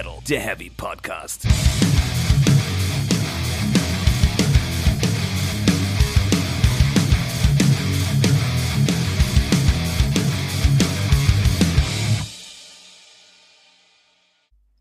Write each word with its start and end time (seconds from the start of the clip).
Metal, 0.00 0.18
der 0.26 0.40
Heavy 0.40 0.70
Podcast. 0.70 1.46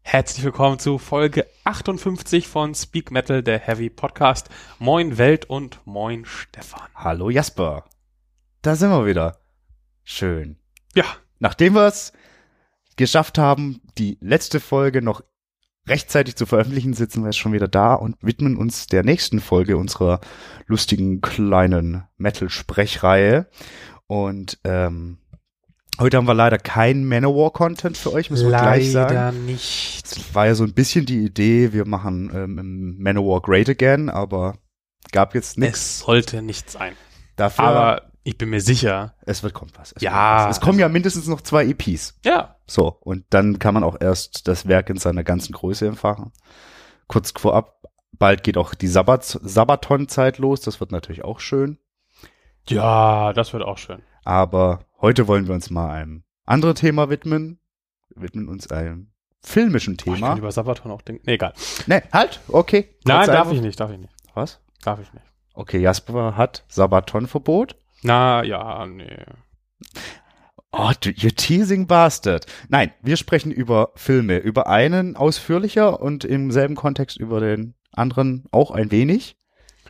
Herzlich 0.03 0.45
willkommen 0.45 0.79
zu 0.79 0.97
Folge 0.97 1.45
58 1.65 2.47
von 2.47 2.73
Speak 2.73 3.11
Metal, 3.11 3.43
der 3.43 3.59
Heavy 3.59 3.89
Podcast. 3.89 4.47
Moin 4.77 5.17
Welt 5.17 5.49
und 5.49 5.81
moin 5.85 6.23
Stefan. 6.23 6.87
Hallo 6.95 7.29
Jasper. 7.29 7.83
Da 8.61 8.75
sind 8.77 8.89
wir 8.89 9.05
wieder. 9.05 9.37
Schön. 10.05 10.57
Ja, 10.95 11.03
Nachdem 11.39 11.73
wir 11.73 11.87
es 11.87 12.11
geschafft 12.99 13.37
haben, 13.37 13.81
die 13.97 14.17
letzte 14.21 14.59
Folge 14.59 15.01
noch 15.01 15.23
rechtzeitig 15.87 16.35
zu 16.35 16.45
veröffentlichen, 16.45 16.93
sitzen 16.93 17.23
wir 17.23 17.29
jetzt 17.29 17.39
schon 17.39 17.53
wieder 17.53 17.67
da 17.67 17.95
und 17.95 18.15
widmen 18.21 18.57
uns 18.57 18.87
der 18.87 19.03
nächsten 19.03 19.39
Folge 19.39 19.77
unserer 19.77 20.19
lustigen 20.67 21.21
kleinen 21.21 22.03
Metal-Sprechreihe. 22.17 23.47
Und 24.05 24.59
ähm, 24.65 25.17
heute 25.99 26.17
haben 26.17 26.27
wir 26.27 26.33
leider 26.33 26.57
keinen 26.57 27.07
Manowar-Content 27.07 27.97
für 27.97 28.11
euch, 28.11 28.29
müssen 28.29 28.51
wir 28.51 28.57
gleich 28.57 28.91
sagen. 28.91 29.45
nicht. 29.45 30.05
Es 30.05 30.35
war 30.35 30.47
ja 30.47 30.55
so 30.55 30.65
ein 30.65 30.73
bisschen 30.73 31.05
die 31.05 31.23
Idee, 31.23 31.71
wir 31.73 31.87
machen 31.87 32.29
ähm, 32.33 32.97
Manowar 32.99 33.41
Great 33.41 33.69
Again, 33.69 34.09
aber 34.09 34.57
gab 35.11 35.33
jetzt 35.33 35.57
nichts. 35.57 35.79
Es 35.79 35.99
sollte 35.99 36.41
nicht 36.41 36.69
sein. 36.69 36.93
Dafür, 37.37 37.63
Aber 37.63 38.11
ich 38.23 38.37
bin 38.37 38.49
mir 38.49 38.59
sicher. 38.61 39.15
es 39.25 39.41
wird 39.41 39.53
kommt 39.53 39.79
was. 39.79 39.93
Es 39.93 40.01
Ja, 40.01 40.49
was. 40.49 40.57
Es 40.57 40.61
kommen 40.61 40.77
ja 40.77 40.89
mindestens 40.89 41.27
noch 41.27 41.39
zwei 41.41 41.65
EPs. 41.65 42.19
Ja, 42.25 42.58
So, 42.69 42.87
und 43.01 43.25
dann 43.31 43.57
kann 43.57 43.73
man 43.73 43.83
auch 43.83 43.97
erst 43.99 44.47
das 44.47 44.67
Werk 44.67 44.89
in 44.91 44.97
seiner 44.97 45.23
ganzen 45.23 45.53
Größe 45.53 45.87
empfangen. 45.87 46.31
Kurz 47.07 47.31
vorab, 47.31 47.81
bald 48.11 48.43
geht 48.43 48.57
auch 48.57 48.75
die 48.75 48.87
Sabbat 48.87 49.23
Sabaton-Zeit 49.23 50.37
los, 50.37 50.61
das 50.61 50.79
wird 50.79 50.91
natürlich 50.91 51.23
auch 51.23 51.39
schön. 51.39 51.79
ja, 52.67 53.33
das 53.33 53.53
wird 53.53 53.63
auch 53.63 53.77
schön. 53.79 54.03
Aber 54.23 54.85
heute 55.01 55.27
wollen 55.27 55.47
wir 55.47 55.55
uns 55.55 55.69
mal 55.71 55.89
einem 55.89 56.23
anderen 56.45 56.75
Thema 56.75 57.09
widmen. 57.09 57.59
Wir 58.09 58.21
widmen 58.23 58.47
uns 58.47 58.69
einem 58.71 59.11
filmischen 59.41 59.97
Boah, 59.97 60.13
ich 60.13 60.15
Thema. 60.19 60.29
kann 60.29 60.37
über 60.37 60.51
Sabaton 60.51 60.91
auch 60.91 61.01
denken. 61.01 61.23
Nee, 61.25 61.33
egal. 61.35 61.53
ne, 61.87 62.03
halt, 62.13 62.39
okay. 62.49 62.89
Nein, 63.05 63.25
darf 63.27 63.39
einfach- 63.39 63.53
ich 63.53 63.61
nicht, 63.61 63.79
darf 63.79 63.91
ich 63.91 63.97
nicht. 63.97 64.13
Was? 64.35 64.59
Darf 64.83 64.99
ich 65.01 65.11
nicht. 65.13 65.25
Okay, 65.55 65.79
Jasper 65.79 66.35
hat 66.37 66.63
Sabaton-Verbot. 66.67 67.75
Na, 68.03 68.43
ja, 68.43 68.85
nee. 68.85 69.25
Oh, 70.71 70.91
du, 71.01 71.09
you 71.09 71.29
teasing 71.29 71.87
bastard. 71.87 72.45
Nein, 72.67 72.91
wir 73.01 73.17
sprechen 73.17 73.51
über 73.51 73.91
Filme. 73.95 74.37
Über 74.37 74.67
einen 74.67 75.15
ausführlicher 75.15 75.99
und 75.99 76.23
im 76.23 76.51
selben 76.51 76.75
Kontext 76.75 77.17
über 77.17 77.39
den 77.39 77.73
anderen 77.91 78.45
auch 78.51 78.71
ein 78.71 78.91
wenig. 78.91 79.37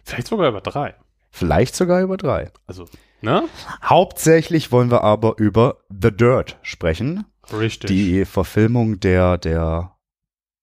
Vielleicht 0.03 0.27
sogar 0.27 0.49
über 0.49 0.61
drei. 0.61 0.95
Vielleicht 1.31 1.75
sogar 1.75 2.01
über 2.01 2.17
drei. 2.17 2.51
Also, 2.65 2.85
ne? 3.21 3.43
Hauptsächlich 3.83 4.71
wollen 4.71 4.89
wir 4.89 5.03
aber 5.03 5.35
über 5.37 5.79
The 5.89 6.11
Dirt 6.11 6.57
sprechen. 6.61 7.25
Richtig. 7.51 7.89
Die 7.89 8.25
Verfilmung 8.25 8.99
der, 8.99 9.37
der, 9.37 9.95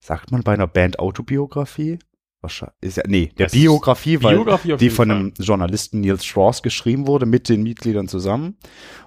sagt 0.01 0.33
man 0.33 0.43
bei 0.43 0.55
einer 0.55 0.67
Band 0.67 0.99
Autobiografie? 0.99 1.99
Wahrscheinlich, 2.47 2.77
ist 2.81 2.97
ja, 2.97 3.03
nee, 3.09 3.33
der 3.37 3.47
ist 3.47 3.53
Biografie, 3.53 4.23
weil 4.23 4.37
Biografie 4.37 4.77
die 4.77 4.89
von 4.89 5.09
Fall. 5.09 5.17
einem 5.17 5.35
Journalisten 5.37 6.01
Neil 6.01 6.21
Strauss 6.21 6.63
geschrieben 6.63 7.09
wurde, 7.09 7.27
mit 7.27 7.49
den 7.49 7.65
Mitgliedern 7.65 8.07
zusammen. 8.07 8.57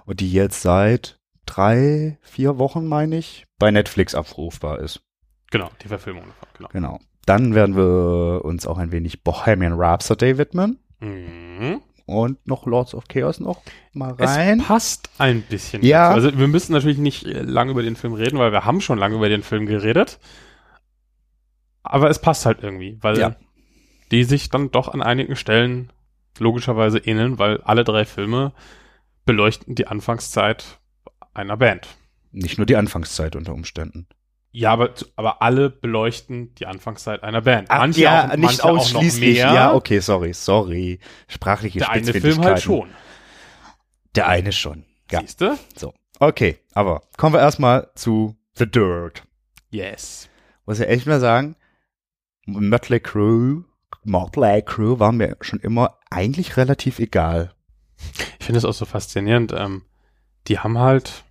Und 0.04 0.20
die 0.20 0.30
jetzt 0.30 0.60
seit 0.60 1.18
drei, 1.46 2.18
vier 2.20 2.58
Wochen, 2.58 2.86
meine 2.86 3.16
ich, 3.16 3.46
bei 3.58 3.70
Netflix 3.70 4.14
abrufbar 4.14 4.80
ist. 4.80 5.00
Genau, 5.50 5.70
die 5.82 5.88
Verfilmung 5.88 6.24
davon, 6.24 6.48
genau. 6.54 6.68
Genau. 6.72 7.00
Dann 7.24 7.54
werden 7.54 7.76
wir 7.76 8.44
uns 8.44 8.66
auch 8.66 8.76
ein 8.76 8.92
wenig 8.92 9.24
Bohemian 9.24 9.72
Rhapsody 9.72 10.36
widmen. 10.36 10.78
Mhm. 11.00 11.80
Und 12.04 12.46
noch 12.46 12.66
Lords 12.66 12.94
of 12.94 13.08
Chaos 13.08 13.40
noch 13.40 13.62
mal 13.94 14.12
rein. 14.12 14.60
Es 14.60 14.66
passt 14.66 15.08
ein 15.16 15.40
bisschen. 15.42 15.82
Ja. 15.82 16.08
dazu. 16.12 16.26
Also 16.26 16.38
wir 16.38 16.48
müssen 16.48 16.72
natürlich 16.72 16.98
nicht 16.98 17.24
äh, 17.24 17.40
lange 17.40 17.70
über 17.70 17.82
den 17.82 17.96
Film 17.96 18.12
reden, 18.12 18.38
weil 18.38 18.52
wir 18.52 18.66
haben 18.66 18.82
schon 18.82 18.98
lange 18.98 19.14
über 19.14 19.30
den 19.30 19.42
Film 19.42 19.64
geredet. 19.64 20.18
Aber 21.82 22.10
es 22.10 22.20
passt 22.20 22.46
halt 22.46 22.62
irgendwie, 22.62 22.98
weil 23.00 23.18
Ja. 23.18 23.36
die 24.10 24.24
sich 24.24 24.50
dann 24.50 24.70
doch 24.70 24.88
an 24.88 25.02
einigen 25.02 25.36
Stellen 25.36 25.92
logischerweise 26.38 26.98
ähneln, 26.98 27.38
weil 27.38 27.60
alle 27.62 27.84
drei 27.84 28.04
Filme 28.04 28.52
beleuchten 29.24 29.74
die 29.74 29.86
Anfangszeit 29.86 30.78
einer 31.34 31.56
Band. 31.56 31.86
Nicht 32.32 32.58
nur 32.58 32.66
die 32.66 32.76
Anfangszeit 32.76 33.36
unter 33.36 33.52
Umständen. 33.52 34.06
Ja, 34.52 34.72
aber, 34.72 34.94
aber 35.14 35.42
alle 35.42 35.70
beleuchten 35.70 36.54
die 36.56 36.66
Anfangszeit 36.66 37.22
einer 37.22 37.42
Band. 37.42 37.68
Ach, 37.70 37.78
Manche 37.80 38.00
ja, 38.02 38.30
auch, 38.30 38.36
nicht 38.36 38.64
auch 38.64 38.78
ausschließlich. 38.78 39.36
mehr. 39.38 39.52
Ja, 39.54 39.74
okay, 39.74 40.00
sorry, 40.00 40.32
sorry. 40.32 40.98
Sprachliche 41.28 41.78
Der 41.78 41.90
eine 41.90 42.12
Film 42.12 42.42
halt 42.42 42.60
schon. 42.60 42.90
Der 44.16 44.26
eine 44.26 44.50
schon. 44.52 44.84
Ja, 45.10 45.20
Siehst 45.20 45.40
du? 45.40 45.56
so. 45.76 45.94
Okay, 46.18 46.58
aber 46.74 47.02
kommen 47.16 47.34
wir 47.34 47.40
erstmal 47.40 47.90
zu 47.94 48.36
The 48.56 48.68
Dirt. 48.70 49.22
Yes. 49.70 50.28
Muss 50.66 50.80
ich 50.80 50.88
echt 50.88 51.06
mal 51.06 51.20
sagen, 51.20 51.54
Mötley 52.52 53.00
Crew, 53.00 53.62
Motley 54.04 54.62
Crew 54.62 54.98
war 54.98 55.12
mir 55.12 55.36
schon 55.40 55.60
immer 55.60 55.98
eigentlich 56.10 56.56
relativ 56.56 56.98
egal. 56.98 57.52
Ich 58.38 58.46
finde 58.46 58.58
es 58.58 58.64
auch 58.64 58.72
so 58.74 58.84
faszinierend. 58.86 59.52
Ähm, 59.56 59.82
die 60.48 60.58
haben 60.58 60.78
halt 60.78 61.24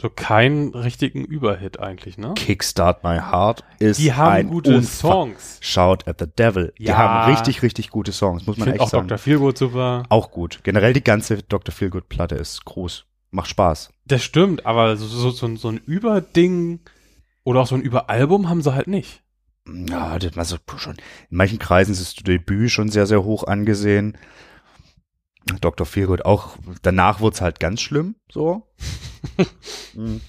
so 0.00 0.08
keinen 0.08 0.72
richtigen 0.74 1.24
Überhit 1.24 1.80
eigentlich, 1.80 2.18
ne? 2.18 2.32
Kickstart 2.36 3.02
My 3.02 3.18
Heart 3.18 3.64
ist 3.80 3.98
Die 3.98 4.12
haben 4.14 4.32
ein 4.32 4.48
gute 4.48 4.78
unfa- 4.78 4.82
Songs. 4.84 5.58
Shout 5.60 5.98
at 6.06 6.20
the 6.20 6.26
Devil. 6.26 6.72
Die 6.78 6.84
Ja. 6.84 6.96
haben 6.96 7.30
richtig, 7.32 7.62
richtig 7.62 7.90
gute 7.90 8.12
Songs, 8.12 8.46
muss 8.46 8.56
man 8.58 8.68
echt 8.70 8.80
auch 8.80 8.88
sagen. 8.88 9.08
Dr. 9.08 9.18
Feelgood 9.18 9.58
super. 9.58 10.04
Auch 10.08 10.30
gut. 10.30 10.60
Generell 10.62 10.92
die 10.92 11.02
ganze 11.02 11.42
Dr. 11.42 11.74
Feelgood 11.74 12.08
Platte 12.08 12.36
ist 12.36 12.64
groß. 12.64 13.04
Macht 13.30 13.50
Spaß. 13.50 13.90
Das 14.06 14.22
stimmt, 14.22 14.64
aber 14.64 14.96
so, 14.96 15.06
so, 15.06 15.30
so, 15.30 15.56
so 15.56 15.68
ein 15.68 15.78
Überding 15.78 16.80
oder 17.44 17.60
auch 17.60 17.66
so 17.66 17.74
ein 17.74 17.82
Überalbum 17.82 18.48
haben 18.48 18.62
sie 18.62 18.72
halt 18.72 18.86
nicht. 18.86 19.22
Ja, 19.88 20.18
das 20.18 20.36
war 20.36 20.44
so 20.44 20.56
schon. 20.76 20.96
In 21.30 21.36
manchen 21.36 21.58
Kreisen 21.58 21.92
ist 21.92 22.00
das 22.00 22.14
Debüt 22.24 22.70
schon 22.70 22.88
sehr, 22.88 23.06
sehr 23.06 23.24
hoch 23.24 23.44
angesehen. 23.44 24.16
Dr. 25.60 25.86
Feelgood 25.86 26.24
auch. 26.24 26.56
Danach 26.82 27.20
wurde 27.20 27.34
es 27.34 27.40
halt 27.40 27.60
ganz 27.60 27.80
schlimm, 27.80 28.16
so. 28.30 28.66
Mhm. 29.94 30.20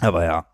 Aber 0.00 0.24
ja. 0.24 0.46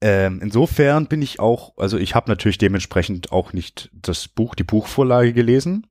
Ähm, 0.00 0.40
insofern 0.42 1.06
bin 1.06 1.22
ich 1.22 1.40
auch, 1.40 1.76
also 1.76 1.98
ich 1.98 2.14
habe 2.14 2.30
natürlich 2.30 2.58
dementsprechend 2.58 3.32
auch 3.32 3.52
nicht 3.52 3.90
das 3.92 4.28
Buch, 4.28 4.54
die 4.54 4.64
Buchvorlage 4.64 5.32
gelesen, 5.32 5.86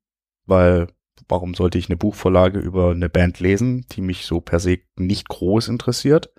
weil 0.46 0.88
warum 1.28 1.54
sollte 1.54 1.78
ich 1.78 1.90
eine 1.90 1.98
Buchvorlage 1.98 2.60
über 2.60 2.92
eine 2.92 3.10
Band 3.10 3.40
lesen, 3.40 3.86
die 3.92 4.02
mich 4.02 4.26
so 4.26 4.42
per 4.42 4.60
se 4.60 4.80
nicht 4.98 5.28
groß 5.30 5.68
interessiert? 5.68 6.34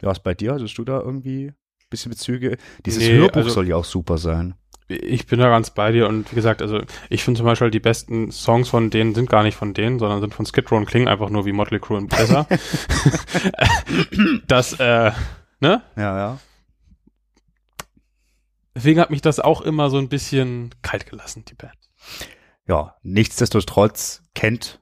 Ja, 0.00 0.08
was 0.08 0.22
bei 0.22 0.34
dir? 0.34 0.54
Hattest 0.54 0.78
du 0.78 0.84
da 0.84 1.00
irgendwie 1.00 1.52
bisschen 1.90 2.10
Bezüge? 2.10 2.56
Dieses 2.84 3.02
Nee, 3.02 3.16
Hörbuch 3.18 3.36
also- 3.36 3.50
soll 3.50 3.68
ja 3.68 3.76
auch 3.76 3.84
super 3.84 4.18
sein. 4.18 4.54
Ich 4.90 5.26
bin 5.26 5.38
da 5.38 5.50
ganz 5.50 5.68
bei 5.68 5.92
dir 5.92 6.08
und 6.08 6.30
wie 6.32 6.34
gesagt, 6.34 6.62
also 6.62 6.80
ich 7.10 7.22
finde 7.22 7.36
zum 7.36 7.44
Beispiel 7.44 7.70
die 7.70 7.78
besten 7.78 8.32
Songs 8.32 8.70
von 8.70 8.88
denen 8.88 9.14
sind 9.14 9.28
gar 9.28 9.42
nicht 9.42 9.54
von 9.54 9.74
denen, 9.74 9.98
sondern 9.98 10.22
sind 10.22 10.32
von 10.34 10.46
Skid 10.46 10.70
Row 10.70 10.78
und 10.78 10.86
klingen 10.86 11.08
einfach 11.08 11.28
nur 11.28 11.44
wie 11.44 11.52
Motley 11.52 11.78
Crue 11.78 11.98
und 11.98 12.08
besser. 12.08 12.46
das, 14.46 14.72
äh, 14.80 15.12
ne? 15.60 15.82
Ja, 15.96 16.16
ja. 16.18 16.38
Deswegen 18.74 19.00
hat 19.00 19.10
mich 19.10 19.20
das 19.22 19.40
auch 19.40 19.60
immer 19.60 19.90
so 19.90 19.98
ein 19.98 20.08
bisschen 20.08 20.74
kalt 20.82 21.06
gelassen, 21.10 21.44
die 21.46 21.54
Band. 21.54 21.76
Ja, 22.66 22.96
nichtsdestotrotz 23.02 24.22
kennt 24.34 24.80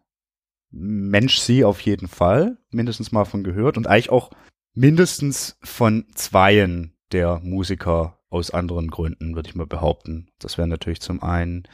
Mensch 0.71 1.39
sie 1.39 1.65
auf 1.65 1.81
jeden 1.81 2.09
Fall, 2.09 2.59
mindestens 2.71 3.11
mal 3.11 3.25
von 3.25 3.43
gehört 3.43 3.77
und 3.77 3.87
eigentlich 3.87 4.11
auch 4.11 4.31
mindestens 4.75 5.59
von 5.63 6.07
zweien 6.15 6.96
der 7.13 7.41
Musiker 7.43 8.19
aus 8.29 8.51
anderen 8.51 8.89
Gründen, 8.89 9.35
würde 9.37 9.49
ich 9.49 9.55
mal 9.55 9.67
behaupten. 9.67 10.29
Das 10.39 10.59
wäre 10.59 10.69
natürlich 10.69 11.01
zum 11.01 11.23
einen 11.23 11.65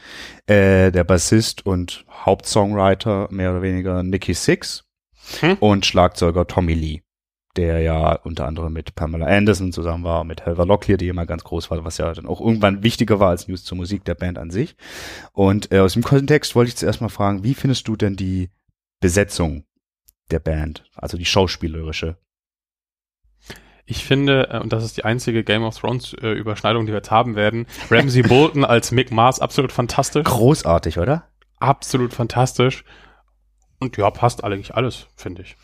äh, 0.46 0.92
der 0.92 1.04
Bassist 1.04 1.64
und 1.64 2.04
Hauptsongwriter, 2.10 3.28
mehr 3.30 3.50
oder 3.50 3.62
weniger 3.62 4.02
Nicky 4.02 4.34
Six 4.34 4.84
Hm. 5.40 5.56
und 5.60 5.86
Schlagzeuger 5.86 6.46
Tommy 6.46 6.74
Lee, 6.74 7.02
der 7.56 7.80
ja 7.80 8.14
unter 8.14 8.46
anderem 8.46 8.72
mit 8.72 8.94
Pamela 8.94 9.26
Anderson 9.26 9.72
zusammen 9.72 10.04
war, 10.04 10.24
mit 10.24 10.44
Helver 10.44 10.66
Locklear, 10.66 10.98
die 10.98 11.08
immer 11.08 11.26
ganz 11.26 11.44
groß 11.44 11.70
war, 11.70 11.84
was 11.84 11.98
ja 11.98 12.12
dann 12.12 12.26
auch 12.26 12.40
irgendwann 12.40 12.82
wichtiger 12.82 13.20
war 13.20 13.30
als 13.30 13.46
News 13.48 13.64
zur 13.64 13.76
Musik 13.76 14.04
der 14.04 14.14
Band 14.14 14.38
an 14.38 14.50
sich. 14.50 14.76
Und 15.32 15.70
äh, 15.72 15.78
aus 15.78 15.92
dem 15.92 16.02
Kontext 16.02 16.54
wollte 16.54 16.70
ich 16.70 16.76
zuerst 16.76 17.00
mal 17.00 17.08
fragen, 17.08 17.44
wie 17.44 17.54
findest 17.54 17.86
du 17.88 17.96
denn 17.96 18.16
die 18.16 18.50
Besetzung 19.00 19.64
der 20.30 20.40
Band, 20.40 20.84
also 20.94 21.16
die 21.16 21.24
schauspielerische? 21.24 22.16
Ich 23.84 24.04
finde, 24.04 24.48
äh, 24.50 24.60
und 24.60 24.72
das 24.72 24.84
ist 24.84 24.96
die 24.96 25.04
einzige 25.04 25.44
Game 25.44 25.64
of 25.64 25.78
Thrones 25.78 26.14
äh, 26.14 26.32
Überschneidung, 26.32 26.86
die 26.86 26.92
wir 26.92 26.98
jetzt 26.98 27.10
haben 27.10 27.34
werden, 27.34 27.66
Ramsey 27.90 28.22
Bolton 28.28 28.64
als 28.64 28.92
Mick 28.92 29.10
Mars 29.10 29.40
absolut 29.40 29.72
fantastisch. 29.72 30.24
Großartig, 30.24 30.98
oder? 30.98 31.28
Absolut 31.58 32.12
fantastisch. 32.12 32.84
Und 33.80 33.96
ja, 33.96 34.10
passt 34.10 34.44
eigentlich 34.44 34.74
alles, 34.74 35.08
finde 35.16 35.42
ich. 35.42 35.56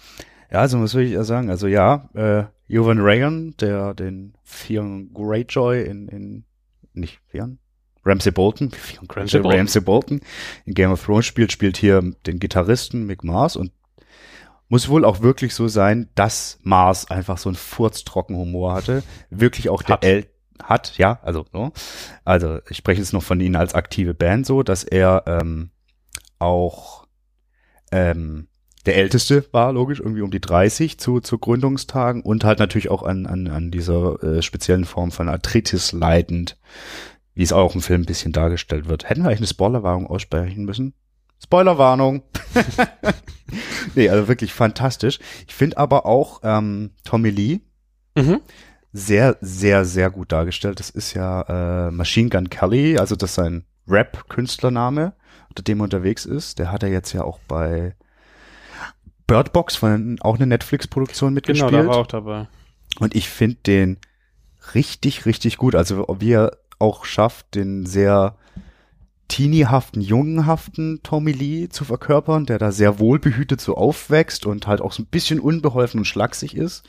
Ja, 0.50 0.60
also 0.60 0.80
was 0.80 0.94
will 0.94 1.04
ich 1.04 1.12
ja 1.12 1.24
sagen? 1.24 1.50
Also 1.50 1.66
ja, 1.66 2.08
äh, 2.14 2.44
Jovan 2.66 2.98
Rayan, 3.00 3.54
der 3.60 3.94
den 3.94 4.34
Theon 4.44 5.12
Greyjoy 5.12 5.84
in, 5.84 6.08
in 6.08 6.44
nicht 6.94 7.20
Theon? 7.30 7.58
Ramsey 8.04 8.32
Bolton, 8.32 8.70
Ramsay 9.10 9.40
Bolton. 9.40 9.58
Ramsay 9.58 9.80
Bolton 9.80 10.20
in 10.64 10.74
Game 10.74 10.90
of 10.90 11.04
Thrones 11.04 11.26
spielt, 11.26 11.52
spielt 11.52 11.76
hier 11.76 12.00
den 12.26 12.38
Gitarristen 12.38 13.06
Mick 13.06 13.22
Mars 13.22 13.54
und 13.54 13.72
muss 14.68 14.88
wohl 14.88 15.04
auch 15.04 15.22
wirklich 15.22 15.54
so 15.54 15.68
sein, 15.68 16.08
dass 16.14 16.58
Mars 16.62 17.10
einfach 17.10 17.38
so 17.38 17.48
einen 17.48 17.56
furztrocken 17.56 18.36
Humor 18.36 18.74
hatte. 18.74 19.02
Wirklich 19.30 19.68
auch 19.68 19.82
der 19.82 19.96
Hat. 19.96 20.04
El 20.04 20.26
hat, 20.62 20.98
ja, 20.98 21.20
also 21.22 21.46
so. 21.52 21.72
Also 22.24 22.58
ich 22.68 22.78
spreche 22.78 23.00
jetzt 23.00 23.12
noch 23.12 23.22
von 23.22 23.40
ihnen 23.40 23.56
als 23.56 23.74
aktive 23.74 24.12
Band 24.12 24.44
so, 24.44 24.64
dass 24.64 24.82
er 24.82 25.22
ähm, 25.26 25.70
auch 26.38 27.06
ähm, 27.92 28.48
der 28.86 28.96
Älteste 28.96 29.44
war, 29.52 29.72
logisch, 29.72 30.00
irgendwie 30.00 30.22
um 30.22 30.30
die 30.30 30.40
30 30.40 30.98
zu, 30.98 31.20
zu 31.20 31.38
Gründungstagen 31.38 32.22
und 32.22 32.44
halt 32.44 32.58
natürlich 32.58 32.90
auch 32.90 33.02
an, 33.02 33.26
an, 33.26 33.46
an 33.46 33.70
dieser 33.70 34.22
äh, 34.22 34.42
speziellen 34.42 34.84
Form 34.84 35.10
von 35.12 35.28
Arthritis 35.28 35.92
leidend, 35.92 36.58
wie 37.34 37.42
es 37.42 37.52
auch 37.52 37.74
im 37.74 37.82
Film 37.82 38.02
ein 38.02 38.06
bisschen 38.06 38.32
dargestellt 38.32 38.88
wird. 38.88 39.08
Hätten 39.08 39.22
wir 39.22 39.28
eigentlich 39.28 39.40
eine 39.40 39.46
Spoilerwarnung 39.46 40.06
aussprechen 40.06 40.64
müssen? 40.64 40.94
Spoilerwarnung! 41.42 42.22
nee, 43.94 44.08
also 44.08 44.28
wirklich 44.28 44.52
fantastisch. 44.52 45.18
Ich 45.46 45.54
finde 45.54 45.78
aber 45.78 46.06
auch 46.06 46.40
ähm, 46.42 46.90
Tommy 47.04 47.30
Lee 47.30 47.60
Mhm. 48.16 48.40
sehr, 48.92 49.36
sehr, 49.40 49.84
sehr 49.84 50.10
gut 50.10 50.32
dargestellt. 50.32 50.80
Das 50.80 50.90
ist 50.90 51.14
ja 51.14 51.86
äh, 51.86 51.90
Machine 51.92 52.30
Gun 52.30 52.50
Kelly, 52.50 52.98
also 52.98 53.14
das 53.14 53.30
ist 53.30 53.34
sein 53.36 53.64
Rap-Künstlername, 53.86 55.12
unter 55.50 55.62
dem 55.62 55.80
er 55.80 55.84
unterwegs 55.84 56.26
ist. 56.26 56.58
Der 56.58 56.72
hat 56.72 56.82
er 56.82 56.88
jetzt 56.88 57.12
ja 57.12 57.22
auch 57.22 57.38
bei 57.46 57.94
Bird 59.28 59.52
Box 59.52 59.76
von 59.76 60.18
auch 60.20 60.34
eine 60.36 60.46
Netflix-Produktion 60.46 61.28
Genau, 61.28 61.34
mitgespielt. 61.34 61.72
da 61.72 61.86
war 61.86 61.96
auch 61.98 62.06
dabei. 62.06 62.48
Und 62.98 63.14
ich 63.14 63.28
finde 63.28 63.58
den 63.66 63.98
richtig, 64.74 65.24
richtig 65.26 65.56
gut. 65.58 65.74
Also 65.76 66.04
wie 66.18 66.32
er 66.32 66.56
auch 66.80 67.04
schafft, 67.04 67.54
den 67.54 67.86
sehr 67.86 68.36
teeniehaften, 69.28 70.00
jungenhaften 70.00 71.00
Tommy 71.02 71.32
Lee 71.32 71.68
zu 71.68 71.84
verkörpern, 71.84 72.46
der 72.46 72.58
da 72.58 72.72
sehr 72.72 72.98
wohlbehütet 72.98 73.60
so 73.60 73.76
aufwächst 73.76 74.46
und 74.46 74.66
halt 74.66 74.80
auch 74.80 74.92
so 74.92 75.02
ein 75.02 75.06
bisschen 75.06 75.38
unbeholfen 75.38 76.00
und 76.00 76.06
schlaksig 76.06 76.56
ist, 76.56 76.84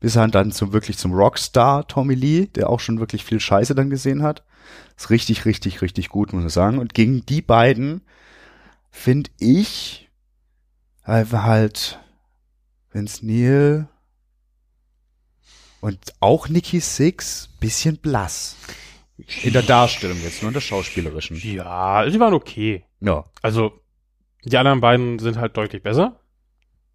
bis 0.00 0.16
er 0.16 0.26
dann 0.28 0.52
zum 0.52 0.72
wirklich 0.72 0.96
zum 0.98 1.12
Rockstar 1.12 1.86
Tommy 1.86 2.14
Lee, 2.14 2.46
der 2.46 2.70
auch 2.70 2.80
schon 2.80 2.98
wirklich 2.98 3.24
viel 3.24 3.40
Scheiße 3.40 3.74
dann 3.74 3.90
gesehen 3.90 4.22
hat. 4.22 4.42
Ist 4.96 5.10
richtig, 5.10 5.44
richtig, 5.44 5.82
richtig 5.82 6.08
gut, 6.08 6.32
muss 6.32 6.44
ich 6.44 6.52
sagen. 6.52 6.78
Und 6.78 6.94
gegen 6.94 7.26
die 7.26 7.42
beiden 7.42 8.00
finde 8.90 9.30
ich 9.38 10.08
halt 11.04 11.98
Vince 12.90 13.26
Neil 13.26 13.88
und 15.80 15.98
auch 16.20 16.48
Nikki 16.48 16.80
Six 16.80 17.48
bisschen 17.60 17.98
blass. 17.98 18.56
In 19.42 19.52
der 19.52 19.62
Darstellung 19.62 20.18
jetzt, 20.22 20.42
nur 20.42 20.50
in 20.50 20.54
der 20.54 20.60
schauspielerischen. 20.60 21.36
Ja, 21.42 22.04
die 22.04 22.20
waren 22.20 22.34
okay. 22.34 22.84
Ja. 23.00 23.24
Also, 23.40 23.72
die 24.44 24.56
anderen 24.56 24.80
beiden 24.80 25.18
sind 25.18 25.38
halt 25.38 25.56
deutlich 25.56 25.82
besser. 25.82 26.20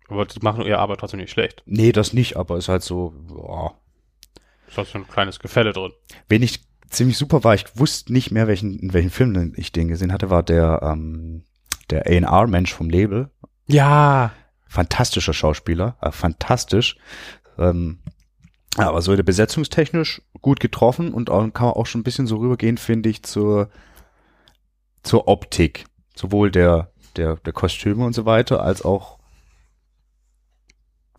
Aber 0.09 0.25
die 0.25 0.39
machen 0.41 0.65
ihre 0.65 0.79
Arbeit 0.79 0.99
trotzdem 0.99 1.19
nicht 1.19 1.31
schlecht. 1.31 1.63
Nee, 1.65 1.91
das 1.91 2.13
nicht, 2.13 2.37
aber 2.37 2.57
ist 2.57 2.69
halt 2.69 2.83
so, 2.83 3.13
boah. 3.27 3.77
Ist 4.67 4.75
trotzdem 4.75 5.01
ein 5.01 5.07
kleines 5.07 5.39
Gefälle 5.39 5.73
drin. 5.73 5.91
Wen 6.29 6.43
ich 6.43 6.61
ziemlich 6.89 7.17
super 7.17 7.43
war, 7.43 7.55
ich 7.55 7.65
wusste 7.75 8.13
nicht 8.13 8.31
mehr, 8.31 8.47
welchen, 8.47 8.79
in 8.79 8.93
welchen 8.93 9.09
Film 9.09 9.53
ich 9.57 9.71
den 9.71 9.89
gesehen 9.89 10.13
hatte, 10.13 10.29
war 10.29 10.43
der, 10.43 10.79
ähm, 10.81 11.43
der 11.89 12.05
A&R-Mensch 12.07 12.73
vom 12.73 12.89
Label. 12.89 13.31
Ja. 13.67 14.31
Fantastischer 14.65 15.33
Schauspieler, 15.33 15.97
äh, 16.01 16.11
fantastisch. 16.11 16.97
Ähm, 17.57 17.99
ja, 18.77 18.87
aber 18.87 19.01
so 19.01 19.15
besetzungstechnisch 19.15 20.21
gut 20.41 20.59
getroffen 20.59 21.13
und 21.13 21.29
auch, 21.29 21.41
kann 21.53 21.67
man 21.67 21.75
auch 21.75 21.85
schon 21.85 22.01
ein 22.01 22.03
bisschen 22.03 22.27
so 22.27 22.37
rübergehen, 22.37 22.77
finde 22.77 23.09
ich, 23.09 23.23
zur, 23.23 23.69
zur 25.03 25.27
Optik. 25.27 25.85
Sowohl 26.15 26.51
der, 26.51 26.91
der, 27.15 27.37
der 27.37 27.53
Kostüme 27.53 28.05
und 28.05 28.13
so 28.13 28.25
weiter, 28.25 28.61
als 28.61 28.83
auch 28.83 29.17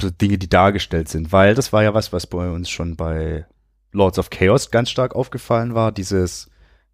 so 0.01 0.11
Dinge, 0.11 0.39
die 0.39 0.49
dargestellt 0.49 1.09
sind. 1.09 1.33
Weil 1.33 1.55
das 1.55 1.73
war 1.73 1.83
ja 1.83 1.95
was, 1.95 2.13
was 2.13 2.27
bei 2.27 2.51
uns 2.51 2.71
schon 2.71 2.97
bei 2.97 3.47
Lords 3.93 4.19
of 4.19 4.31
Chaos 4.31 4.71
ganz 4.71 4.91
stark 4.91 5.15
aufgefallen 5.15 5.75
war, 5.75 5.93
dieses, 5.93 6.51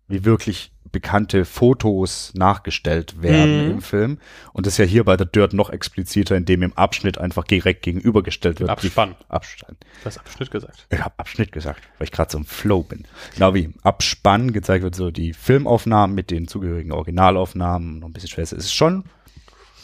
wie 0.08 0.24
wirklich 0.24 0.73
bekannte 0.94 1.44
Fotos 1.44 2.32
nachgestellt 2.34 3.20
werden 3.22 3.64
Mhm. 3.66 3.70
im 3.72 3.82
Film. 3.82 4.18
Und 4.54 4.64
das 4.66 4.74
ist 4.74 4.78
ja 4.78 4.84
hier 4.86 5.04
bei 5.04 5.16
der 5.18 5.26
Dirt 5.26 5.52
noch 5.52 5.68
expliziter, 5.68 6.34
indem 6.36 6.62
im 6.62 6.72
Abschnitt 6.72 7.18
einfach 7.18 7.44
direkt 7.44 7.82
gegenübergestellt 7.82 8.60
wird. 8.60 8.70
Abspann. 8.70 9.14
Abspann. 9.28 9.76
Du 10.00 10.06
hast 10.06 10.18
Abschnitt 10.18 10.50
gesagt. 10.50 10.86
Ich 10.90 10.98
habe 11.00 11.12
Abschnitt 11.18 11.52
gesagt, 11.52 11.82
weil 11.98 12.06
ich 12.06 12.12
gerade 12.12 12.30
so 12.32 12.38
im 12.38 12.46
Flow 12.46 12.82
bin. 12.82 13.04
Genau 13.34 13.52
wie 13.52 13.74
Abspann 13.82 14.52
gezeigt 14.52 14.82
wird, 14.84 14.94
so 14.94 15.10
die 15.10 15.34
Filmaufnahmen 15.34 16.14
mit 16.14 16.30
den 16.30 16.48
zugehörigen 16.48 16.92
Originalaufnahmen, 16.92 17.98
noch 17.98 18.08
ein 18.08 18.12
bisschen 18.14 18.30
schwer. 18.30 18.44
Es 18.44 18.52
ist 18.52 18.72
schon 18.72 19.04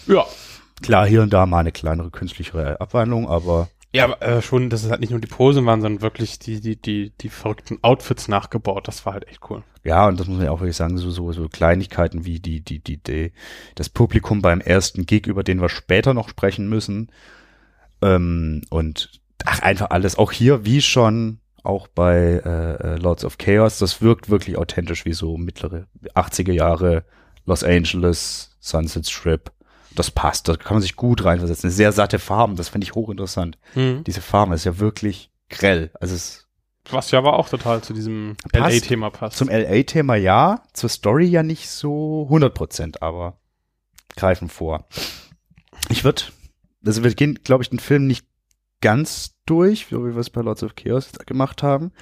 Ja. 0.07 0.25
klar 0.83 1.07
hier 1.07 1.23
und 1.23 1.33
da 1.33 1.45
mal 1.45 1.59
eine 1.59 1.73
kleinere 1.73 2.11
künstlichere 2.11 2.81
Abwandlung, 2.81 3.29
aber 3.29 3.69
Ja, 3.93 4.05
aber 4.05 4.23
äh, 4.23 4.41
schon, 4.41 4.71
dass 4.71 4.85
es 4.85 4.91
halt 4.91 5.01
nicht 5.01 5.11
nur 5.11 5.21
die 5.21 5.27
Posen 5.27 5.67
waren, 5.67 5.81
sondern 5.81 6.03
wirklich 6.03 6.39
die, 6.39 6.61
die, 6.61 6.77
die, 6.77 7.13
die 7.21 7.29
verrückten 7.29 7.79
Outfits 7.83 8.29
nachgebaut. 8.29 8.87
Das 8.87 9.05
war 9.05 9.15
halt 9.15 9.27
echt 9.27 9.41
cool. 9.51 9.65
ja, 9.83 10.07
und 10.07 10.21
das 10.21 10.29
muss 10.29 10.37
man 10.37 10.47
ja 10.47 10.53
auch 10.53 10.61
wirklich 10.61 10.77
sagen, 10.77 10.97
so, 10.97 11.11
so, 11.11 11.33
so 11.33 11.49
Kleinigkeiten 11.49 12.25
wie 12.25 12.39
die, 12.39 12.61
die, 12.61 12.79
die, 12.79 12.99
die, 12.99 13.33
das 13.75 13.89
Publikum 13.89 14.43
beim 14.43 14.61
ersten 14.61 15.07
Gig, 15.07 15.27
über 15.27 15.43
den 15.43 15.61
wir 15.61 15.69
später 15.69 16.15
noch 16.15 16.29
sprechen 16.29 16.69
müssen. 16.69 17.11
Ähm, 18.01 18.63
und 18.71 19.11
ach, 19.45 19.61
einfach 19.61 19.91
alles. 19.91 20.17
Auch 20.17 20.31
hier, 20.31 20.65
wie 20.65 20.83
schon 20.83 21.41
auch 21.65 21.89
bei 21.89 22.41
äh, 22.45 22.95
äh, 22.95 22.97
Lords 22.97 23.25
of 23.25 23.39
Chaos, 23.39 23.79
das 23.79 24.01
wirkt 24.01 24.31
wirklich 24.31 24.57
authentisch 24.57 25.05
wie 25.05 25.13
so 25.13 25.37
mittlere 25.37 25.87
80er 26.15 26.53
Jahre 26.53 27.05
Los 27.45 27.65
Angeles, 27.65 28.57
Sunset 28.61 29.09
Strip. 29.09 29.51
Das 29.95 30.11
passt, 30.11 30.49
da 30.49 30.57
kann 30.57 30.75
man 30.75 30.83
sich 30.83 30.97
gut 30.97 31.25
reinversetzen. 31.25 31.69
Eine 31.69 31.75
sehr 31.75 31.93
satte 31.93 32.19
Farben, 32.19 32.57
das 32.57 32.69
finde 32.69 32.85
ich 32.85 32.95
hochinteressant. 32.95 33.59
Mhm. 33.75 34.05
Diese 34.05 34.21
Farben 34.21 34.53
ist 34.53 34.65
ja 34.65 34.79
wirklich 34.79 35.31
grell. 35.49 35.91
Also 36.01 36.15
es 36.15 36.47
Was 36.91 37.11
ja 37.11 37.19
aber 37.19 37.39
auch 37.39 37.49
total 37.49 37.83
zu 37.83 37.93
diesem. 37.93 38.37
LA-Thema 38.53 39.11
passt. 39.11 39.37
Zum 39.37 39.49
LA-Thema 39.49 40.15
ja, 40.15 40.63
zur 40.73 40.89
Story 40.89 41.27
ja 41.27 41.43
nicht 41.43 41.69
so 41.69 42.29
100%, 42.31 43.01
aber 43.01 43.39
greifen 44.17 44.49
vor. 44.49 44.87
Ich 45.89 46.05
würde, 46.05 46.23
also 46.87 47.03
wir 47.03 47.15
gehen, 47.15 47.41
glaube 47.43 47.63
ich, 47.63 47.71
den 47.71 47.81
Film 47.81 48.07
nicht 48.07 48.27
ganz 48.81 49.37
durch, 49.47 49.87
so 49.91 50.07
wie 50.07 50.15
wir 50.15 50.21
es 50.21 50.31
bei 50.31 50.41
Lords 50.41 50.63
of 50.63 50.75
Chaos 50.77 51.11
gemacht 51.27 51.63
haben. 51.63 51.93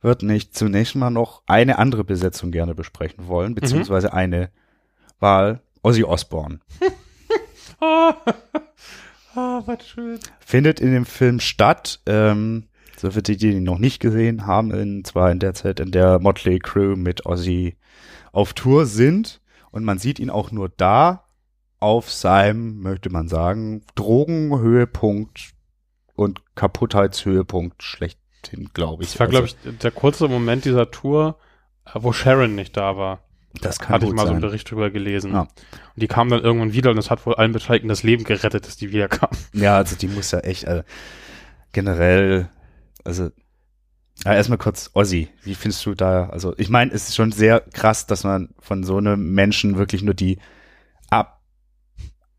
Wird 0.00 0.22
nicht 0.22 0.56
zunächst 0.56 0.96
mal 0.96 1.10
noch 1.10 1.42
eine 1.46 1.78
andere 1.78 2.04
Besetzung 2.04 2.50
gerne 2.50 2.74
besprechen 2.74 3.28
wollen, 3.28 3.54
beziehungsweise 3.54 4.12
eine 4.12 4.50
Wahl 5.20 5.62
Ozzy 5.82 6.04
Osbourne. 6.04 6.60
ah, 7.82 8.16
ah, 9.34 9.62
was 9.66 9.86
schön. 9.86 10.18
findet 10.40 10.80
in 10.80 10.92
dem 10.92 11.04
Film 11.04 11.40
statt. 11.40 12.00
Ähm, 12.06 12.68
so 12.96 13.10
für 13.10 13.22
die, 13.22 13.36
die 13.36 13.50
ihn 13.50 13.64
noch 13.64 13.78
nicht 13.78 14.00
gesehen 14.00 14.46
haben, 14.46 14.70
in, 14.70 15.04
zwar 15.04 15.30
in 15.30 15.40
der 15.40 15.54
Zeit, 15.54 15.80
in 15.80 15.90
der 15.90 16.20
Motley 16.20 16.60
Crew 16.60 16.94
mit 16.96 17.26
Ozzy 17.26 17.76
auf 18.30 18.52
Tour 18.52 18.86
sind. 18.86 19.40
Und 19.70 19.84
man 19.84 19.98
sieht 19.98 20.18
ihn 20.18 20.30
auch 20.30 20.52
nur 20.52 20.68
da 20.68 21.24
auf 21.80 22.10
seinem, 22.10 22.80
möchte 22.80 23.10
man 23.10 23.26
sagen, 23.26 23.82
Drogenhöhepunkt 23.96 25.54
und 26.14 26.42
Kaputtheitshöhepunkt 26.54 27.82
schlechthin, 27.82 28.70
glaube 28.72 29.02
ich. 29.02 29.10
Das 29.10 29.20
war, 29.20 29.26
glaube 29.26 29.46
ich, 29.46 29.56
der 29.78 29.90
kurze 29.90 30.28
Moment 30.28 30.64
dieser 30.64 30.90
Tour, 30.90 31.38
äh, 31.86 31.90
wo 31.94 32.12
Sharon 32.12 32.54
nicht 32.54 32.76
da 32.76 32.96
war. 32.96 33.24
Das 33.60 33.78
kann 33.78 33.94
Hatte 33.94 34.06
ich 34.06 34.12
mal 34.12 34.22
so 34.22 34.32
einen 34.32 34.40
sein. 34.40 34.48
Bericht 34.48 34.70
drüber 34.70 34.90
gelesen. 34.90 35.32
Ja. 35.32 35.40
Und 35.40 35.50
die 35.96 36.08
kam 36.08 36.28
dann 36.28 36.40
irgendwann 36.40 36.72
wieder 36.72 36.90
und 36.90 36.96
das 36.96 37.10
hat 37.10 37.24
wohl 37.26 37.34
allen 37.34 37.52
Beteiligten 37.52 37.88
das 37.88 38.02
Leben 38.02 38.24
gerettet, 38.24 38.66
dass 38.66 38.76
die 38.76 38.92
wiederkam. 38.92 39.30
Ja, 39.52 39.76
also 39.76 39.96
die 39.96 40.08
muss 40.08 40.30
ja 40.30 40.40
echt 40.40 40.64
äh, 40.64 40.84
generell, 41.72 42.48
also 43.04 43.30
ja, 44.24 44.34
erstmal 44.34 44.58
kurz 44.58 44.90
Ozzy, 44.94 45.28
wie 45.42 45.54
findest 45.54 45.84
du 45.84 45.94
da, 45.94 46.28
also 46.28 46.54
ich 46.56 46.68
meine, 46.68 46.92
es 46.92 47.08
ist 47.08 47.16
schon 47.16 47.32
sehr 47.32 47.60
krass, 47.60 48.06
dass 48.06 48.24
man 48.24 48.50
von 48.58 48.84
so 48.84 48.96
einem 48.98 49.32
Menschen 49.34 49.76
wirklich 49.76 50.02
nur 50.02 50.14
die 50.14 50.38
ab, 51.10 51.42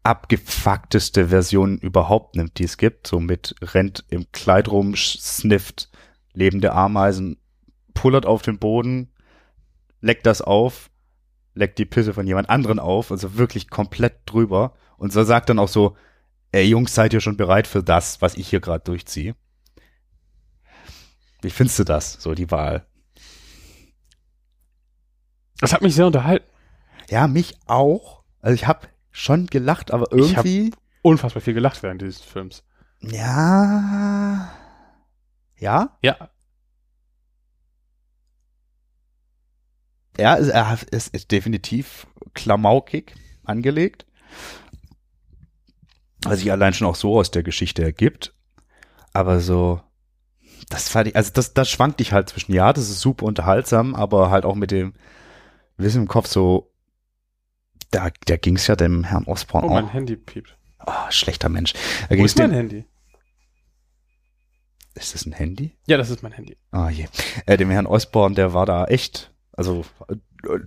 abgefuckteste 0.03 1.27
Version 1.27 1.77
überhaupt 1.77 2.35
nimmt, 2.35 2.57
die 2.57 2.63
es 2.63 2.77
gibt, 2.77 3.07
so 3.07 3.19
mit 3.19 3.55
rennt 3.61 4.05
im 4.09 4.31
Kleid 4.31 4.69
rum, 4.69 4.95
snifft 4.95 5.89
lebende 6.33 6.73
Ameisen, 6.73 7.37
pullert 7.93 8.25
auf 8.25 8.41
den 8.41 8.59
Boden, 8.59 9.11
leckt 10.01 10.25
das 10.25 10.41
auf, 10.41 10.89
leckt 11.53 11.77
die 11.79 11.85
Pisse 11.85 12.13
von 12.13 12.25
jemand 12.27 12.49
anderen 12.49 12.79
auf, 12.79 13.11
also 13.11 13.37
wirklich 13.37 13.69
komplett 13.69 14.21
drüber 14.25 14.73
und 14.97 15.13
so 15.13 15.23
sagt 15.23 15.49
dann 15.49 15.59
auch 15.59 15.67
so, 15.67 15.95
ey 16.51 16.65
Jungs, 16.65 16.93
seid 16.95 17.13
ihr 17.13 17.21
schon 17.21 17.37
bereit 17.37 17.67
für 17.67 17.83
das, 17.83 18.21
was 18.21 18.35
ich 18.35 18.47
hier 18.49 18.59
gerade 18.59 18.83
durchziehe? 18.83 19.35
Wie 21.41 21.49
findest 21.49 21.79
du 21.79 21.83
das, 21.83 22.13
so 22.13 22.33
die 22.33 22.49
Wahl? 22.51 22.85
Das 25.59 25.73
hat 25.73 25.81
mich 25.81 25.95
sehr 25.95 26.07
unterhalten. 26.07 26.45
Ja, 27.09 27.27
mich 27.27 27.57
auch. 27.67 28.23
Also 28.41 28.55
ich 28.55 28.67
habe 28.67 28.87
schon 29.11 29.47
gelacht, 29.47 29.91
aber 29.91 30.11
Ich 30.13 30.35
hab- 30.37 30.45
irgendwie, 30.45 30.73
Unfassbar 31.01 31.41
viel 31.41 31.53
gelacht 31.53 31.83
während 31.83 32.01
dieses 32.01 32.21
Films. 32.21 32.63
ja, 33.01 34.49
Ja? 35.57 35.97
Ja, 36.01 36.29
Ja, 40.17 40.35
er 40.35 40.77
es 40.91 41.07
ist 41.07 41.31
definitiv 41.31 42.07
klamaukig 42.33 43.15
angelegt. 43.43 44.05
Was 46.23 46.39
sich 46.39 46.51
allein 46.51 46.73
schon 46.73 46.87
auch 46.87 46.95
so 46.95 47.17
aus 47.19 47.31
der 47.31 47.43
Geschichte 47.43 47.83
ergibt. 47.83 48.33
Aber 49.11 49.39
so, 49.39 49.81
das 50.69 50.89
fand 50.89 51.09
ich, 51.09 51.15
also 51.15 51.31
das, 51.33 51.53
das 51.53 51.69
schwankt 51.69 51.99
dich 51.99 52.13
halt 52.13 52.29
zwischen, 52.29 52.53
ja, 52.53 52.73
das 52.73 52.89
ist 52.89 53.01
super 53.01 53.25
unterhaltsam, 53.25 53.93
aber 53.95 54.31
halt 54.31 54.45
auch 54.45 54.55
mit 54.55 54.71
dem 54.71 54.93
Wissen 55.77 56.03
im 56.03 56.07
Kopf 56.07 56.27
so, 56.27 56.71
da, 57.91 58.09
da 58.25 58.37
ging 58.37 58.55
es 58.55 58.67
ja 58.67 58.75
dem 58.75 59.03
Herrn 59.03 59.25
Osborn 59.25 59.65
oh, 59.65 59.69
mein 59.69 59.85
auch. 59.85 59.93
Handy 59.93 60.15
piept. 60.15 60.57
Oh, 60.85 60.91
schlechter 61.09 61.49
Mensch. 61.49 61.73
Da 62.09 62.17
Wo 62.17 62.25
ist 62.25 62.37
mein 62.37 62.51
Handy? 62.51 62.85
ist 64.95 65.13
das 65.13 65.25
ein 65.25 65.33
Handy? 65.33 65.75
Ja, 65.87 65.97
das 65.97 66.09
ist 66.09 66.21
mein 66.23 66.31
Handy. 66.31 66.57
Ah 66.71 66.89
je. 66.89 67.07
Äh, 67.45 67.57
dem 67.57 67.69
Herrn 67.71 67.87
Osborn, 67.87 68.35
der 68.35 68.53
war 68.53 68.65
da 68.65 68.85
echt, 68.85 69.32
also 69.53 69.83
äh, 70.09 70.15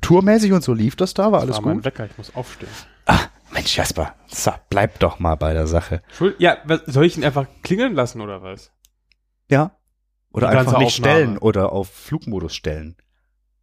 tourmäßig 0.00 0.52
und 0.52 0.62
so 0.64 0.72
lief 0.74 0.96
das 0.96 1.14
da, 1.14 1.32
war 1.32 1.40
alles 1.40 1.56
das 1.56 1.64
war 1.64 1.66
mein 1.66 1.76
gut. 1.78 1.84
Wecker, 1.84 2.06
ich 2.06 2.16
muss 2.18 2.34
aufstehen. 2.34 2.70
Ah, 3.06 3.18
Mensch, 3.52 3.76
Jasper, 3.76 4.14
so, 4.26 4.52
bleib 4.70 4.98
doch 4.98 5.18
mal 5.18 5.34
bei 5.36 5.52
der 5.52 5.66
Sache. 5.66 6.02
Ja, 6.38 6.58
was, 6.64 6.82
soll 6.86 7.04
ich 7.06 7.16
ihn 7.16 7.24
einfach 7.24 7.46
klingeln 7.62 7.94
lassen 7.94 8.20
oder 8.20 8.42
was? 8.42 8.72
Ja. 9.48 9.72
Oder 10.32 10.50
Die 10.50 10.56
einfach 10.58 10.78
nicht 10.78 10.98
Aufnahme. 10.98 11.14
stellen 11.14 11.38
oder 11.38 11.72
auf 11.72 11.88
Flugmodus 11.88 12.54
stellen. 12.54 12.96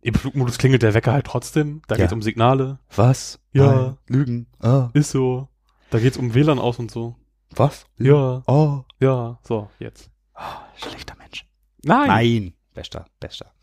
Im 0.01 0.13
Flugmodus 0.15 0.57
klingelt 0.57 0.81
der 0.81 0.93
Wecker 0.93 1.13
halt 1.13 1.25
trotzdem. 1.25 1.81
Da 1.87 1.95
Ja. 1.95 2.01
geht's 2.01 2.13
um 2.13 2.21
Signale. 2.21 2.79
Was? 2.95 3.39
Ja. 3.51 3.73
Nein. 3.73 3.97
Lügen. 4.07 4.47
Ah. 4.59 4.89
Ist 4.93 5.11
so. 5.11 5.47
Da 5.91 5.99
geht's 5.99 6.17
um 6.17 6.33
WLAN 6.33 6.59
aus 6.59 6.79
und 6.79 6.89
so. 6.91 7.15
Was? 7.51 7.85
Ja, 7.99 8.41
Oh. 8.47 8.83
ja, 8.99 9.39
so, 9.43 9.69
jetzt. 9.79 10.09
Ah, 10.33 10.61
schlechter 10.75 11.15
Mensch. 11.17 11.45
Nein. 11.83 12.07
Nein. 12.07 12.53
Bester, 12.73 13.05
bester. 13.19 13.53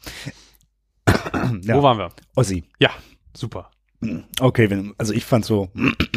ja. 1.62 1.74
Wo 1.76 1.82
waren 1.82 1.98
wir? 1.98 2.10
Ossi. 2.34 2.64
Super. 3.34 3.70
Okay, 4.40 4.70
wenn, 4.70 4.94
also 4.98 5.12
ich 5.12 5.24
fand 5.24 5.44
so 5.44 5.70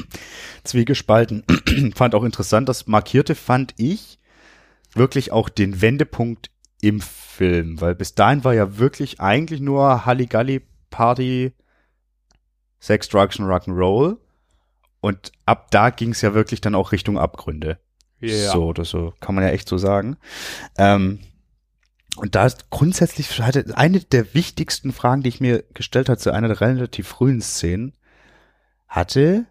zwiegespalten. 0.63 1.43
fand 1.95 2.15
auch 2.15 2.23
interessant, 2.23 2.69
das 2.69 2.88
markierte 2.88 3.35
fand 3.35 3.73
ich 3.77 4.19
wirklich 4.93 5.31
auch 5.31 5.50
den 5.50 5.81
Wendepunkt 5.81 6.50
im 6.81 7.01
Film, 7.01 7.81
weil 7.81 7.95
bis 7.95 8.15
dahin 8.15 8.43
war 8.43 8.53
ja 8.53 8.77
wirklich 8.77 9.19
eigentlich 9.19 9.59
nur 9.59 10.05
Halligalli 10.05 10.62
Party, 10.89 11.53
Sex, 12.79 13.09
Drugs 13.09 13.39
und 13.39 13.45
Rock'n'Roll 13.45 14.17
und 15.01 15.31
ab 15.45 15.71
da 15.71 15.89
ging 15.89 16.12
es 16.12 16.21
ja 16.21 16.33
wirklich 16.33 16.62
dann 16.62 16.75
auch 16.75 16.91
Richtung 16.91 17.17
Abgründe. 17.17 17.79
Ja. 18.19 18.51
So 18.51 18.67
oder 18.67 18.85
so, 18.85 19.13
kann 19.19 19.35
man 19.35 19.43
ja 19.43 19.50
echt 19.50 19.67
so 19.67 19.77
sagen. 19.77 20.17
Ähm, 20.77 21.19
und 22.15 22.36
da 22.36 22.46
ist 22.46 22.70
grundsätzlich 22.70 23.41
eine 23.41 24.00
der 24.00 24.34
wichtigsten 24.34 24.93
Fragen, 24.93 25.24
die 25.24 25.29
ich 25.29 25.41
mir 25.41 25.63
gestellt 25.74 26.10
habe 26.10 26.20
zu 26.20 26.32
einer 26.32 26.48
der 26.48 26.62
relativ 26.62 27.08
frühen 27.08 27.41
Szenen, 27.41 27.93
hatte 28.88 29.48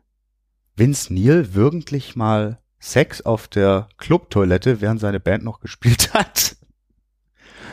Vince 0.77 1.13
Neil 1.13 1.55
wirklich 1.55 2.15
mal 2.15 2.63
Sex 2.79 3.23
auf 3.23 3.49
der 3.49 3.89
Clubtoilette, 3.99 4.81
während 4.81 5.01
seine 5.01 5.21
Band 5.21 5.45
noch 5.45 5.61
gespielt 5.61 6.15
hat? 6.15 6.57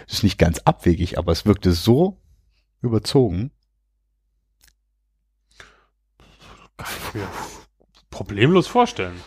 Das 0.05 0.17
ist 0.17 0.23
nicht 0.23 0.39
ganz 0.39 0.59
abwegig, 0.59 1.17
aber 1.17 1.31
es 1.31 1.45
wirkte 1.45 1.71
so 1.71 2.21
überzogen. 2.81 3.51
Kann 6.77 6.87
ich 7.07 7.13
mir 7.13 7.27
problemlos 8.09 8.67
vorstellen. 8.67 9.19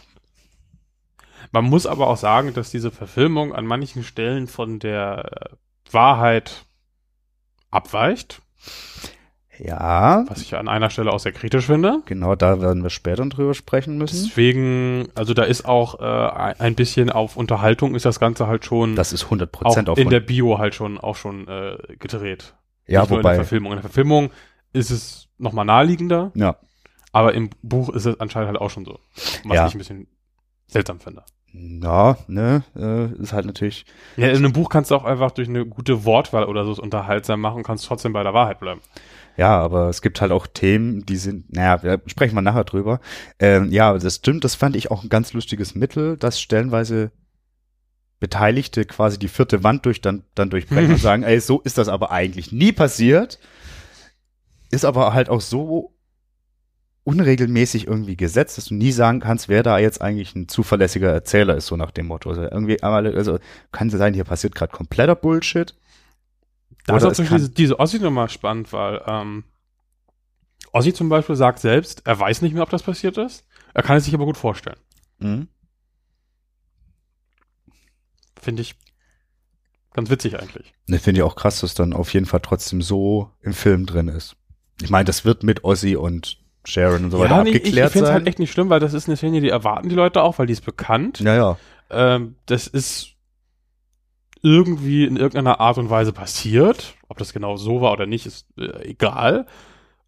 Man 1.53 1.65
muss 1.65 1.87
aber 1.87 2.07
auch 2.09 2.17
sagen, 2.17 2.53
dass 2.55 2.71
diese 2.71 2.91
Verfilmung 2.91 3.55
an 3.55 3.67
manchen 3.67 4.03
Stellen 4.03 4.47
von 4.49 4.79
der 4.79 5.51
äh, 5.53 5.93
Wahrheit 5.93 6.65
abweicht, 7.71 8.41
Ja, 9.59 10.25
was 10.29 10.41
ich 10.41 10.55
an 10.57 10.67
einer 10.69 10.89
Stelle 10.91 11.13
auch 11.13 11.19
sehr 11.21 11.33
kritisch 11.33 11.67
finde. 11.67 12.01
genau 12.07 12.35
da 12.35 12.61
werden 12.61 12.83
wir 12.83 12.91
später 12.91 13.25
drüber 13.27 13.55
sprechen 13.55 13.99
müssen. 13.99 14.25
Deswegen, 14.27 15.09
also 15.15 15.35
da 15.35 15.43
ist 15.45 15.65
auch 15.67 16.01
äh, 16.01 16.55
ein- 16.59 16.75
bisschen 16.75 17.11
auf 17.11 17.37
Unterhaltung 17.37 17.95
ist 17.95 18.05
das 18.07 18.19
Ganze 18.19 18.47
halt 18.47 18.65
schon 18.65 18.97
Das 18.97 19.13
ist 19.13 19.25
100 19.25 19.49
auch 19.55 19.61
Prozent 19.61 19.89
auf 19.91 19.99
in 19.99 20.09
der 20.09 20.21
Bio 20.21 20.59
halt 20.59 20.75
schon 20.75 20.99
auch 20.99 21.17
schon 21.17 21.47
äh, 21.49 21.77
gedreht. 21.99 22.55
Ja, 22.87 23.01
Nicht 23.03 23.11
nur 23.11 23.19
in 23.21 23.25
wobei, 23.25 23.35
der 23.35 23.45
Verfilmung. 23.45 23.73
In 23.73 23.77
der 23.77 23.83
Verfilmung 23.83 24.31
ist 24.73 24.91
es 24.91 25.29
nochmal 25.39 25.65
naheliegender, 25.67 26.33
ja, 26.35 26.57
aber 27.13 27.35
im 27.35 27.51
Buch 27.63 27.91
ist 27.91 28.07
es 28.07 28.19
anscheinend 28.21 28.49
halt 28.49 28.59
auch 28.61 28.71
schon 28.71 28.85
so. 28.87 28.99
Was 29.45 29.55
Ja. 29.57 29.67
ich 29.67 29.75
ein 29.75 29.79
bisschen 29.79 30.07
seltsam 30.67 30.99
finde. 30.99 31.23
Ja, 31.53 32.17
ne, 32.29 32.65
äh, 32.77 33.13
ist 33.21 33.33
halt 33.33 33.47
natürlich, 33.47 33.85
Ja, 34.17 34.29
in 34.29 34.37
einem 34.37 34.53
Buch 34.53 34.69
kannst 34.71 34.91
du 34.91 34.95
auch 34.95 35.05
einfach 35.05 35.33
durch 35.33 35.49
eine 35.49 35.67
gute 35.67 36.05
Wortwahl 36.05 36.45
oder 36.45 36.65
so 36.65 36.81
unterhaltsam 36.83 37.41
machen 37.41 37.59
und 37.59 37.63
kannst 37.63 37.87
trotzdem 37.87 38.13
bei 38.13 38.23
der 38.23 38.35
Wahrheit 38.35 38.59
bleiben. 38.61 38.81
ja, 39.37 39.59
aber 39.61 39.89
es 39.89 40.03
gibt 40.03 40.21
halt 40.21 40.33
auch 40.33 40.47
Themen, 40.47 41.05
die 41.07 41.17
sind, 41.17 41.53
naja, 41.53 41.83
wir 41.83 42.01
sprechen 42.07 42.35
wir 42.35 42.43
nachher 42.43 42.65
drüber. 42.65 43.01
Ähm, 43.39 43.71
ja, 43.71 43.97
das 43.97 44.17
stimmt, 44.17 44.45
das 44.45 44.55
fand 44.55 44.77
ich 44.77 44.91
auch 44.91 45.03
ein 45.03 45.09
ganz 45.09 45.33
lustiges 45.33 45.75
Mittel, 45.75 46.17
dass 46.17 46.41
stellenweise 46.41 47.13
Beteiligte 48.21 48.85
quasi 48.85 49.19
die 49.19 49.29
vierte 49.29 49.65
Wand 49.65 49.85
durch 49.85 50.01
dann, 50.01 50.25
dann 50.35 50.51
durchbrechen 50.51 50.93
und 50.93 51.01
sagen, 51.01 51.23
ey, 51.23 51.41
so 51.41 51.61
ist 51.61 51.77
das 51.79 51.89
aber 51.89 52.11
eigentlich 52.13 52.53
nie 52.53 52.73
passiert. 52.73 53.39
Ist 54.71 54.85
aber 54.85 55.13
halt 55.13 55.29
auch 55.29 55.41
so 55.41 55.93
unregelmäßig 57.05 57.87
irgendwie 57.87 58.17
gesetzt, 58.17 58.59
dass 58.59 58.67
du 58.67 58.75
nie 58.75 58.93
sagen 58.93 59.21
kannst, 59.21 59.49
wer 59.49 59.63
da 59.63 59.79
jetzt 59.79 60.01
eigentlich 60.01 60.35
ein 60.35 60.49
zuverlässiger 60.49 61.11
Erzähler 61.11 61.57
ist, 61.57 61.67
so 61.67 61.77
nach 61.77 61.91
dem 61.91 62.07
Motto. 62.07 62.31
Also 62.31 62.43
irgendwie, 62.43 62.81
also 62.83 63.39
kann 63.73 63.91
sein, 63.91 64.15
hier 64.15 64.25
passiert 64.25 64.55
gerade 64.55 64.73
kompletter 64.73 65.17
Bullshit. 65.17 65.75
Da 66.87 66.95
Oder 66.95 67.11
ist 67.11 67.19
Beispiel 67.19 67.39
diese, 67.39 67.51
diese 67.51 67.81
Ossi 67.81 67.99
nochmal 67.99 68.29
spannend, 68.29 68.73
weil 68.73 69.03
ähm, 69.07 69.45
Ossi 70.73 70.93
zum 70.93 71.09
Beispiel 71.09 71.37
sagt 71.37 71.59
selbst, 71.59 72.03
er 72.05 72.19
weiß 72.19 72.43
nicht 72.43 72.55
mehr, 72.55 72.63
ob 72.63 72.71
das 72.71 72.83
passiert 72.83 73.19
ist. 73.19 73.47
Er 73.75 73.83
kann 73.83 73.97
es 73.97 74.05
sich 74.05 74.15
aber 74.15 74.25
gut 74.25 74.37
vorstellen. 74.37 74.79
Mhm. 75.19 75.49
Finde 78.41 78.63
ich 78.63 78.75
ganz 79.93 80.11
witzig 80.11 80.39
eigentlich. 80.41 80.73
Ich 80.87 81.01
finde 81.01 81.21
ich 81.21 81.23
auch 81.23 81.37
krass, 81.37 81.61
dass 81.61 81.75
dann 81.75 81.93
auf 81.93 82.13
jeden 82.13 82.27
Fall 82.27 82.41
trotzdem 82.41 82.83
so 82.83 83.31
im 83.41 83.55
Film 83.55 83.87
drin 83.87 84.09
ist. 84.09 84.37
Ich 84.81 84.91
meine, 84.91 85.05
das 85.05 85.25
wird 85.25 85.43
mit 85.43 85.65
Ozzy 85.65 85.97
und 85.97 86.42
Sharon 86.65 87.05
und 87.05 87.11
so 87.11 87.19
weiter 87.19 87.43
nee, 87.43 87.51
ich, 87.51 87.55
ich 87.57 87.61
abgeklärt 87.63 87.93
finde 87.93 88.05
es 88.05 88.09
sein. 88.09 88.15
halt 88.19 88.27
echt 88.29 88.39
nicht 88.39 88.53
schlimm, 88.53 88.71
weil 88.71 88.81
das 88.81 88.95
ist 88.95 89.09
eine 89.09 89.17
Szene, 89.17 89.41
die 89.41 89.49
erwarten 89.49 89.89
die 89.89 89.95
Leute 89.95 90.23
auch, 90.23 90.39
weil 90.39 90.47
die 90.47 90.53
ist 90.53 90.65
bekannt. 90.65 91.21
ja, 91.21 91.35
ja. 91.35 91.57
Ähm, 91.91 92.37
das 92.47 92.67
ist 92.67 93.11
irgendwie 94.43 95.05
in 95.05 95.17
irgendeiner 95.17 95.61
Art 95.61 95.79
und 95.79 95.91
Weise 95.91 96.13
passiert. 96.13 96.95
Ob 97.09 97.19
das 97.19 97.33
genau 97.33 97.57
so 97.57 97.81
war 97.81 97.93
oder 97.93 98.07
nicht, 98.07 98.27
ist 98.27 98.47
äh, 98.59 98.89
egal. 98.89 99.47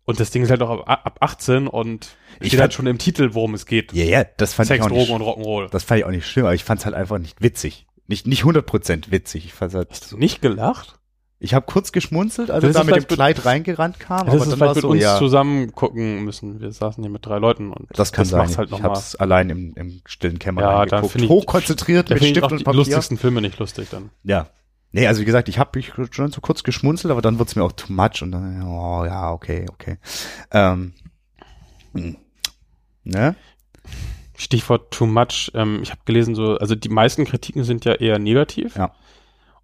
Und 0.04 0.20
das 0.20 0.30
Ding 0.30 0.42
ist 0.42 0.50
halt 0.50 0.62
auch 0.62 0.86
ab, 0.86 1.00
ab 1.04 1.18
18 1.20 1.66
und 1.66 2.16
Ich 2.40 2.48
steht 2.48 2.60
halt 2.60 2.74
schon 2.74 2.86
im 2.86 2.98
Titel, 2.98 3.30
worum 3.32 3.54
es 3.54 3.64
geht. 3.66 3.92
Ja, 3.92 4.04
ja, 4.04 4.24
das 4.24 4.52
fand 4.54 4.68
Sex, 4.68 4.78
ich 4.78 4.82
auch 4.84 4.88
Drogen 4.88 5.00
nicht, 5.02 5.10
und 5.12 5.22
Rock'n'Roll. 5.22 5.70
das 5.70 5.84
fand 5.84 6.00
ich 6.00 6.04
auch 6.04 6.10
nicht 6.10 6.26
schlimm, 6.26 6.46
aber 6.46 6.54
ich 6.54 6.64
fand 6.64 6.80
es 6.80 6.86
halt 6.86 6.94
einfach 6.94 7.18
nicht 7.18 7.40
witzig. 7.40 7.86
Nicht, 8.06 8.26
nicht 8.26 8.42
100% 8.44 9.10
witzig. 9.10 9.46
Ich 9.46 9.54
fand's 9.54 9.74
halt, 9.74 9.90
Hast 9.90 10.12
du 10.12 10.18
nicht 10.18 10.42
gelacht? 10.42 10.98
Ich 11.44 11.52
habe 11.52 11.66
kurz 11.66 11.92
geschmunzelt, 11.92 12.50
als 12.50 12.62
Das 12.64 12.74
er 12.74 12.84
da 12.84 12.90
mit 12.96 12.96
dem 12.96 13.06
Kleid 13.06 13.44
reingerannt 13.44 14.00
kam, 14.00 14.26
Das 14.26 14.34
aber 14.34 14.42
ist 14.44 14.50
dann 14.50 14.58
vielleicht 14.58 14.74
mit 14.76 14.82
so, 14.82 14.88
uns 14.88 15.02
ja, 15.02 15.18
zusammen 15.18 15.72
gucken 15.72 16.24
müssen. 16.24 16.60
Wir 16.60 16.72
saßen 16.72 17.04
hier 17.04 17.10
mit 17.10 17.24
drei 17.26 17.38
Leuten 17.38 17.70
und 17.70 17.86
das 17.92 18.12
kann 18.12 18.24
sein. 18.24 18.38
macht's 18.38 18.56
halt 18.56 18.68
ich 18.68 18.72
noch 18.72 18.80
mal. 18.80 18.88
hab's 18.88 19.14
allein 19.14 19.50
im, 19.50 19.74
im 19.76 20.00
stillen 20.06 20.38
Kämmerlein 20.38 20.88
Ja, 20.88 20.96
geguckt. 21.00 21.16
ich- 21.16 21.28
Hochkonzentriert 21.28 22.08
mit 22.08 22.18
finde 22.18 22.24
ich 22.26 22.30
Stift 22.32 22.46
auch 22.46 22.50
und 22.50 22.58
die 22.60 22.64
Papier. 22.64 22.78
lustigsten 22.78 23.18
Filme 23.18 23.42
nicht 23.42 23.58
lustig 23.58 23.88
dann. 23.90 24.10
Ja. 24.22 24.48
Nee, 24.92 25.06
also 25.06 25.20
wie 25.20 25.24
gesagt, 25.26 25.48
ich 25.48 25.58
habe 25.58 25.70
mich 25.74 25.92
schon 26.12 26.30
so 26.30 26.40
kurz 26.40 26.62
geschmunzelt, 26.62 27.10
aber 27.10 27.20
dann 27.20 27.38
wird's 27.38 27.56
mir 27.56 27.64
auch 27.64 27.72
too 27.72 27.92
much 27.92 28.22
und 28.22 28.32
dann, 28.32 28.62
oh 28.62 29.04
ja, 29.04 29.30
okay, 29.32 29.66
okay. 29.70 29.98
Ähm, 30.50 30.94
hm. 31.94 32.16
ne? 33.04 33.34
Stichwort 34.36 34.92
too 34.92 35.06
much. 35.06 35.50
Ähm, 35.54 35.80
ich 35.82 35.90
habe 35.90 36.00
gelesen, 36.04 36.34
so, 36.34 36.56
also 36.56 36.74
die 36.74 36.88
meisten 36.88 37.24
Kritiken 37.24 37.64
sind 37.64 37.84
ja 37.84 37.94
eher 37.94 38.18
negativ. 38.18 38.76
Ja. 38.76 38.92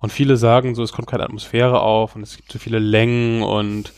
Und 0.00 0.10
viele 0.12 0.36
sagen 0.36 0.74
so, 0.74 0.82
es 0.82 0.92
kommt 0.92 1.08
keine 1.08 1.24
Atmosphäre 1.24 1.80
auf 1.80 2.16
und 2.16 2.22
es 2.22 2.36
gibt 2.36 2.50
zu 2.50 2.58
viele 2.58 2.78
Längen 2.78 3.42
und 3.42 3.92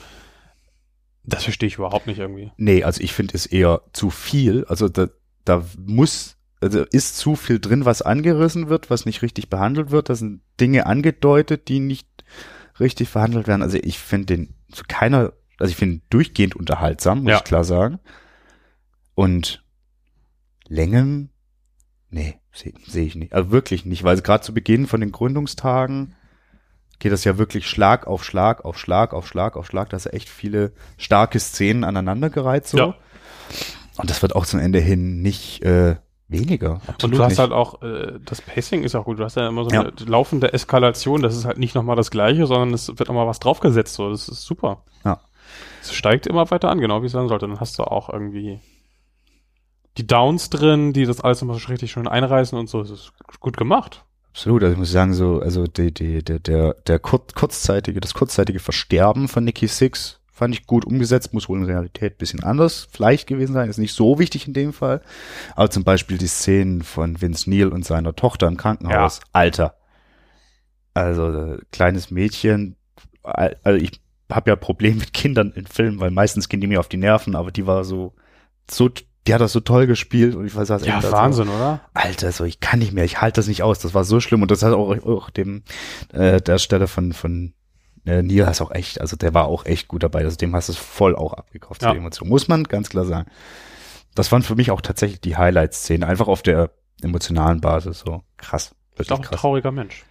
das 1.25 1.45
verstehe 1.45 1.69
ich 1.69 1.77
überhaupt 1.77 2.09
nicht 2.09 2.19
irgendwie. 2.19 2.51
Nee, 2.57 2.83
also 2.83 3.01
ich 3.01 3.13
finde 3.13 3.35
es 3.35 3.47
eher 3.47 3.83
zu 3.93 4.11
viel. 4.11 4.65
Also 4.65 4.89
da, 4.89 5.07
da 5.45 5.65
muss, 5.79 6.37
also 6.61 6.83
ist 6.85 7.17
zu 7.17 7.37
viel 7.37 7.61
drin, 7.61 7.85
was 7.85 8.03
angerissen 8.03 8.69
wird, 8.69 8.91
was 8.91 9.07
nicht 9.07 9.23
richtig 9.23 9.49
behandelt 9.49 9.93
wird. 9.93 10.09
Da 10.09 10.17
sind 10.17 10.41
Dinge 10.61 10.87
angedeutet, 10.87 11.69
die 11.69 11.79
nicht 11.79 12.09
richtig 12.81 13.09
verhandelt 13.09 13.47
werden. 13.47 13.63
Also 13.63 13.79
ich 13.81 14.01
finde 14.01 14.27
den 14.27 14.55
zu 14.73 14.83
keiner, 14.89 15.33
also 15.59 15.71
ich 15.71 15.77
finde 15.77 15.97
ihn 15.97 16.03
durchgehend 16.11 16.57
unterhaltsam, 16.57 17.23
muss 17.23 17.31
Ja. 17.31 17.37
ich 17.39 17.45
klar 17.45 17.63
sagen. 17.63 18.01
Und 19.15 19.63
Längen, 20.67 21.31
nee, 22.11 22.41
sehe 22.53 22.73
seh 22.87 23.05
ich 23.05 23.15
nicht. 23.15 23.33
Also 23.33 23.51
wirklich 23.51 23.85
nicht, 23.85 24.05
weil 24.05 24.21
gerade 24.21 24.43
zu 24.43 24.55
Beginn 24.55 24.87
von 24.87 25.01
den 25.01 25.13
Gründungstagen 25.13 26.15
geht 26.99 27.13
das 27.13 27.25
ja 27.25 27.39
wirklich 27.39 27.67
Schlag 27.67 28.07
auf 28.07 28.25
Schlag 28.25 28.65
auf 28.65 28.79
Schlag 28.79 29.13
auf 29.15 29.27
Schlag 29.27 29.57
auf 29.57 29.67
Schlag. 29.67 29.91
Da 29.91 29.97
ist 29.97 30.13
echt 30.13 30.29
viele 30.29 30.73
starke 30.99 31.41
Szenen 31.41 31.85
aneinandergereiht 31.85 32.67
so. 32.67 32.79
Ja. 32.79 32.95
Und 33.97 34.09
das 34.09 34.23
wird 34.23 34.37
auch 34.37 34.47
zum 34.47 34.61
Ende 34.61 34.79
hin 34.79 35.21
nicht 35.23 35.63
äh, 35.65 35.97
Weniger. 36.29 36.75
Und 36.75 36.89
Absolut 36.89 37.19
du 37.19 37.23
hast 37.23 37.31
nicht. 37.33 37.39
halt 37.41 37.53
auch, 37.53 37.83
äh, 37.83 38.19
das 38.25 38.41
Pacing 38.41 38.85
ist 38.85 38.95
auch 38.95 39.05
gut. 39.05 39.19
Du 39.19 39.25
hast 39.25 39.37
ja 39.37 39.47
immer 39.49 39.65
so 39.65 39.71
Ja. 39.71 39.83
eine 39.83 39.93
laufende 40.07 40.53
Eskalation. 40.55 41.21
Das 41.21 41.37
ist 41.37 41.45
halt 41.45 41.59
nicht 41.59 41.75
nochmal 41.75 41.95
das 41.97 42.11
Gleiche, 42.11 42.47
sondern 42.47 42.73
es 42.73 42.89
wird 42.89 43.09
nochmal 43.09 43.27
was 43.27 43.39
draufgesetzt. 43.39 43.95
So, 43.95 44.11
das 44.11 44.29
ist 44.31 44.43
super. 44.43 44.83
Ja. 45.05 45.21
Es 45.83 45.93
steigt 45.93 46.27
immer 46.27 46.51
weiter 46.51 46.71
an, 46.71 46.81
genau 46.81 47.03
wie 47.03 47.07
es 47.07 47.13
sein 47.13 47.29
sollte. 47.29 47.47
Dann 47.47 47.61
hast 47.61 47.79
du 47.79 47.83
auch 47.85 48.09
irgendwie 48.09 48.61
die 49.99 50.07
Downs 50.07 50.51
drin, 50.51 50.93
die 50.93 51.05
das 51.05 51.21
alles 51.21 51.43
immer 51.43 51.59
so 51.59 51.69
richtig 51.69 51.93
schön 51.93 52.09
einreißen 52.09 52.59
und 52.59 52.69
so. 52.69 52.81
Es 52.81 52.91
ist 52.91 53.13
gut 53.41 53.57
gemacht. 53.57 54.05
Absolut, 54.31 54.63
also 54.63 54.73
ich 54.73 54.79
muss 54.79 54.91
sagen, 54.91 55.13
so, 55.13 55.41
also 55.41 55.67
die, 55.67 55.93
die, 55.93 56.25
der, 56.25 56.39
der, 56.39 56.75
der 56.87 56.99
kur 56.99 57.23
kurzzeitige, 57.35 58.01
das 58.01 58.15
kurzzeitige 58.15 58.61
Versterben 58.61 59.29
von 59.29 59.45
Nikki 59.45 59.67
Six 59.69 60.21
fand 60.33 60.55
ich 60.55 60.67
gut 60.67 60.87
umgesetzt, 60.87 61.35
muss 61.35 61.51
wohl 61.51 61.59
in 61.59 61.67
Realität 61.67 62.17
bisschen 62.17 62.43
anders 62.43 62.89
vielleicht 62.91 63.27
gewesen 63.27 63.53
sein, 63.53 63.69
ist 63.69 63.77
nicht 63.77 63.93
so 63.93 64.19
wichtig 64.19 64.47
in 64.49 64.55
dem 64.55 64.73
Fall. 64.73 65.03
Aber 65.55 65.69
zum 65.71 65.85
Beispiel 65.85 66.17
die 66.17 66.27
Szenen 66.27 66.83
von 66.83 67.21
Vince 67.21 67.51
Neil 67.51 67.69
und 67.69 67.85
seiner 67.85 68.17
Tochter 68.17 68.49
im 68.49 68.57
Krankenhaus, 68.57 69.21
Alter. 69.35 69.77
Also, 70.95 71.29
äh, 71.31 71.59
kleines 71.71 72.11
Mädchen, 72.11 72.77
al- 73.23 73.59
also 73.63 73.79
ich 73.83 74.01
habe 74.31 74.51
ja 74.51 74.57
Probleme 74.57 74.97
mit 75.01 75.13
Kindern 75.13 75.53
in 75.53 75.67
Filmen, 75.67 76.01
weil 76.01 76.11
meistens 76.11 76.49
gehen 76.49 76.61
die 76.63 76.67
mir 76.67 76.81
auf 76.81 76.89
die 76.89 76.97
Nerven, 76.97 77.37
aber 77.37 77.51
die 77.51 77.67
war 77.67 77.85
so, 77.85 78.15
so, 78.71 78.91
die 79.27 79.35
hat 79.35 79.41
das 79.41 79.53
so 79.53 79.61
toll 79.61 79.87
gespielt 79.87 80.35
und 80.35 80.47
ich 80.47 80.55
weiß 80.55 80.69
was 80.71 80.85
Ja, 80.85 80.97
echt, 80.97 81.05
also- 81.05 81.17
Wahnsinn, 81.17 81.49
oder? 81.49 81.81
Alter, 81.95 82.33
so 82.33 82.45
ich 82.45 82.61
kann 82.61 82.79
nicht 82.81 82.93
mehr, 82.93 83.05
ich 83.05 83.21
halte 83.21 83.37
das 83.41 83.47
nicht 83.49 83.63
aus. 83.63 83.79
Das 83.79 83.95
war 83.95 84.05
so 84.05 84.19
schlimm 84.21 84.43
und 84.43 84.51
das 84.51 84.63
hat 84.63 84.73
auch, 84.73 84.91
auch 85.05 85.31
dem 85.31 85.63
äh, 86.13 86.41
der 86.41 86.59
Stelle 86.59 86.89
von 86.89 87.13
von 87.13 87.53
äh, 88.05 88.21
Neil 88.23 88.47
hast 88.47 88.61
auch 88.61 88.73
echt, 88.73 89.01
also 89.01 89.17
der 89.17 89.33
war 89.33 89.45
auch 89.47 89.65
echt 89.65 89.87
gut 89.87 90.03
dabei. 90.03 90.25
Also 90.25 90.37
dem 90.37 90.55
hast 90.57 90.69
du 90.69 90.73
es 90.73 90.79
voll 90.79 91.15
auch 91.15 91.35
abgekauft. 91.35 91.83
Ja. 91.83 91.93
Ja. 91.93 91.99
Emotion 91.99 92.29
muss 92.29 92.49
man 92.49 92.65
ganz 92.65 92.89
klar 92.89 93.05
sagen. 93.05 93.31
Das 94.15 94.33
waren 94.33 94.43
für 94.43 94.57
mich 94.57 94.71
auch 94.73 94.81
tatsächlich 94.81 95.21
die 95.21 95.37
Highlight-Szenen, 95.37 96.03
einfach 96.05 96.27
auf 96.29 96.43
der 96.43 96.71
emotionalen 97.01 97.61
Basis. 97.61 98.01
So 98.01 98.23
krass, 98.37 98.75
Ist 98.99 99.13
auch 99.13 99.19
ein 99.19 99.23
krass. 99.23 99.41
trauriger 99.41 99.71
Mensch. 99.71 100.05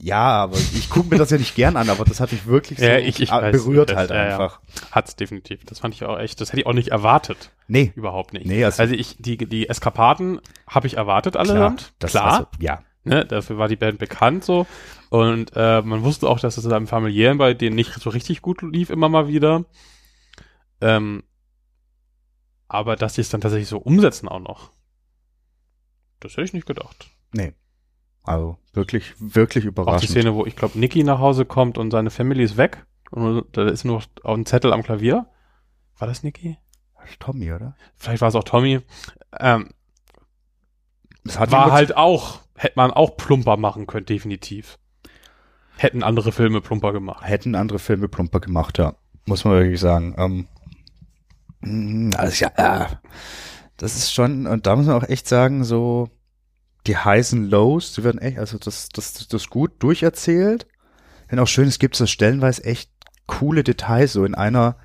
Ja, 0.00 0.42
aber 0.42 0.56
ich 0.56 0.88
gucke 0.90 1.08
mir 1.10 1.18
das 1.18 1.30
ja 1.30 1.38
nicht 1.38 1.54
gern 1.56 1.76
an, 1.76 1.90
aber 1.90 2.04
das 2.04 2.20
hat 2.20 2.30
mich 2.30 2.46
wirklich 2.46 2.78
so 2.80 2.84
Ja, 2.84 2.98
ich- 2.98 3.20
ich 3.20 3.30
weiß, 3.30 3.64
berührt 3.64 3.90
weiß, 3.90 3.96
halt 3.96 4.10
ja, 4.10 4.16
ja. 4.16 4.22
einfach. 4.38 4.60
Hat's 4.92 5.16
definitiv. 5.16 5.64
Das 5.64 5.80
fand 5.80 5.94
ich 5.94 6.04
auch 6.04 6.18
echt, 6.18 6.40
das 6.40 6.50
hätte 6.50 6.60
ich 6.60 6.66
auch 6.66 6.72
nicht 6.72 6.88
erwartet. 6.88 7.50
Nee, 7.66 7.92
Überhaupt 7.96 8.32
nicht. 8.32 8.46
Nee, 8.46 8.64
also- 8.64 8.80
also 8.82 8.94
ich, 8.94 9.16
die, 9.18 9.36
die 9.36 9.68
Eskapaden 9.68 10.40
habe 10.68 10.86
ich 10.86 10.96
erwartet 10.96 11.36
allesamt. 11.36 11.92
das 11.98 12.12
Klar. 12.12 12.32
Also, 12.32 12.46
ja, 12.60 12.82
Ne, 13.04 13.24
dafür 13.24 13.56
war 13.56 13.68
die 13.68 13.76
Band 13.76 13.98
bekannt 13.98 14.44
so. 14.44 14.66
Und 15.08 15.52
äh, 15.56 15.80
man 15.80 16.02
wusste 16.02 16.28
auch, 16.28 16.38
dass 16.40 16.58
es 16.58 16.64
im 16.66 16.86
familiären 16.86 17.38
bei 17.38 17.54
denen 17.54 17.74
nicht 17.74 17.94
so 17.94 18.10
richtig 18.10 18.42
gut 18.42 18.60
lief, 18.60 18.90
immer 18.90 19.08
mal 19.08 19.28
wieder. 19.28 19.64
Ähm, 20.82 21.22
aber 22.66 22.96
dass 22.96 23.14
die 23.14 23.22
es 23.22 23.30
dann 23.30 23.40
tatsächlich 23.40 23.68
so 23.68 23.78
umsetzen 23.78 24.28
auch 24.28 24.40
noch. 24.40 24.72
Das 26.20 26.32
hätte 26.32 26.42
ich 26.42 26.52
nicht 26.52 26.66
gedacht. 26.66 27.08
nee. 27.32 27.54
Also 28.28 28.58
wirklich, 28.74 29.14
wirklich 29.18 29.62
Auch 29.64 29.66
die 29.66 29.68
überraschend. 29.68 30.10
Szene, 30.10 30.34
wo 30.34 30.44
ich 30.46 30.54
glaube, 30.56 30.78
Nicky 30.78 31.02
nach 31.02 31.18
Hause 31.18 31.44
kommt 31.44 31.78
und 31.78 31.90
seine 31.90 32.10
Family 32.10 32.42
ist 32.44 32.56
weg. 32.56 32.84
Und 33.10 33.44
da 33.52 33.66
ist 33.68 33.84
nur 33.84 34.02
ein 34.24 34.44
Zettel 34.44 34.72
am 34.72 34.82
Klavier. 34.82 35.26
War 35.96 36.06
das 36.08 36.22
Nicky? 36.22 36.58
Tommy, 37.20 37.52
oder? 37.52 37.74
Vielleicht 37.96 38.20
war 38.20 38.28
es 38.28 38.34
auch 38.34 38.44
Tommy. 38.44 38.80
Ähm, 39.40 39.70
Das 41.24 41.38
war 41.50 41.72
halt 41.72 41.96
auch, 41.96 42.40
hätte 42.54 42.74
man 42.76 42.90
auch 42.90 43.16
plumper 43.16 43.56
machen 43.56 43.86
können, 43.86 44.04
definitiv. 44.04 44.78
Hätten 45.78 46.02
andere 46.02 46.32
Filme 46.32 46.60
plumper 46.60 46.92
gemacht. 46.92 47.24
hätten 47.24 47.54
andere 47.54 47.78
Filme 47.78 48.08
plumper 48.08 48.40
gemacht, 48.40 48.76
ja. 48.78 48.94
Muss 49.24 49.44
man 49.44 49.54
wirklich 49.54 49.80
sagen. 49.80 50.14
Ähm, 50.18 50.48
mm, 51.60 52.10
also 52.16 52.44
ja, 52.44 52.82
äh, 52.82 52.86
das 53.78 53.96
ist 53.96 54.12
schon, 54.12 54.46
und 54.46 54.66
da 54.66 54.76
muss 54.76 54.86
man 54.86 54.96
auch 54.96 55.08
echt 55.08 55.28
sagen, 55.28 55.64
so 55.64 56.10
die 56.88 56.96
heißen 56.96 57.48
Lows, 57.48 57.92
die 57.92 58.02
werden 58.02 58.20
echt, 58.20 58.38
also 58.38 58.58
das, 58.58 58.88
das, 58.88 59.28
das, 59.28 59.48
gut 59.48 59.72
durcherzählt. 59.78 60.66
Wenn 61.28 61.38
auch 61.38 61.46
schön, 61.46 61.68
es 61.68 61.78
gibt 61.78 61.94
so 61.94 62.06
stellenweise 62.06 62.64
echt 62.64 62.90
coole 63.26 63.62
Details, 63.62 64.14
so 64.14 64.24
in 64.24 64.34
einer 64.34 64.76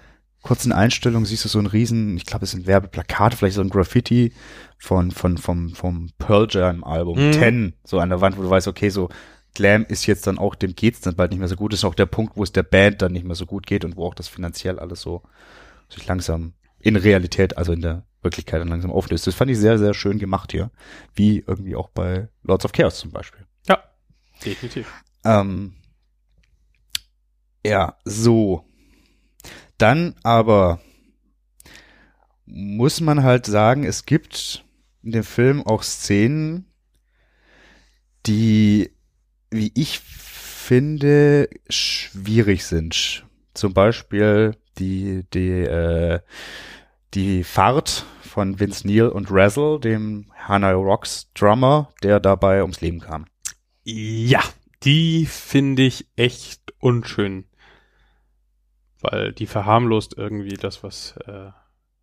kurzen 0.41 0.73
Einstellung 0.73 1.25
siehst 1.25 1.45
du 1.45 1.49
so 1.49 1.59
ein 1.59 1.65
riesen, 1.65 2.17
ich 2.17 2.25
glaube, 2.25 2.43
es 2.43 2.51
sind 2.51 2.67
Werbeplakate, 2.67 3.37
vielleicht 3.37 3.55
so 3.55 3.61
ein 3.61 3.69
Graffiti 3.69 4.33
von, 4.77 5.11
von, 5.11 5.37
vom, 5.37 5.69
vom 5.69 6.11
Pearl 6.17 6.47
Jam 6.49 6.83
Album, 6.83 7.27
Mhm. 7.27 7.31
Ten, 7.31 7.73
so 7.85 7.99
an 7.99 8.09
der 8.09 8.19
Wand, 8.19 8.37
wo 8.37 8.41
du 8.41 8.49
weißt, 8.49 8.67
okay, 8.67 8.89
so 8.89 9.09
Glam 9.55 9.85
ist 9.87 10.05
jetzt 10.05 10.27
dann 10.27 10.37
auch, 10.37 10.55
dem 10.55 10.75
geht's 10.75 11.01
dann 11.01 11.15
bald 11.15 11.31
nicht 11.31 11.39
mehr 11.39 11.47
so 11.47 11.55
gut. 11.55 11.71
Das 11.71 11.81
ist 11.81 11.85
auch 11.85 11.95
der 11.95 12.07
Punkt, 12.07 12.35
wo 12.35 12.43
es 12.43 12.51
der 12.51 12.63
Band 12.63 13.01
dann 13.01 13.11
nicht 13.11 13.23
mehr 13.25 13.35
so 13.35 13.45
gut 13.45 13.67
geht 13.67 13.85
und 13.85 13.95
wo 13.95 14.05
auch 14.05 14.15
das 14.15 14.27
finanziell 14.27 14.79
alles 14.79 15.01
so 15.01 15.21
sich 15.89 16.05
langsam 16.07 16.53
in 16.79 16.95
Realität, 16.95 17.55
also 17.57 17.71
in 17.71 17.81
der 17.81 18.03
Wirklichkeit 18.23 18.61
dann 18.61 18.67
langsam 18.67 18.91
auflöst. 18.91 19.27
Das 19.27 19.35
fand 19.35 19.51
ich 19.51 19.57
sehr, 19.57 19.77
sehr 19.77 19.93
schön 19.93 20.19
gemacht 20.19 20.51
hier. 20.51 20.71
Wie 21.15 21.43
irgendwie 21.45 21.75
auch 21.75 21.89
bei 21.89 22.29
Lords 22.43 22.65
of 22.65 22.71
Chaos 22.71 22.97
zum 22.97 23.11
Beispiel. 23.11 23.45
Ja, 23.67 23.83
definitiv. 24.43 24.91
Ähm, 25.25 25.75
ja, 27.65 27.97
so. 28.05 28.65
Dann 29.77 30.15
aber 30.23 30.79
muss 32.45 33.01
man 33.01 33.23
halt 33.23 33.45
sagen, 33.45 33.83
es 33.83 34.05
gibt 34.05 34.63
in 35.01 35.11
dem 35.11 35.23
Film 35.23 35.65
auch 35.65 35.83
Szenen, 35.83 36.65
die, 38.25 38.91
wie 39.49 39.71
ich 39.75 39.99
finde, 39.99 41.49
schwierig 41.69 42.63
sind. 42.65 43.25
Zum 43.53 43.73
Beispiel 43.73 44.55
die, 44.77 45.25
die, 45.33 45.49
äh, 45.49 46.19
die 47.13 47.43
Fahrt 47.43 48.05
von 48.21 48.59
Vince 48.59 48.87
Neil 48.87 49.09
und 49.09 49.27
Razzle, 49.29 49.79
dem 49.79 50.31
Hana 50.35 50.71
Rocks 50.71 51.31
Drummer, 51.33 51.89
der 52.01 52.19
dabei 52.19 52.61
ums 52.61 52.81
Leben 52.81 52.99
kam. 52.99 53.25
Ja, 53.83 54.41
die 54.83 55.25
finde 55.25 55.83
ich 55.83 56.07
echt 56.15 56.73
unschön. 56.79 57.45
Weil 59.01 59.33
die 59.33 59.47
verharmlost 59.47 60.17
irgendwie 60.17 60.55
das, 60.55 60.81
was 60.83 61.15
äh, 61.25 61.51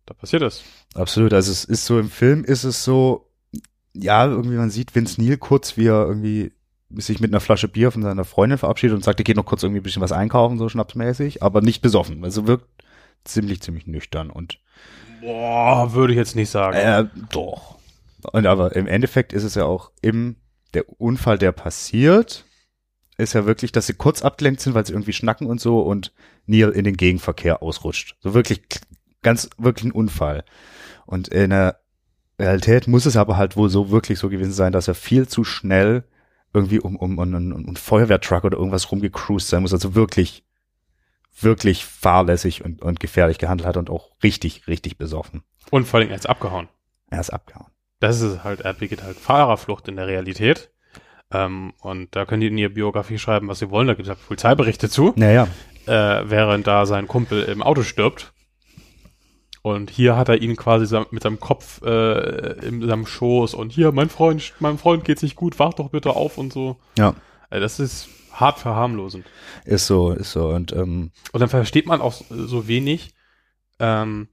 da 0.05 0.13
passiert 0.13 0.43
ist. 0.43 0.63
Absolut, 0.93 1.33
also 1.33 1.51
es 1.51 1.65
ist 1.65 1.85
so, 1.85 1.99
im 1.99 2.09
Film 2.09 2.43
ist 2.43 2.63
es 2.63 2.83
so, 2.83 3.29
ja, 3.93 4.25
irgendwie 4.25 4.57
man 4.57 4.69
sieht 4.69 4.95
Vince 4.95 5.21
Neil 5.21 5.37
kurz, 5.37 5.77
wie 5.77 5.87
er 5.87 6.05
irgendwie 6.05 6.53
sich 6.95 7.19
mit 7.19 7.31
einer 7.31 7.39
Flasche 7.39 7.67
Bier 7.67 7.91
von 7.91 8.03
seiner 8.03 8.25
Freundin 8.25 8.57
verabschiedet 8.57 8.95
und 8.95 9.03
sagt, 9.03 9.19
er 9.19 9.23
geht 9.23 9.37
noch 9.37 9.45
kurz 9.45 9.63
irgendwie 9.63 9.79
ein 9.79 9.83
bisschen 9.83 10.01
was 10.01 10.11
einkaufen, 10.11 10.57
so 10.57 10.69
schnapsmäßig, 10.69 11.41
aber 11.41 11.61
nicht 11.61 11.81
besoffen. 11.81 12.23
Also 12.23 12.47
wirkt 12.47 12.67
ziemlich, 13.23 13.61
ziemlich 13.61 13.87
nüchtern 13.87 14.29
und 14.29 14.59
Boah, 15.21 15.93
würde 15.93 16.13
ich 16.13 16.17
jetzt 16.17 16.35
nicht 16.35 16.49
sagen. 16.49 16.75
äh, 16.77 17.05
doch. 17.31 17.77
Und 18.31 18.45
aber 18.45 18.75
im 18.75 18.87
Endeffekt 18.87 19.33
ist 19.33 19.43
es 19.43 19.55
ja 19.55 19.65
auch 19.65 19.91
im, 20.01 20.35
der 20.73 20.85
Unfall, 20.99 21.37
der 21.37 21.51
passiert, 21.51 22.45
ist 23.17 23.33
ja 23.33 23.45
wirklich, 23.45 23.71
dass 23.71 23.87
sie 23.87 23.93
kurz 23.93 24.21
abgelenkt 24.23 24.61
sind, 24.61 24.73
weil 24.73 24.85
sie 24.85 24.93
irgendwie 24.93 25.13
schnacken 25.13 25.47
und 25.47 25.61
so 25.61 25.81
und 25.81 26.11
Neil 26.45 26.69
in 26.69 26.85
den 26.85 26.97
Gegenverkehr 26.97 27.61
ausrutscht. 27.61 28.15
So 28.21 28.33
wirklich 28.33 28.61
ganz, 29.21 29.49
wirklich 29.57 29.85
ein 29.85 29.91
Unfall. 29.91 30.43
Und 31.05 31.27
in 31.27 31.51
der 31.51 31.79
Realität 32.39 32.87
muss 32.87 33.05
es 33.05 33.17
aber 33.17 33.37
halt 33.37 33.55
wohl 33.55 33.69
so 33.69 33.91
wirklich 33.91 34.17
so 34.17 34.29
gewesen 34.29 34.53
sein, 34.53 34.71
dass 34.71 34.87
er 34.87 34.95
viel 34.95 35.27
zu 35.27 35.43
schnell 35.43 36.03
irgendwie 36.53 36.79
um, 36.79 36.95
um, 36.95 37.17
um, 37.17 37.33
um, 37.33 37.51
um 37.51 37.65
einen 37.67 37.77
Feuerwehrtruck 37.77 38.43
oder 38.43 38.57
irgendwas 38.57 38.91
rumgecruised 38.91 39.47
sein 39.47 39.61
muss. 39.61 39.73
Also 39.73 39.95
wirklich, 39.95 40.43
wirklich 41.39 41.85
fahrlässig 41.85 42.63
und, 42.63 42.81
und 42.81 42.99
gefährlich 42.99 43.37
gehandelt 43.37 43.67
hat 43.67 43.77
und 43.77 43.89
auch 43.89 44.09
richtig, 44.23 44.67
richtig 44.67 44.97
besoffen. 44.97 45.43
Und 45.69 45.85
vor 45.85 45.99
allem 45.99 46.09
er 46.09 46.15
ist 46.15 46.29
abgehauen. 46.29 46.67
Er 47.09 47.21
ist 47.21 47.31
abgehauen. 47.31 47.67
Das 47.99 48.21
ist 48.21 48.43
halt, 48.43 48.61
er 48.61 48.73
begeht 48.73 49.03
halt 49.03 49.17
Fahrerflucht 49.17 49.87
in 49.87 49.95
der 49.95 50.07
Realität. 50.07 50.71
Ähm, 51.31 51.73
und 51.79 52.15
da 52.15 52.25
können 52.25 52.41
die 52.41 52.47
in 52.47 52.57
ihre 52.57 52.69
Biografie 52.71 53.17
schreiben, 53.17 53.47
was 53.47 53.59
sie 53.59 53.69
wollen. 53.69 53.87
Da 53.87 53.93
gibt 53.93 54.07
es 54.07 54.09
halt 54.09 54.25
Polizeiberichte 54.27 54.89
zu. 54.89 55.13
Naja, 55.15 55.47
äh, 55.87 56.23
während 56.25 56.67
da 56.67 56.85
sein 56.85 57.07
Kumpel 57.07 57.43
im 57.43 57.61
Auto 57.63 57.83
stirbt. 57.83 58.33
Und 59.63 59.91
hier 59.91 60.17
hat 60.17 60.29
er 60.29 60.41
ihn 60.41 60.55
quasi 60.55 60.99
mit 61.11 61.21
seinem 61.21 61.39
Kopf 61.39 61.81
äh, 61.83 62.65
in 62.65 62.81
seinem 62.87 63.05
Schoß 63.05 63.53
und 63.53 63.71
hier, 63.71 63.91
mein 63.91 64.09
Freund, 64.09 64.53
mein 64.59 64.79
Freund 64.79 65.05
geht's 65.05 65.21
nicht 65.21 65.35
gut, 65.35 65.59
wach 65.59 65.75
doch 65.75 65.89
bitte 65.89 66.11
auf 66.11 66.39
und 66.39 66.51
so. 66.51 66.79
ja, 66.97 67.13
Also 67.51 67.61
das 67.61 67.79
ist 67.79 68.09
hart 68.33 68.59
verharmlosend. 68.59 69.25
ist 69.65 69.87
so, 69.87 70.11
ist 70.11 70.31
so. 70.31 70.49
Und 70.49 70.71
ähm, 70.73 71.11
Und 71.31 71.39
dann 71.39 71.49
versteht 71.49 71.85
man 71.85 72.01
auch 72.01 72.13
so 72.29 72.67
wenig, 72.67 73.13
ähm, 73.79 74.27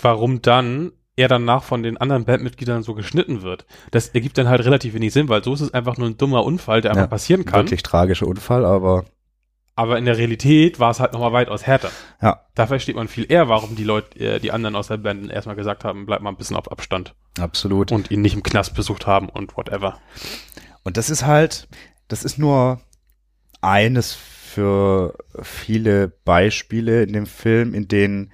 warum 0.00 0.42
dann 0.42 0.92
er 1.16 1.28
danach 1.28 1.62
von 1.62 1.84
den 1.84 1.96
anderen 1.96 2.24
Bandmitgliedern 2.24 2.82
so 2.82 2.94
geschnitten 2.94 3.42
wird. 3.42 3.66
Das 3.92 4.08
ergibt 4.08 4.36
dann 4.36 4.48
halt 4.48 4.64
relativ 4.64 4.94
wenig 4.94 5.12
Sinn, 5.12 5.28
weil 5.28 5.44
so 5.44 5.54
ist 5.54 5.60
es 5.60 5.72
einfach 5.72 5.96
nur 5.96 6.08
ein 6.08 6.16
dummer 6.16 6.44
Unfall, 6.44 6.80
der 6.80 6.90
einfach 6.90 7.02
Ja, 7.04 7.06
passieren 7.08 7.44
kann. 7.44 7.60
wirklich 7.66 7.84
tragischer 7.84 8.26
Unfall, 8.26 8.64
aber 8.64 9.04
Aber 9.76 9.96
in 9.98 10.06
der 10.06 10.18
Realität 10.18 10.80
war 10.80 10.90
es 10.90 10.98
halt 10.98 11.12
nochmal 11.12 11.32
weitaus 11.32 11.66
härter. 11.66 11.90
ja, 12.20 12.40
Da 12.56 12.66
versteht 12.66 12.96
man 12.96 13.06
viel 13.06 13.26
eher, 13.30 13.48
warum 13.48 13.76
die 13.76 13.84
Leute, 13.84 14.18
äh, 14.18 14.40
die 14.40 14.50
anderen 14.50 14.74
aus 14.74 14.88
der 14.88 14.96
Band 14.96 15.30
erstmal 15.30 15.54
gesagt 15.54 15.84
haben, 15.84 16.04
bleib 16.04 16.20
mal 16.20 16.30
ein 16.30 16.36
bisschen 16.36 16.56
auf 16.56 16.70
Abstand 16.72 17.14
absolut. 17.38 17.92
und 17.92 18.10
ihn 18.10 18.20
nicht 18.20 18.34
im 18.34 18.42
Knast 18.42 18.74
besucht 18.74 19.06
haben 19.06 19.28
und 19.28 19.56
whatever. 19.56 19.98
Und 20.82 20.96
das 20.96 21.10
ist 21.10 21.24
halt, 21.24 21.68
das 22.08 22.24
ist 22.24 22.38
nur 22.38 22.80
eines 23.64 24.12
für 24.12 25.16
viele 25.42 26.08
Beispiele 26.08 27.02
in 27.02 27.12
dem 27.12 27.26
Film, 27.26 27.74
in 27.74 27.88
denen 27.88 28.32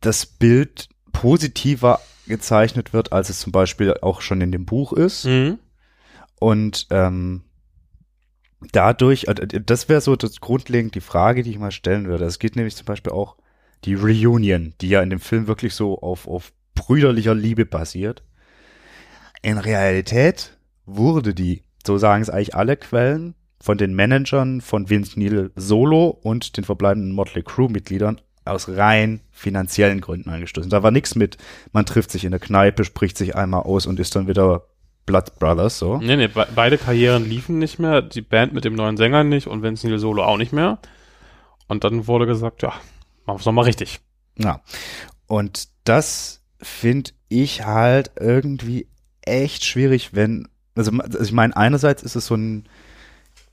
das 0.00 0.26
Bild 0.26 0.88
positiver 1.12 2.00
gezeichnet 2.26 2.92
wird, 2.92 3.12
als 3.12 3.30
es 3.30 3.40
zum 3.40 3.52
Beispiel 3.52 3.94
auch 4.02 4.20
schon 4.20 4.40
in 4.40 4.52
dem 4.52 4.66
Buch 4.66 4.92
ist. 4.92 5.24
Mhm. 5.24 5.58
Und 6.38 6.86
ähm, 6.90 7.44
dadurch, 8.72 9.24
äh, 9.28 9.34
das 9.34 9.88
wäre 9.88 10.00
so 10.00 10.16
das 10.16 10.40
grundlegend 10.40 10.94
die 10.94 11.00
Frage, 11.00 11.42
die 11.42 11.50
ich 11.50 11.58
mal 11.58 11.70
stellen 11.70 12.06
würde. 12.06 12.24
Es 12.24 12.38
geht 12.38 12.56
nämlich 12.56 12.76
zum 12.76 12.86
Beispiel 12.86 13.12
auch 13.12 13.36
die 13.84 13.94
Reunion, 13.94 14.74
die 14.80 14.88
ja 14.88 15.02
in 15.02 15.10
dem 15.10 15.20
Film 15.20 15.46
wirklich 15.46 15.74
so 15.74 16.00
auf, 16.00 16.26
auf 16.26 16.52
brüderlicher 16.74 17.34
Liebe 17.34 17.64
basiert. 17.64 18.22
In 19.42 19.58
Realität 19.58 20.58
wurde 20.84 21.34
die, 21.34 21.62
so 21.86 21.98
sagen 21.98 22.22
es 22.22 22.30
eigentlich 22.30 22.54
alle 22.54 22.76
Quellen, 22.76 23.34
von 23.60 23.78
den 23.78 23.94
Managern 23.94 24.60
von 24.60 24.90
Vince 24.90 25.18
Neil 25.18 25.50
solo 25.56 26.08
und 26.22 26.56
den 26.56 26.64
verbleibenden 26.64 27.12
Motley 27.12 27.42
Crew 27.42 27.68
Mitgliedern 27.68 28.20
aus 28.44 28.68
rein 28.68 29.20
finanziellen 29.32 30.00
Gründen 30.00 30.30
angestoßen. 30.30 30.70
Da 30.70 30.82
war 30.82 30.90
nichts 30.90 31.14
mit, 31.14 31.36
man 31.72 31.86
trifft 31.86 32.10
sich 32.10 32.24
in 32.24 32.30
der 32.30 32.40
Kneipe, 32.40 32.84
spricht 32.84 33.18
sich 33.18 33.34
einmal 33.34 33.62
aus 33.62 33.86
und 33.86 33.98
ist 33.98 34.14
dann 34.14 34.28
wieder 34.28 34.66
Blood 35.04 35.38
Brothers, 35.38 35.78
so. 35.78 35.98
Nee, 35.98 36.16
nee, 36.16 36.28
be 36.28 36.46
beide 36.54 36.78
Karrieren 36.78 37.28
liefen 37.28 37.58
nicht 37.58 37.78
mehr, 37.78 38.02
die 38.02 38.22
Band 38.22 38.52
mit 38.52 38.64
dem 38.64 38.74
neuen 38.74 38.96
Sänger 38.96 39.24
nicht 39.24 39.46
und 39.46 39.62
Vince 39.62 39.88
Neil 39.88 39.98
Solo 39.98 40.24
auch 40.24 40.36
nicht 40.36 40.52
mehr. 40.52 40.78
Und 41.68 41.84
dann 41.84 42.06
wurde 42.06 42.26
gesagt, 42.26 42.62
ja, 42.62 42.68
machen 43.24 43.38
wir 43.38 43.40
es 43.40 43.46
nochmal 43.46 43.64
richtig. 43.64 44.00
Ja. 44.38 44.60
Und 45.26 45.68
das 45.84 46.42
finde 46.60 47.10
ich 47.28 47.64
halt 47.64 48.12
irgendwie 48.18 48.88
echt 49.22 49.64
schwierig, 49.64 50.14
wenn, 50.14 50.48
also, 50.76 50.92
also 50.92 51.20
ich 51.20 51.32
meine, 51.32 51.56
einerseits 51.56 52.02
ist 52.02 52.16
es 52.16 52.26
so 52.26 52.34
ein, 52.34 52.64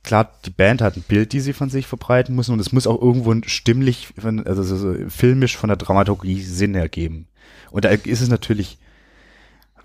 klar, 0.04 0.32
die 0.46 0.50
Band 0.50 0.82
hat 0.82 0.98
ein 0.98 1.04
Bild, 1.08 1.34
die 1.34 1.40
sie 1.40 1.54
von 1.54 1.70
sich 1.70 1.88
verbreiten 1.88 2.36
müssen 2.36 2.54
und 2.54 2.60
es 2.60 2.72
muss 2.72 2.88
auch 2.88 3.02
irgendwo 3.02 3.34
stimmlich, 3.46 4.14
also 4.46 4.64
so, 4.64 4.96
filmisch 5.10 5.58
von 5.58 5.70
der 5.70 5.78
Dramaturgie 5.78 6.42
Sinn 6.42 6.76
ergeben. 6.76 7.28
Und 7.72 7.86
da 7.86 7.90
ist 7.90 8.22
es 8.22 8.30
natürlich 8.30 8.78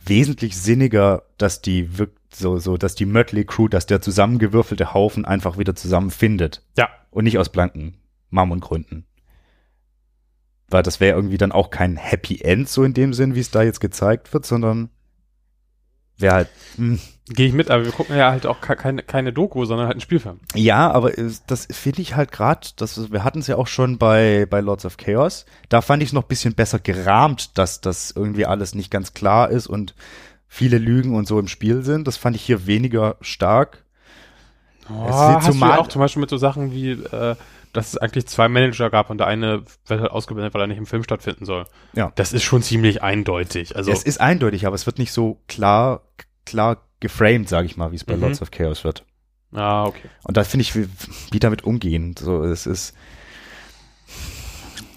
wesentlich 0.04 0.56
sinniger, 0.56 1.22
dass 1.38 1.62
die 1.62 1.98
wirkt 1.98 2.18
so, 2.34 2.58
so, 2.58 2.76
dass 2.76 2.94
die 2.94 3.06
Mötley 3.06 3.44
Crew, 3.44 3.68
dass 3.68 3.86
der 3.86 4.00
zusammengewürfelte 4.02 4.92
Haufen 4.92 5.24
einfach 5.24 5.58
wieder 5.58 5.74
zusammenfindet 5.74 6.62
Ja, 6.76 6.88
und 7.10 7.24
nicht 7.24 7.38
aus 7.38 7.48
blanken 7.48 7.96
Mammutgründen. 8.30 9.06
Weil 10.68 10.82
das 10.82 11.00
wäre 11.00 11.16
irgendwie 11.16 11.38
dann 11.38 11.52
auch 11.52 11.70
kein 11.70 11.96
Happy 11.96 12.40
End 12.42 12.68
so 12.68 12.84
in 12.84 12.92
dem 12.92 13.14
Sinn, 13.14 13.34
wie 13.34 13.40
es 13.40 13.50
da 13.50 13.62
jetzt 13.62 13.80
gezeigt 13.80 14.34
wird, 14.34 14.44
sondern 14.44 14.90
wäre 16.18 16.34
halt, 16.34 16.48
hm, 16.76 16.98
gehe 17.28 17.46
ich 17.46 17.52
mit, 17.52 17.70
aber 17.70 17.84
wir 17.84 17.92
gucken 17.92 18.16
ja 18.16 18.30
halt 18.30 18.46
auch 18.46 18.60
ke- 18.60 18.76
keine, 18.76 19.02
keine 19.02 19.32
Doku, 19.32 19.64
sondern 19.64 19.86
halt 19.86 19.94
einen 19.96 20.00
Spielfilm. 20.00 20.40
ja, 20.54 20.90
aber 20.90 21.16
es- 21.18 21.44
das 21.46 21.66
finde 21.70 22.02
ich 22.02 22.16
halt 22.16 22.32
gerade, 22.32 22.66
wir 23.10 23.24
hatten 23.24 23.38
es 23.40 23.46
ja 23.46 23.56
auch 23.56 23.66
schon 23.66 23.98
bei 23.98 24.46
bei 24.48 24.60
Lords 24.60 24.84
of 24.84 24.96
Chaos. 24.96 25.46
Da 25.68 25.80
fand 25.82 26.02
ich 26.02 26.08
es 26.10 26.12
noch 26.12 26.22
ein 26.24 26.28
bisschen 26.28 26.54
besser 26.54 26.78
gerahmt, 26.78 27.56
dass 27.58 27.80
das 27.80 28.10
irgendwie 28.10 28.46
alles 28.46 28.74
nicht 28.74 28.90
ganz 28.90 29.12
klar 29.14 29.50
ist 29.50 29.66
und 29.66 29.94
viele 30.48 30.78
Lügen 30.78 31.14
und 31.14 31.28
so 31.28 31.38
im 31.38 31.48
Spiel 31.48 31.82
sind. 31.82 32.06
Das 32.08 32.16
fand 32.16 32.34
ich 32.36 32.42
hier 32.42 32.66
weniger 32.66 33.16
stark. 33.20 33.84
Oh, 34.90 35.04
Es 35.06 35.14
hast 35.14 35.28
sieht 35.44 35.48
du 35.48 35.52
zumal- 35.58 35.70
ja 35.72 35.78
auch 35.80 35.88
zum 35.88 36.00
Beispiel 36.00 36.20
mit 36.20 36.30
so 36.30 36.38
Sachen 36.38 36.72
wie, 36.72 36.92
äh, 36.92 37.36
dass 37.72 37.88
es 37.88 37.96
eigentlich 37.98 38.26
zwei 38.26 38.48
Manager 38.48 38.90
gab 38.90 39.10
und 39.10 39.18
der 39.18 39.26
eine 39.26 39.64
wird 39.86 40.00
halt 40.00 40.10
ausgeblendet, 40.10 40.54
weil 40.54 40.60
er 40.62 40.66
nicht 40.66 40.78
im 40.78 40.86
Film 40.86 41.02
stattfinden 41.04 41.44
soll. 41.44 41.66
Ja. 41.94 42.12
Das 42.16 42.32
ist 42.32 42.42
schon 42.42 42.62
ziemlich 42.62 43.02
eindeutig. 43.02 43.76
Also, 43.76 43.90
Es 43.90 44.02
ist 44.02 44.20
eindeutig, 44.20 44.66
aber 44.66 44.74
es 44.74 44.86
wird 44.86 44.98
nicht 44.98 45.12
so 45.12 45.40
klar 45.48 46.02
klar 46.46 46.86
geframed, 47.00 47.48
sage 47.48 47.66
ich 47.66 47.76
mal, 47.76 47.92
wie 47.92 47.96
es 47.96 48.04
bei 48.04 48.16
Mhm. 48.16 48.22
Lords 48.22 48.40
of 48.42 48.50
Chaos 48.50 48.82
wird. 48.84 49.04
ah, 49.52 49.84
okay. 49.84 50.08
Und 50.24 50.36
da 50.36 50.44
finde 50.44 50.62
ich, 50.62 50.74
wie, 50.74 50.88
wie 51.30 51.38
damit 51.38 51.62
umgehen. 51.64 52.14
So, 52.18 52.42
es 52.42 52.66
ist, 52.66 52.94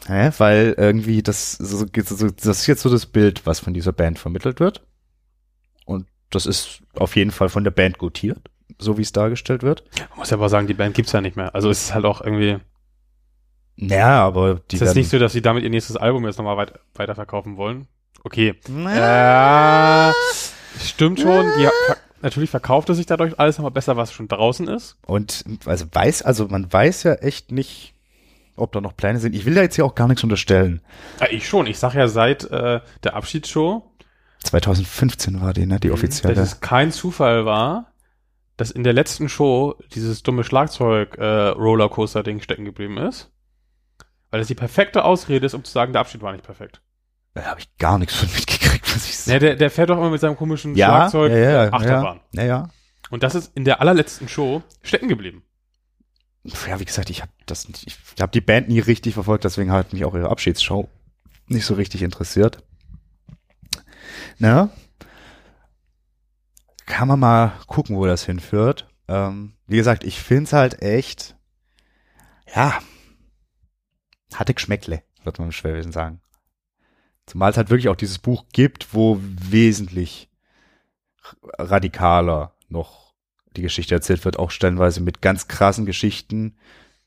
hä? 0.07 0.31
weil 0.38 0.75
irgendwie 0.77 1.21
das, 1.23 1.53
so, 1.53 1.86
so, 1.86 2.29
das 2.29 2.60
ist 2.60 2.67
jetzt 2.67 2.81
so 2.81 2.89
das 2.89 3.05
Bild, 3.05 3.45
was 3.45 3.60
von 3.60 3.73
dieser 3.73 3.91
Band 3.93 4.19
vermittelt 4.19 4.60
wird. 4.60 4.86
Und 5.86 6.07
das 6.29 6.45
ist 6.45 6.81
auf 6.95 7.15
jeden 7.15 7.31
Fall 7.31 7.49
von 7.49 7.63
der 7.63 7.71
Band 7.71 7.97
gutiert, 7.97 8.49
so 8.81 8.97
wie 8.97 9.01
es 9.03 9.11
dargestellt 9.11 9.63
wird. 9.63 9.83
Man 10.09 10.19
muss 10.19 10.29
ja 10.29 10.37
aber 10.37 10.49
sagen, 10.49 10.67
die 10.67 10.73
Band 10.73 10.95
gibt's 10.95 11.11
ja 11.11 11.21
nicht 11.21 11.35
mehr. 11.37 11.53
Also 11.55 11.69
es 11.69 11.83
ist 11.83 11.93
halt 11.93 12.05
auch 12.05 12.21
irgendwie, 12.21 12.57
Naja, 13.77 14.25
aber 14.25 14.55
die 14.69 14.75
ist 14.75 14.81
es 14.81 14.95
nicht 14.95 15.09
so, 15.09 15.19
dass 15.19 15.33
sie 15.33 15.41
damit 15.41 15.63
ihr 15.63 15.69
nächstes 15.69 15.95
Album 15.97 16.25
jetzt 16.25 16.37
nochmal 16.37 16.57
weit, 16.57 16.73
weiterverkaufen 16.95 17.57
wollen? 17.57 17.87
Okay. 18.23 18.49
Äh, 18.69 20.11
stimmt 20.79 21.19
schon. 21.19 21.45
Die, 21.57 21.67
natürlich 22.21 22.49
verkauft 22.49 22.89
es 22.89 22.97
sich 22.97 23.05
dadurch 23.05 23.39
alles 23.39 23.57
nochmal 23.57 23.71
besser, 23.71 23.97
was 23.97 24.11
schon 24.13 24.27
draußen 24.27 24.67
ist. 24.67 24.97
Und 25.05 25.43
also 25.65 25.85
weiß, 25.91 26.21
also 26.23 26.47
man 26.47 26.71
weiß 26.71 27.03
ja 27.03 27.13
echt 27.15 27.51
nicht, 27.51 27.95
ob 28.55 28.71
da 28.73 28.81
noch 28.81 28.95
Pläne 28.95 29.19
sind. 29.19 29.35
Ich 29.35 29.45
will 29.45 29.55
da 29.55 29.61
jetzt 29.61 29.75
hier 29.75 29.85
auch 29.85 29.95
gar 29.95 30.07
nichts 30.07 30.23
unterstellen. 30.23 30.81
Ja, 31.19 31.27
ich 31.31 31.47
schon. 31.47 31.65
Ich 31.65 31.79
sag 31.79 31.95
ja 31.95 32.07
seit 32.07 32.43
äh, 32.51 32.81
der 33.03 33.15
Abschiedsshow, 33.15 33.87
2015 34.43 35.41
war 35.41 35.53
die, 35.53 35.65
ne, 35.65 35.79
die 35.79 35.91
offizielle. 35.91 36.33
dass 36.33 36.53
es 36.53 36.61
kein 36.61 36.91
Zufall 36.91 37.45
war, 37.45 37.90
dass 38.57 38.71
in 38.71 38.83
der 38.83 38.93
letzten 38.93 39.29
Show 39.29 39.75
dieses 39.93 40.23
dumme 40.23 40.43
Schlagzeug-Rollercoaster-Ding 40.43 42.41
stecken 42.41 42.65
geblieben 42.65 42.97
ist. 42.97 43.31
Weil 44.29 44.39
das 44.39 44.47
die 44.47 44.55
perfekte 44.55 45.03
Ausrede 45.03 45.45
ist, 45.45 45.53
um 45.53 45.63
zu 45.63 45.71
sagen, 45.71 45.93
der 45.93 46.01
Abschied 46.01 46.21
war 46.21 46.31
nicht 46.31 46.43
perfekt. 46.45 46.81
Da 47.33 47.45
habe 47.45 47.59
ich 47.59 47.77
gar 47.77 47.97
nichts 47.97 48.15
von 48.15 48.29
mitgekriegt, 48.35 48.95
was 48.95 49.09
ich 49.09 49.27
Ne, 49.27 49.39
der, 49.39 49.55
der 49.55 49.71
fährt 49.71 49.89
doch 49.89 49.97
immer 49.97 50.09
mit 50.09 50.21
seinem 50.21 50.35
komischen 50.35 50.75
ja, 50.75 50.87
Schlagzeug 50.87 51.31
ja, 51.31 51.37
ja, 51.37 51.65
äh, 51.65 51.69
Achterbahn. 51.71 52.21
Ja, 52.33 52.43
ja. 52.43 52.69
Und 53.09 53.23
das 53.23 53.35
ist 53.35 53.55
in 53.55 53.65
der 53.65 53.81
allerletzten 53.81 54.27
Show 54.27 54.63
stecken 54.81 55.07
geblieben. 55.07 55.43
Ja, 56.43 56.79
wie 56.79 56.85
gesagt, 56.85 57.09
ich 57.09 57.21
habe 57.21 57.31
das 57.45 57.67
nicht, 57.67 57.85
ich 57.85 58.21
habe 58.21 58.31
die 58.31 58.41
Band 58.41 58.67
nie 58.67 58.79
richtig 58.79 59.13
verfolgt, 59.13 59.43
deswegen 59.43 59.71
hat 59.71 59.93
mich 59.93 60.05
auch 60.05 60.15
ihre 60.15 60.29
Abschiedsshow 60.29 60.89
nicht 61.47 61.65
so 61.65 61.75
richtig 61.75 62.01
interessiert. 62.01 62.63
Na? 64.39 64.69
Kann 67.01 67.07
man 67.07 67.19
mal 67.19 67.53
gucken, 67.65 67.97
wo 67.97 68.05
das 68.05 68.25
hinführt. 68.25 68.87
Ähm, 69.07 69.53
wie 69.65 69.77
gesagt, 69.77 70.03
ich 70.03 70.19
find's 70.21 70.53
halt 70.53 70.83
echt, 70.83 71.35
ja, 72.53 72.77
hatte 74.35 74.53
Geschmäckle, 74.53 75.01
wird 75.23 75.39
man 75.39 75.47
im 75.47 75.51
Schwäbischen 75.51 75.91
sagen. 75.91 76.21
Zumal 77.25 77.49
es 77.49 77.57
halt 77.57 77.71
wirklich 77.71 77.89
auch 77.89 77.95
dieses 77.95 78.19
Buch 78.19 78.45
gibt, 78.53 78.93
wo 78.93 79.17
wesentlich 79.19 80.29
radikaler 81.57 82.53
noch 82.69 83.15
die 83.55 83.63
Geschichte 83.63 83.95
erzählt 83.95 84.23
wird, 84.23 84.37
auch 84.37 84.51
stellenweise 84.51 85.01
mit 85.01 85.23
ganz 85.23 85.47
krassen 85.47 85.87
Geschichten, 85.87 86.55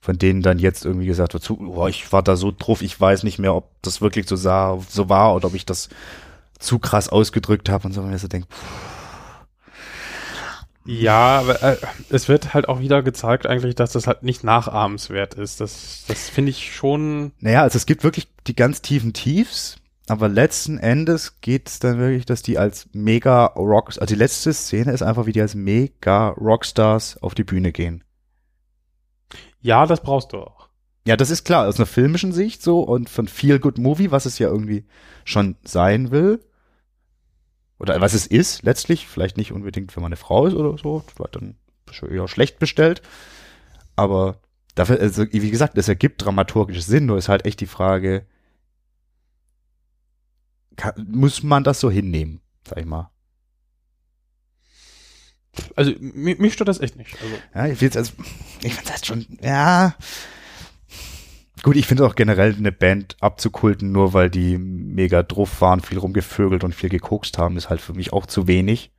von 0.00 0.18
denen 0.18 0.42
dann 0.42 0.58
jetzt 0.58 0.84
irgendwie 0.84 1.06
gesagt 1.06 1.34
wird, 1.34 1.46
boah, 1.46 1.88
ich 1.88 2.12
war 2.12 2.24
da 2.24 2.34
so 2.34 2.50
drauf, 2.50 2.82
ich 2.82 3.00
weiß 3.00 3.22
nicht 3.22 3.38
mehr, 3.38 3.54
ob 3.54 3.70
das 3.82 4.00
wirklich 4.00 4.26
so 4.26 4.34
sah, 4.34 4.76
so 4.88 5.08
war 5.08 5.36
oder 5.36 5.46
ob 5.46 5.54
ich 5.54 5.66
das 5.66 5.88
zu 6.58 6.80
krass 6.80 7.08
ausgedrückt 7.08 7.68
habe 7.68 7.86
und 7.86 7.92
so, 7.92 8.04
wenn 8.04 8.12
ich 8.12 8.20
so 8.20 8.26
denke, 8.26 8.48
Ja, 10.86 11.40
aber 11.40 11.62
äh, 11.62 11.76
es 12.10 12.28
wird 12.28 12.52
halt 12.52 12.68
auch 12.68 12.80
wieder 12.80 13.02
gezeigt 13.02 13.46
eigentlich, 13.46 13.74
dass 13.74 13.92
das 13.92 14.06
halt 14.06 14.22
nicht 14.22 14.44
nachahmenswert 14.44 15.34
ist. 15.34 15.60
Das, 15.60 16.04
das 16.08 16.28
finde 16.28 16.50
ich 16.50 16.74
schon. 16.74 17.32
naja, 17.40 17.62
also 17.62 17.76
es 17.76 17.86
gibt 17.86 18.04
wirklich 18.04 18.28
die 18.46 18.54
ganz 18.54 18.82
tiefen 18.82 19.14
Tiefs, 19.14 19.76
aber 20.08 20.28
letzten 20.28 20.78
Endes 20.78 21.40
geht 21.40 21.68
es 21.68 21.78
dann 21.78 21.98
wirklich, 21.98 22.26
dass 22.26 22.42
die 22.42 22.58
als 22.58 22.88
mega 22.92 23.46
Rocks, 23.46 23.98
also 23.98 24.14
die 24.14 24.18
letzte 24.18 24.52
Szene 24.52 24.92
ist 24.92 25.02
einfach, 25.02 25.24
wie 25.24 25.32
die 25.32 25.40
als 25.40 25.54
mega 25.54 26.28
Rockstars 26.28 27.22
auf 27.22 27.34
die 27.34 27.44
Bühne 27.44 27.72
gehen. 27.72 28.04
Ja, 29.62 29.86
das 29.86 30.02
brauchst 30.02 30.34
du 30.34 30.38
auch. 30.38 30.68
Ja, 31.06 31.16
das 31.16 31.30
ist 31.30 31.44
klar, 31.44 31.66
aus 31.66 31.76
einer 31.76 31.86
filmischen 31.86 32.32
Sicht 32.32 32.62
so 32.62 32.80
und 32.80 33.08
von 33.08 33.28
Feel 33.28 33.58
Good 33.58 33.78
Movie, 33.78 34.10
was 34.10 34.26
es 34.26 34.38
ja 34.38 34.48
irgendwie 34.48 34.84
schon 35.24 35.56
sein 35.64 36.10
will. 36.10 36.40
Oder 37.84 38.00
was 38.00 38.14
es 38.14 38.26
ist, 38.26 38.62
letztlich. 38.62 39.06
Vielleicht 39.06 39.36
nicht 39.36 39.52
unbedingt, 39.52 39.94
wenn 39.94 40.02
man 40.02 40.08
eine 40.08 40.16
Frau 40.16 40.46
ist 40.46 40.54
oder 40.54 40.78
so. 40.78 41.04
War 41.16 41.28
dann 41.28 41.56
eher 42.10 42.28
schlecht 42.28 42.58
bestellt. 42.58 43.02
Aber 43.94 44.40
dafür, 44.74 44.98
also, 45.00 45.26
wie 45.30 45.50
gesagt, 45.50 45.76
es 45.76 45.88
ergibt 45.88 46.24
dramaturgisches 46.24 46.86
Sinn, 46.86 47.04
nur 47.04 47.18
ist 47.18 47.28
halt 47.28 47.44
echt 47.44 47.60
die 47.60 47.66
Frage, 47.66 48.26
kann, 50.76 51.06
muss 51.08 51.42
man 51.42 51.62
das 51.62 51.78
so 51.78 51.90
hinnehmen, 51.90 52.40
sag 52.66 52.78
ich 52.78 52.86
mal. 52.86 53.10
Also 55.76 55.92
mich, 56.00 56.38
mich 56.38 56.54
stört 56.54 56.68
das 56.68 56.80
echt 56.80 56.96
nicht. 56.96 57.14
Also, 57.22 57.34
Ja, 57.54 57.66
ich 57.66 57.96
also, 57.96 58.12
ich 58.62 58.74
finde 58.74 58.90
das 58.90 59.06
schon, 59.06 59.26
ja. 59.42 59.94
Gut, 61.64 61.74
ich 61.76 61.86
finde 61.86 62.06
auch 62.06 62.14
generell 62.14 62.54
eine 62.56 62.70
Band 62.72 63.16
abzukulten, 63.20 63.90
nur 63.90 64.12
weil 64.12 64.30
die 64.30 64.56
mega 64.58 65.22
drauf 65.24 65.60
waren, 65.60 65.80
viel 65.80 65.98
rumgevögelt 65.98 66.62
und 66.62 66.74
viel 66.74 66.90
gekokst 66.90 67.38
haben, 67.38 67.56
ist 67.56 67.70
halt 67.70 67.80
für 67.80 67.94
mich 67.94 68.12
auch 68.12 68.26
zu 68.26 68.46
wenig. 68.46 68.90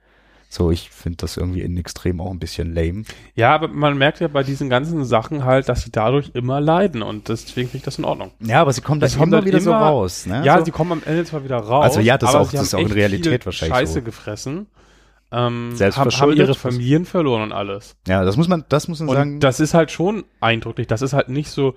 So, 0.49 0.71
ich 0.71 0.89
finde 0.89 1.17
das 1.17 1.37
irgendwie 1.37 1.61
in 1.61 1.75
Extrem 1.77 2.19
auch 2.21 2.31
ein 2.31 2.39
bisschen 2.39 2.73
lame. 2.73 3.03
ja, 3.35 3.53
aber 3.53 3.67
man 3.67 3.97
merkt 3.97 4.19
ja 4.19 4.27
bei 4.27 4.41
diesen 4.43 4.69
ganzen 4.69 5.03
Sachen 5.05 5.43
halt, 5.43 5.69
dass 5.69 5.83
sie 5.83 5.91
dadurch 5.91 6.31
immer 6.33 6.59
leiden 6.61 7.01
und 7.01 7.29
deswegen 7.29 7.67
finde 7.67 7.77
ich 7.77 7.83
das 7.83 7.97
in 7.99 8.05
Ordnung. 8.05 8.31
Ja, 8.39 8.61
aber 8.61 8.71
sie 8.73 8.81
kommen 8.81 8.99
da 8.99 9.05
Das 9.07 9.17
kommt 9.17 9.27
immer 9.27 9.37
dann 9.41 9.45
wieder 9.47 9.59
so 9.59 9.69
immer- 9.71 9.79
raus, 9.81 10.25
ne? 10.25 10.43
Ja, 10.45 10.57
so. 10.59 10.65
sie 10.65 10.71
kommen 10.71 10.91
am 10.91 11.01
Ende 11.05 11.25
zwar 11.25 11.43
wieder 11.43 11.57
raus. 11.57 11.85
Also 11.85 11.99
ja, 11.99 12.17
das 12.17 12.33
auch- 12.33 12.51
das 12.51 12.61
ist 12.63 12.73
haben 12.73 12.81
auch 12.85 12.87
in 12.87 12.93
Realität 12.93 13.45
wahrscheinlich 13.45 13.77
Scheiße 13.77 13.93
so. 13.93 14.01
gefressen. 14.01 14.67
Ähm, 15.31 15.37
haben, 15.37 15.53
haben 15.69 15.75
Selbstverschuldet. 15.75 16.39
ihre 16.39 16.55
Familien 16.55 17.05
verloren 17.05 17.41
und 17.43 17.51
alles. 17.51 17.95
ja, 18.07 18.23
das 18.23 18.37
muss 18.37 18.47
man, 18.47 18.63
das 18.69 18.87
muss 18.87 18.99
man 19.01 19.09
Und 19.09 19.15
sagen. 19.15 19.39
das 19.39 19.59
ist 19.59 19.73
halt 19.73 19.91
schon 19.91 20.23
eindrücklich. 20.39 20.87
Das 20.87 21.01
ist 21.01 21.13
halt 21.13 21.27
nicht 21.29 21.49
so, 21.49 21.73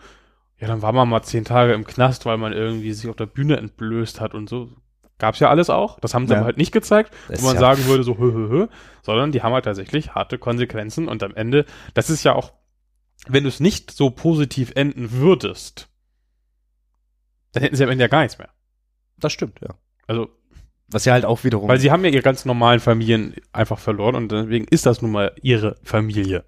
ja, 0.61 0.67
dann 0.69 0.83
war 0.83 0.93
man 0.93 1.09
mal 1.09 1.23
zehn 1.23 1.45
Tage 1.45 1.73
im 1.73 1.85
Knast, 1.85 2.27
weil 2.27 2.37
man 2.39 2.53
irgendwie 2.53 2.93
sich 2.93 3.09
auf 3.09 3.17
der 3.17 3.27
Bühne 3.27 3.57
entblößt 3.57 4.21
hat 4.21 4.35
und 4.35 4.49
so. 4.49 4.71
Gab's 5.19 5.41
ja 5.41 5.51
alles 5.51 5.69
auch. 5.71 5.99
Das 6.01 6.15
haben 6.15 6.27
sie 6.27 6.33
Ja. 6.33 6.39
aber 6.39 6.47
halt 6.47 6.59
nicht 6.59 6.73
gezeigt, 6.73 7.13
Das 7.29 7.43
wo 7.43 7.47
man 7.47 7.55
ja- 7.55 7.61
sagen 7.61 7.85
würde, 7.87 8.03
so 8.05 8.19
hö, 8.19 8.33
hö, 8.33 8.49
hö, 8.49 8.67
sondern 9.03 9.33
die 9.33 9.43
haben 9.43 9.53
halt 9.53 9.65
tatsächlich 9.65 10.15
harte 10.15 10.39
Konsequenzen 10.39 11.09
und 11.09 11.23
am 11.23 11.35
Ende, 11.35 11.65
das 11.95 12.09
ist 12.11 12.25
ja 12.25 12.35
auch, 12.35 12.53
wenn 13.27 13.43
du 13.43 13.49
es 13.49 13.59
nicht 13.61 13.91
so 13.91 14.11
positiv 14.11 14.73
enden 14.77 15.11
würdest, 15.13 15.89
dann 17.53 17.63
hätten 17.63 17.77
sie 17.77 17.83
am 17.85 17.91
Ende 17.91 18.03
ja 18.05 18.09
gar 18.09 18.23
nichts 18.23 18.39
mehr. 18.39 18.51
Das 19.19 19.33
stimmt, 19.33 19.61
ja. 19.61 19.75
Also, 20.07 20.29
Was 20.91 21.05
ja 21.05 21.13
halt 21.13 21.25
auch 21.25 21.43
wiederum. 21.45 21.69
weil 21.69 21.81
sie 21.81 21.91
haben 21.91 22.05
ja 22.05 22.11
ihre 22.11 22.23
ganz 22.23 22.45
normalen 22.45 22.81
Familien 22.81 23.35
einfach 23.53 23.79
verloren 23.79 24.15
und 24.15 24.31
deswegen 24.33 24.67
ist 24.69 24.87
das 24.87 25.03
nun 25.03 25.11
mal 25.11 25.35
ihre 25.43 25.77
Familie. 25.83 26.45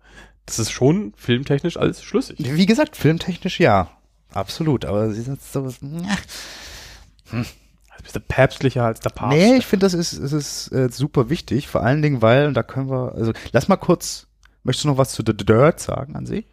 Das 0.47 0.59
ist 0.59 0.71
schon 0.71 1.13
filmtechnisch 1.17 1.77
alles 1.77 2.03
schlüssig. 2.03 2.37
wie 2.39 2.67
gesagt, 2.67 2.97
filmtechnisch 2.97 3.59
ja. 3.61 3.91
Absolut. 4.33 4.85
Aber 4.85 5.11
sie 5.13 5.23
sind 5.23 5.43
so. 5.43 5.67
Ja. 5.67 6.17
Also 7.33 8.03
bist 8.03 8.17
du 8.17 8.21
päpstlicher 8.21 8.85
als 8.85 9.01
der 9.01 9.11
Papst. 9.11 9.37
Nee, 9.37 9.57
ich 9.57 9.67
finde, 9.67 9.85
das 9.87 9.95
ist, 9.95 10.13
es 10.13 10.33
ist 10.33 10.73
äh, 10.73 10.89
super 10.91 11.29
wichtig. 11.31 11.69
Vor 11.69 11.83
allen 11.83 12.03
Dingen, 12.03 12.23
weil, 12.23 12.47
und 12.47 12.55
da 12.55 12.63
können 12.63 12.89
wir, 12.91 13.13
also 13.15 13.33
lass 13.53 13.69
mal 13.69 13.77
kurz, 13.77 14.27
möchtest 14.63 14.85
du 14.85 14.89
noch 14.89 14.99
was 14.99 15.13
zu 15.13 15.23
The 15.27 15.37
Dirt 15.37 15.81
sagen 15.81 16.17
an 16.17 16.27
sich? 16.27 16.47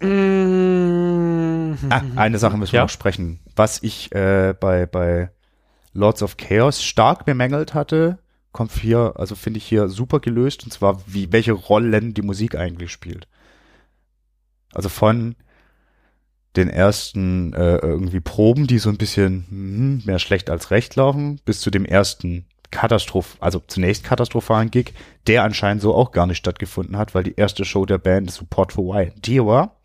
Mhm. 0.00 1.76
Ah, 1.90 2.02
eine 2.16 2.38
Sache 2.38 2.56
müssen 2.56 2.72
wir 2.72 2.78
Ja. 2.78 2.84
noch 2.84 2.90
sprechen. 2.90 3.40
Was 3.54 3.82
ich 3.82 4.12
äh, 4.14 4.54
bei, 4.58 4.86
bei 4.86 5.30
Lords 5.92 6.22
of 6.22 6.36
Chaos 6.36 6.82
stark 6.82 7.24
bemängelt 7.24 7.74
hatte, 7.74 8.18
kommt 8.52 8.72
hier, 8.72 9.14
also 9.16 9.34
finde 9.34 9.58
ich 9.58 9.66
hier 9.66 9.88
super 9.88 10.20
gelöst, 10.20 10.64
und 10.64 10.70
zwar, 10.72 11.00
wie, 11.06 11.32
welche 11.32 11.52
Rollen 11.52 12.14
die 12.14 12.22
Musik 12.22 12.54
eigentlich 12.54 12.90
spielt. 12.92 13.28
Also 14.72 14.88
von 14.88 15.36
den 16.56 16.68
ersten 16.68 17.52
äh, 17.52 17.76
irgendwie 17.76 18.20
Proben, 18.20 18.66
die 18.66 18.78
so 18.78 18.88
ein 18.88 18.96
bisschen 18.98 19.44
hm, 19.48 20.02
mehr 20.06 20.18
schlecht 20.18 20.50
als 20.50 20.70
recht 20.70 20.96
laufen, 20.96 21.40
bis 21.44 21.60
zu 21.60 21.70
dem 21.70 21.84
ersten 21.84 22.46
Katastroph, 22.70 23.36
also 23.40 23.62
zunächst 23.66 24.02
katastrophalen 24.04 24.70
Gig, 24.70 24.92
der 25.26 25.44
anscheinend 25.44 25.82
so 25.82 25.94
auch 25.94 26.10
gar 26.10 26.26
nicht 26.26 26.38
stattgefunden 26.38 26.96
hat, 26.96 27.14
weil 27.14 27.22
die 27.22 27.34
erste 27.36 27.64
Show 27.64 27.86
der 27.86 27.98
Band 27.98 28.30
Support 28.30 28.72
for 28.72 28.96
YMT 29.00 29.28
war 29.46 29.76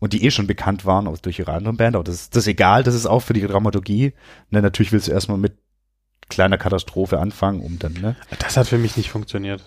und 0.00 0.12
die 0.12 0.24
eh 0.24 0.30
schon 0.30 0.46
bekannt 0.46 0.84
waren 0.84 1.06
aus 1.06 1.20
durch 1.22 1.38
ihre 1.38 1.52
anderen 1.52 1.76
Band, 1.76 1.94
aber 1.94 2.04
das, 2.04 2.16
ist- 2.16 2.34
das 2.36 2.44
ist 2.44 2.48
egal, 2.48 2.82
das 2.82 2.94
ist 2.94 3.06
auch 3.06 3.20
für 3.20 3.32
die 3.34 3.46
Dramaturgie. 3.46 4.12
Ne, 4.50 4.60
natürlich 4.62 4.92
willst 4.92 5.06
du 5.08 5.12
erstmal 5.12 5.38
mit 5.38 5.58
kleiner 6.28 6.58
Katastrophe 6.58 7.18
anfangen, 7.18 7.60
um 7.60 7.78
dann, 7.78 7.92
ne, 7.94 8.16
Das 8.40 8.56
hat 8.56 8.66
für 8.68 8.78
mich 8.78 8.96
nicht 8.96 9.10
funktioniert. 9.10 9.62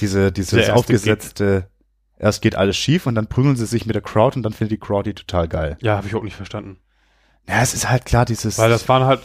diese, 0.00 0.32
dieses 0.32 0.52
aufgesetzte, 0.74 1.68
erst 2.24 2.42
geht 2.42 2.56
alles 2.56 2.76
schief 2.76 3.06
und 3.06 3.14
dann 3.14 3.26
prügeln 3.26 3.54
sie 3.54 3.66
sich 3.66 3.86
mit 3.86 3.94
der 3.94 4.02
Crowd 4.02 4.36
und 4.36 4.42
dann 4.42 4.52
findet 4.52 4.72
die 4.72 4.84
Crowd 4.84 5.08
die 5.08 5.14
total 5.14 5.46
geil. 5.46 5.76
Ja, 5.80 5.96
habe 5.96 6.06
ich 6.06 6.14
auch 6.14 6.22
nicht 6.22 6.36
verstanden. 6.36 6.78
Ja, 7.46 7.60
es 7.62 7.74
ist 7.74 7.88
halt 7.90 8.06
klar, 8.06 8.24
dieses, 8.24 8.58
Weil 8.58 8.70
das 8.70 8.88
waren 8.88 9.04
halt 9.04 9.20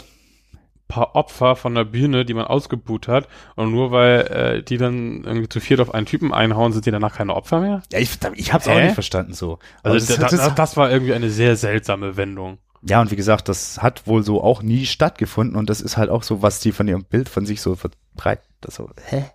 paar 0.90 1.16
Opfer 1.16 1.56
von 1.56 1.76
der 1.76 1.86
Bühne, 1.86 2.26
die 2.26 2.34
man 2.34 2.46
ausgebuht 2.46 3.08
hat. 3.08 3.30
Und 3.56 3.72
nur 3.72 3.92
weil 3.92 4.20
äh, 4.22 4.64
die 4.64 4.78
dann 4.78 5.24
irgendwie 5.24 5.48
zu 5.48 5.62
viert 5.62 5.80
auf 5.80 5.94
einen 5.94 6.08
Typen 6.08 6.34
einhauen, 6.34 6.74
sind 6.74 6.86
die 6.86 6.92
danach 6.92 7.16
keine 7.16 7.36
Opfer 7.36 7.62
mehr. 7.62 7.84
ja, 7.94 8.00
ich, 8.00 8.18
ich 8.36 8.52
hab's 8.52 8.68
auch 8.68 8.74
Hä? 8.74 8.86
nicht 8.86 8.96
verstanden 8.96 9.34
so. 9.34 9.60
Aber 9.84 9.94
Also 9.94 10.08
das, 10.08 10.18
da, 10.18 10.28
das, 10.28 10.32
das, 10.32 10.56
das 10.56 10.78
war 10.78 10.92
irgendwie 10.92 11.14
eine 11.14 11.30
sehr 11.30 11.56
seltsame 11.56 12.18
Wendung. 12.18 12.58
Ja, 12.82 13.00
und 13.02 13.12
wie 13.12 13.16
gesagt, 13.16 13.50
das 13.50 13.82
hat 13.82 14.08
wohl 14.08 14.24
so 14.24 14.44
auch 14.44 14.64
nie 14.64 14.86
stattgefunden 14.86 15.56
und 15.56 15.70
das 15.70 15.80
ist 15.80 15.98
halt 15.98 16.10
auch 16.10 16.24
so, 16.24 16.42
was 16.42 16.60
die 16.60 16.72
von 16.72 16.88
ihrem 16.88 17.04
Bild 17.04 17.30
von 17.30 17.46
sich 17.46 17.62
so 17.62 17.76
verbreitet. 17.76 18.46
Das 18.62 18.76
so, 18.76 18.90
hä? 19.06 19.26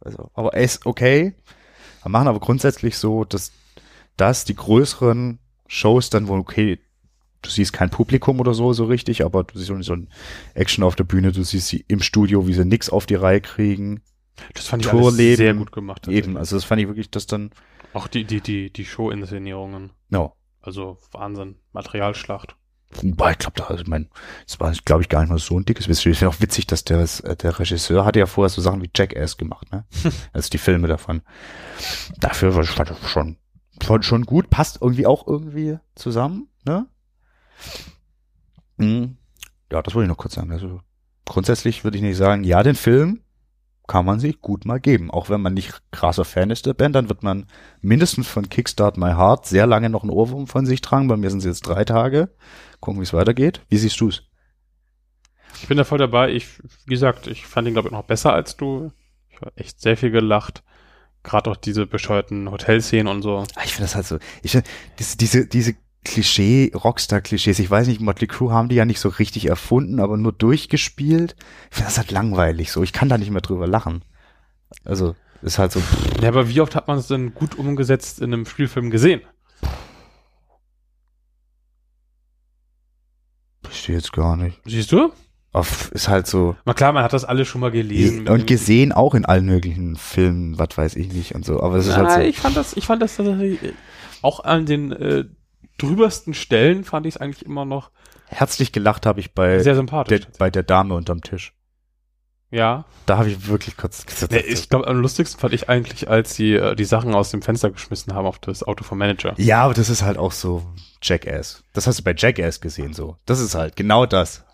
Also, 0.00 0.30
aber 0.34 0.54
er 0.54 0.62
ist 0.62 0.86
okay. 0.86 1.34
Wir 2.02 2.10
machen 2.10 2.28
aber 2.28 2.40
grundsätzlich 2.40 2.96
so, 2.96 3.24
dass, 3.24 3.52
dass 4.16 4.44
die 4.44 4.54
größeren 4.54 5.38
Shows 5.66 6.10
dann 6.10 6.28
wohl, 6.28 6.40
okay, 6.40 6.78
du 7.42 7.50
siehst 7.50 7.72
kein 7.72 7.90
Publikum 7.90 8.40
oder 8.40 8.54
so, 8.54 8.72
so 8.72 8.84
richtig, 8.84 9.24
aber 9.24 9.44
du 9.44 9.58
siehst 9.58 9.72
so 9.84 9.94
ein 9.94 10.08
Action 10.54 10.84
auf 10.84 10.96
der 10.96 11.04
Bühne, 11.04 11.32
du 11.32 11.42
siehst 11.42 11.68
sie 11.68 11.84
im 11.88 12.00
Studio, 12.00 12.46
wie 12.46 12.54
sie 12.54 12.64
nix 12.64 12.90
auf 12.90 13.06
die 13.06 13.14
Reihe 13.14 13.40
kriegen. 13.40 14.02
Das 14.54 14.66
fand 14.66 14.84
ich 14.84 14.92
alles 14.92 15.16
sehr 15.16 15.54
gut 15.54 15.72
gemacht. 15.72 16.08
Eben, 16.08 16.36
also 16.36 16.56
das 16.56 16.64
fand 16.64 16.80
ich 16.80 16.88
wirklich, 16.88 17.10
dass 17.10 17.26
dann, 17.26 17.50
Auch 17.92 18.08
die, 18.08 18.24
die, 18.24 18.40
die, 18.40 18.72
die 18.72 18.84
Show-Inszenierungen. 18.84 19.90
no. 20.08 20.34
Also 20.62 20.98
Wahnsinn. 21.12 21.56
Materialschlacht. 21.72 22.54
Boah, 23.02 23.30
ich 23.30 23.38
glaube, 23.38 23.54
da, 23.56 23.64
also 23.64 23.82
ich 23.82 23.88
mein, 23.88 24.08
es 24.46 24.58
war, 24.58 24.72
glaube 24.84 25.02
ich, 25.02 25.08
gar 25.08 25.20
nicht 25.20 25.30
mal 25.30 25.38
so 25.38 25.58
ein 25.58 25.64
dickes 25.64 25.86
Wissen. 25.86 26.10
Ich 26.10 26.18
finde 26.18 26.34
auch 26.34 26.40
witzig, 26.40 26.66
dass 26.66 26.82
der, 26.82 27.06
der 27.36 27.58
Regisseur 27.58 28.04
hatte 28.04 28.18
ja 28.18 28.26
vorher 28.26 28.48
so 28.48 28.60
Sachen 28.60 28.82
wie 28.82 28.90
Jackass 28.94 29.36
gemacht, 29.36 29.70
ne? 29.70 29.84
Also 30.32 30.50
die 30.50 30.58
Filme 30.58 30.88
davon. 30.88 31.22
Dafür 32.18 32.54
war 32.54 32.62
das 32.62 32.98
schon, 33.08 33.36
schon, 33.80 34.02
schon 34.02 34.26
gut, 34.26 34.50
passt 34.50 34.78
irgendwie 34.82 35.06
auch 35.06 35.26
irgendwie 35.26 35.78
zusammen, 35.94 36.48
ne? 36.64 36.86
Mhm. 38.76 39.16
Ja, 39.70 39.82
das 39.82 39.94
wollte 39.94 40.06
ich 40.06 40.08
noch 40.08 40.16
kurz 40.16 40.34
sagen. 40.34 40.50
Also 40.50 40.80
grundsätzlich 41.24 41.84
würde 41.84 41.96
ich 41.96 42.02
nicht 42.02 42.16
sagen, 42.16 42.42
ja, 42.42 42.62
den 42.62 42.74
Film 42.74 43.20
kann 43.90 44.06
man 44.06 44.20
sich 44.20 44.40
gut 44.40 44.66
mal 44.66 44.78
geben. 44.78 45.10
Auch 45.10 45.30
wenn 45.30 45.40
man 45.40 45.52
nicht 45.52 45.82
krasser 45.90 46.24
Fan 46.24 46.50
ist 46.50 46.64
der 46.64 46.74
Band, 46.74 46.94
dann 46.94 47.08
wird 47.08 47.24
man 47.24 47.46
mindestens 47.80 48.28
von 48.28 48.48
Kickstart 48.48 48.96
My 48.96 49.10
Heart 49.14 49.46
sehr 49.46 49.66
lange 49.66 49.90
noch 49.90 50.04
einen 50.04 50.12
Ohrwurm 50.12 50.46
von 50.46 50.64
sich 50.64 50.80
tragen. 50.80 51.08
Bei 51.08 51.16
mir 51.16 51.28
sind 51.28 51.40
es 51.40 51.44
jetzt 51.44 51.62
drei 51.62 51.84
Tage. 51.84 52.28
Gucken, 52.78 53.00
wie 53.00 53.02
es 53.02 53.12
weitergeht. 53.12 53.62
Wie 53.68 53.78
siehst 53.78 54.00
du's? 54.00 54.22
Ich 55.60 55.66
bin 55.66 55.76
da 55.76 55.82
voll 55.82 55.98
dabei. 55.98 56.30
Ich, 56.30 56.46
wie 56.86 56.92
gesagt, 56.94 57.26
ich 57.26 57.44
fand 57.44 57.66
ihn, 57.66 57.72
glaube 57.74 57.88
ich, 57.88 57.92
noch 57.92 58.04
besser 58.04 58.32
als 58.32 58.56
du. 58.56 58.92
Ich 59.28 59.40
habe 59.40 59.50
echt 59.56 59.80
sehr 59.80 59.96
viel 59.96 60.12
gelacht. 60.12 60.62
Gerade 61.24 61.50
auch 61.50 61.56
diese 61.56 61.84
bescheuerten 61.88 62.48
Hotelszenen 62.48 63.08
und 63.08 63.22
so. 63.22 63.38
Ah, 63.56 63.62
Ich 63.64 63.72
finde 63.72 63.86
das 63.86 63.96
halt 63.96 64.06
so, 64.06 64.20
ich 64.44 64.52
finde, 64.52 64.70
diese, 65.00 65.16
diese, 65.16 65.46
diese 65.48 65.74
Klischee, 66.04 66.72
Rockstar-Klischees, 66.74 67.58
ich 67.58 67.70
weiß 67.70 67.86
nicht, 67.86 68.00
Motley 68.00 68.26
Crue 68.26 68.52
haben 68.52 68.68
die 68.70 68.76
ja 68.76 68.84
nicht 68.86 69.00
so 69.00 69.08
richtig 69.10 69.46
erfunden, 69.46 70.00
aber 70.00 70.16
nur 70.16 70.32
durchgespielt. 70.32 71.36
Ich 71.70 71.76
finde 71.76 71.88
das 71.90 71.98
halt 71.98 72.10
langweilig 72.10 72.72
so. 72.72 72.82
Ich 72.82 72.92
kann 72.94 73.08
da 73.10 73.18
nicht 73.18 73.30
mehr 73.30 73.42
drüber 73.42 73.66
lachen. 73.66 74.02
Also, 74.84 75.14
ist 75.42 75.58
halt 75.58 75.72
so, 75.72 75.82
Ja, 76.22 76.28
aber 76.28 76.48
wie 76.48 76.60
oft 76.62 76.74
hat 76.74 76.88
man 76.88 76.98
es 76.98 77.06
denn 77.08 77.34
gut 77.34 77.56
umgesetzt 77.58 78.20
in 78.20 78.32
einem 78.32 78.46
Spielfilm 78.46 78.90
gesehen? 78.90 79.20
verstehe 83.62 83.96
jetzt 83.96 84.12
gar 84.12 84.36
nicht. 84.36 84.60
Siehst 84.64 84.90
du? 84.92 85.12
Auf, 85.52 85.90
ist 85.92 86.08
halt 86.08 86.26
so, 86.28 86.56
Na 86.64 86.74
klar, 86.74 86.92
man 86.92 87.02
hat 87.02 87.12
das 87.12 87.24
alles 87.24 87.48
schon 87.48 87.60
mal 87.60 87.70
gelesen. 87.72 88.28
und 88.28 88.46
gesehen 88.46 88.92
auch 88.92 89.14
in 89.14 89.24
allen 89.24 89.46
möglichen 89.46 89.96
Filmen, 89.96 90.58
was 90.58 90.76
weiß 90.76 90.94
ich 90.96 91.12
nicht 91.12 91.34
und 91.34 91.44
so, 91.44 91.60
aber 91.60 91.76
es 91.76 91.86
ist 91.88 91.96
Na, 91.96 92.06
halt 92.08 92.22
so. 92.22 92.28
ich 92.28 92.38
fand 92.38 92.56
das, 92.56 92.76
ich 92.76 92.86
fand 92.86 93.02
das 93.02 93.16
tatsächlich, 93.16 93.60
äh, 93.62 93.72
auch 94.22 94.44
an 94.44 94.64
den 94.66 94.92
äh, 94.92 95.24
drübersten 95.80 96.34
Stellen 96.34 96.84
fand 96.84 97.06
ich 97.06 97.14
es 97.16 97.20
eigentlich 97.20 97.44
immer 97.46 97.64
noch 97.64 97.90
Herzlich 98.26 98.70
gelacht 98.72 99.06
habe 99.06 99.18
ich 99.20 99.34
bei 99.34 99.56
sehr 99.58 99.64
der, 99.64 99.74
sympathisch. 99.76 100.20
bei 100.38 100.50
der 100.50 100.62
Dame 100.62 100.94
unterm 100.94 101.20
Tisch. 101.22 101.52
ja. 102.50 102.84
Da 103.06 103.18
habe 103.18 103.28
ich 103.28 103.48
wirklich 103.48 103.76
kurz 103.76 104.06
gesagt, 104.06 104.30
Nee, 104.30 104.38
ich 104.38 104.68
glaube, 104.68 104.86
am 104.86 105.00
lustigsten 105.00 105.40
fand 105.40 105.52
ich 105.52 105.68
eigentlich, 105.68 106.08
als 106.08 106.36
sie 106.36 106.54
äh, 106.54 106.76
die 106.76 106.84
Sachen 106.84 107.12
aus 107.12 107.30
dem 107.32 107.42
Fenster 107.42 107.70
geschmissen 107.70 108.14
haben 108.14 108.26
auf 108.26 108.38
das 108.38 108.62
Auto 108.62 108.84
vom 108.84 108.98
Manager. 108.98 109.34
Ja, 109.36 109.64
aber 109.64 109.74
das 109.74 109.88
ist 109.88 110.02
halt 110.02 110.16
auch 110.16 110.30
so 110.30 110.64
Jackass. 111.02 111.64
Das 111.72 111.88
hast 111.88 111.98
du 111.98 112.04
bei 112.04 112.14
Jackass 112.16 112.60
gesehen 112.60 112.94
so. 112.94 113.16
Das 113.26 113.40
ist 113.40 113.56
halt 113.56 113.74
genau 113.74 114.06
das. 114.06 114.44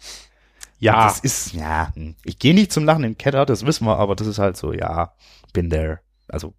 Ja, 0.78 1.04
Das 1.04 1.20
ist, 1.20 1.52
ja, 1.52 1.92
hm. 1.94 2.14
ich 2.24 2.38
gehe 2.38 2.54
nicht 2.54 2.72
zum 2.72 2.84
Lachen 2.86 3.04
im 3.04 3.18
Keller, 3.18 3.44
das 3.44 3.66
wissen 3.66 3.86
wir, 3.86 3.98
aber 3.98 4.14
das 4.16 4.26
ist 4.26 4.38
halt 4.38 4.56
so, 4.56 4.72
ja, 4.72 5.14
bin 5.52 5.68
there. 5.68 6.00
Also, 6.28 6.54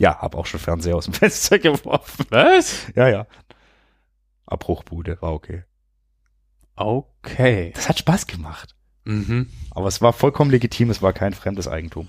ja, 0.00 0.18
hab 0.18 0.34
auch 0.36 0.46
schon 0.46 0.58
Fernseher 0.60 0.96
aus 0.96 1.04
dem 1.06 1.14
Fenster 1.14 1.58
geworfen. 1.58 2.26
was? 2.30 2.86
Ja, 2.94 3.08
ja. 3.08 3.26
Abbruchbude, 4.46 5.20
war 5.22 5.32
okay. 5.32 5.64
Okay. 6.76 7.72
Das 7.74 7.88
hat 7.88 7.98
Spaß 7.98 8.26
gemacht. 8.26 8.74
Mhm. 9.04 9.48
Aber 9.72 9.88
es 9.88 10.00
war 10.00 10.12
vollkommen 10.12 10.50
legitim, 10.50 10.90
es 10.90 11.02
war 11.02 11.12
kein 11.12 11.32
fremdes 11.34 11.68
Eigentum. 11.68 12.08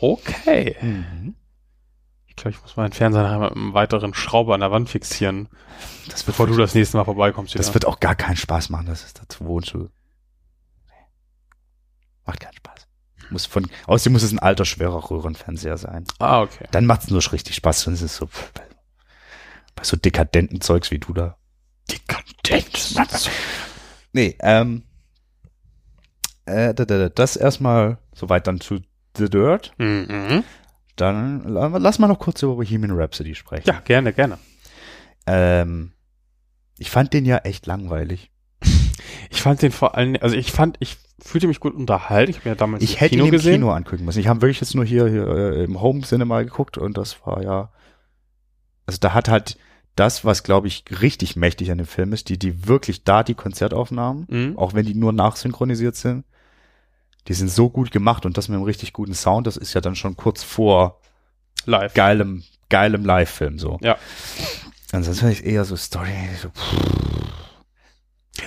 Okay. 0.00 0.76
Mhm. 0.80 1.34
Ich 2.26 2.36
glaube, 2.36 2.50
ich 2.56 2.62
muss 2.62 2.76
meinen 2.76 2.92
Fernseher 2.92 3.22
nachher 3.22 3.38
mit 3.40 3.52
einem 3.52 3.74
weiteren 3.74 4.14
Schrauber 4.14 4.54
an 4.54 4.60
der 4.60 4.70
Wand 4.70 4.88
fixieren, 4.88 5.48
Das 6.08 6.22
bevor 6.22 6.46
du 6.46 6.56
das 6.56 6.74
nächste 6.74 6.96
Mal 6.96 7.04
vorbeikommst. 7.04 7.54
das 7.54 7.66
wieder. 7.66 7.74
wird 7.74 7.86
auch 7.86 8.00
gar 8.00 8.14
keinen 8.14 8.36
Spaß 8.36 8.70
machen, 8.70 8.86
das 8.86 9.04
ist 9.04 9.20
dazu 9.20 9.44
wohnst 9.44 9.72
du. 9.74 9.88
Macht 12.24 12.40
keinen 12.40 12.54
Spaß. 12.54 12.86
Muss 13.30 13.46
von, 13.46 13.68
außerdem 13.86 14.12
muss 14.14 14.22
es 14.22 14.32
ein 14.32 14.38
alter, 14.38 14.64
schwerer 14.64 15.10
Röhrenfernseher 15.10 15.76
sein. 15.76 16.04
ah, 16.18 16.42
okay. 16.42 16.66
Dann 16.70 16.86
macht's 16.86 17.10
nur 17.10 17.20
richtig 17.32 17.54
Spaß, 17.56 17.82
sonst 17.82 18.00
ist 18.02 18.12
es 18.12 18.16
so, 18.16 18.28
bei 19.74 19.84
so 19.84 19.96
dekadenten 19.96 20.60
Zeugs 20.60 20.90
wie 20.90 20.98
du 20.98 21.12
da. 21.12 21.36
Dekadent. 21.90 22.94
Nee, 24.12 24.36
ähm, 24.40 24.82
äh, 26.44 26.74
da, 26.74 26.84
da, 26.84 26.98
da, 26.98 27.08
das 27.08 27.36
erstmal 27.36 27.98
soweit 28.14 28.46
dann 28.46 28.60
zu 28.60 28.80
The 29.16 29.28
Dirt. 29.30 29.72
Mhm. 29.78 30.44
Dann 30.96 31.44
la- 31.48 31.68
lass 31.78 31.98
mal 31.98 32.08
noch 32.08 32.18
kurz 32.18 32.42
über 32.42 32.56
Bohemian 32.56 32.92
Rhapsody 32.92 33.34
sprechen. 33.34 33.64
Ja, 33.66 33.80
gerne, 33.80 34.12
gerne. 34.12 34.38
Ähm, 35.26 35.92
ich 36.78 36.90
fand 36.90 37.12
den 37.12 37.24
ja 37.24 37.38
echt 37.38 37.66
langweilig. 37.66 38.30
Ich 39.30 39.40
fand 39.40 39.62
den 39.62 39.72
vor 39.72 39.94
allem, 39.96 40.16
also 40.20 40.36
ich 40.36 40.52
fand, 40.52 40.76
ich 40.80 40.98
fühlte 41.22 41.46
mich 41.46 41.60
gut 41.60 41.74
unterhalten. 41.74 42.30
Ich 42.30 42.38
habe 42.38 42.50
mir 42.50 42.56
damals 42.56 42.82
Ich 42.82 43.00
hätte 43.00 43.10
Kino 43.10 43.24
ihn 43.24 43.28
im 43.28 43.32
gesehen. 43.32 43.54
Kino 43.54 43.70
angucken 43.72 44.04
müssen. 44.04 44.18
Ich 44.20 44.26
habe 44.26 44.42
wirklich 44.42 44.60
jetzt 44.60 44.74
nur 44.74 44.84
hier, 44.84 45.08
hier 45.08 45.26
äh, 45.26 45.64
im 45.64 45.80
Home 45.80 46.02
Cinema 46.02 46.42
geguckt 46.42 46.76
und 46.76 46.96
das 46.98 47.24
war 47.24 47.42
ja, 47.42 47.72
also 48.86 48.98
da 49.00 49.14
hat 49.14 49.28
halt 49.28 49.58
das, 49.96 50.24
was 50.24 50.42
glaube 50.42 50.68
ich 50.68 50.84
richtig 51.02 51.36
mächtig 51.36 51.70
an 51.70 51.78
dem 51.78 51.86
Film 51.86 52.12
ist, 52.12 52.28
die, 52.28 52.38
die 52.38 52.66
wirklich 52.66 53.04
da 53.04 53.22
die 53.22 53.34
Konzertaufnahmen, 53.34 54.26
Mhm. 54.28 54.58
auch 54.58 54.72
wenn 54.74 54.86
die 54.86 54.94
nur 54.94 55.12
nachsynchronisiert 55.12 55.96
sind, 55.96 56.24
die 57.28 57.34
sind 57.34 57.50
so 57.50 57.70
gut 57.70 57.90
gemacht 57.92 58.24
und 58.26 58.36
das 58.36 58.48
mit 58.48 58.56
einem 58.56 58.64
richtig 58.64 58.92
guten 58.92 59.14
Sound, 59.14 59.46
das 59.46 59.56
ist 59.56 59.74
ja 59.74 59.80
dann 59.80 59.94
schon 59.94 60.16
kurz 60.16 60.42
vor 60.42 61.00
Live. 61.66 61.94
geilem, 61.94 62.42
geilem 62.68 63.04
Live-Film 63.04 63.58
so. 63.58 63.78
Ja. 63.82 63.96
Ansonsten 64.92 65.28
ist 65.28 65.42
eher 65.42 65.64
so 65.64 65.76
Story, 65.76 66.10
so, 66.40 66.50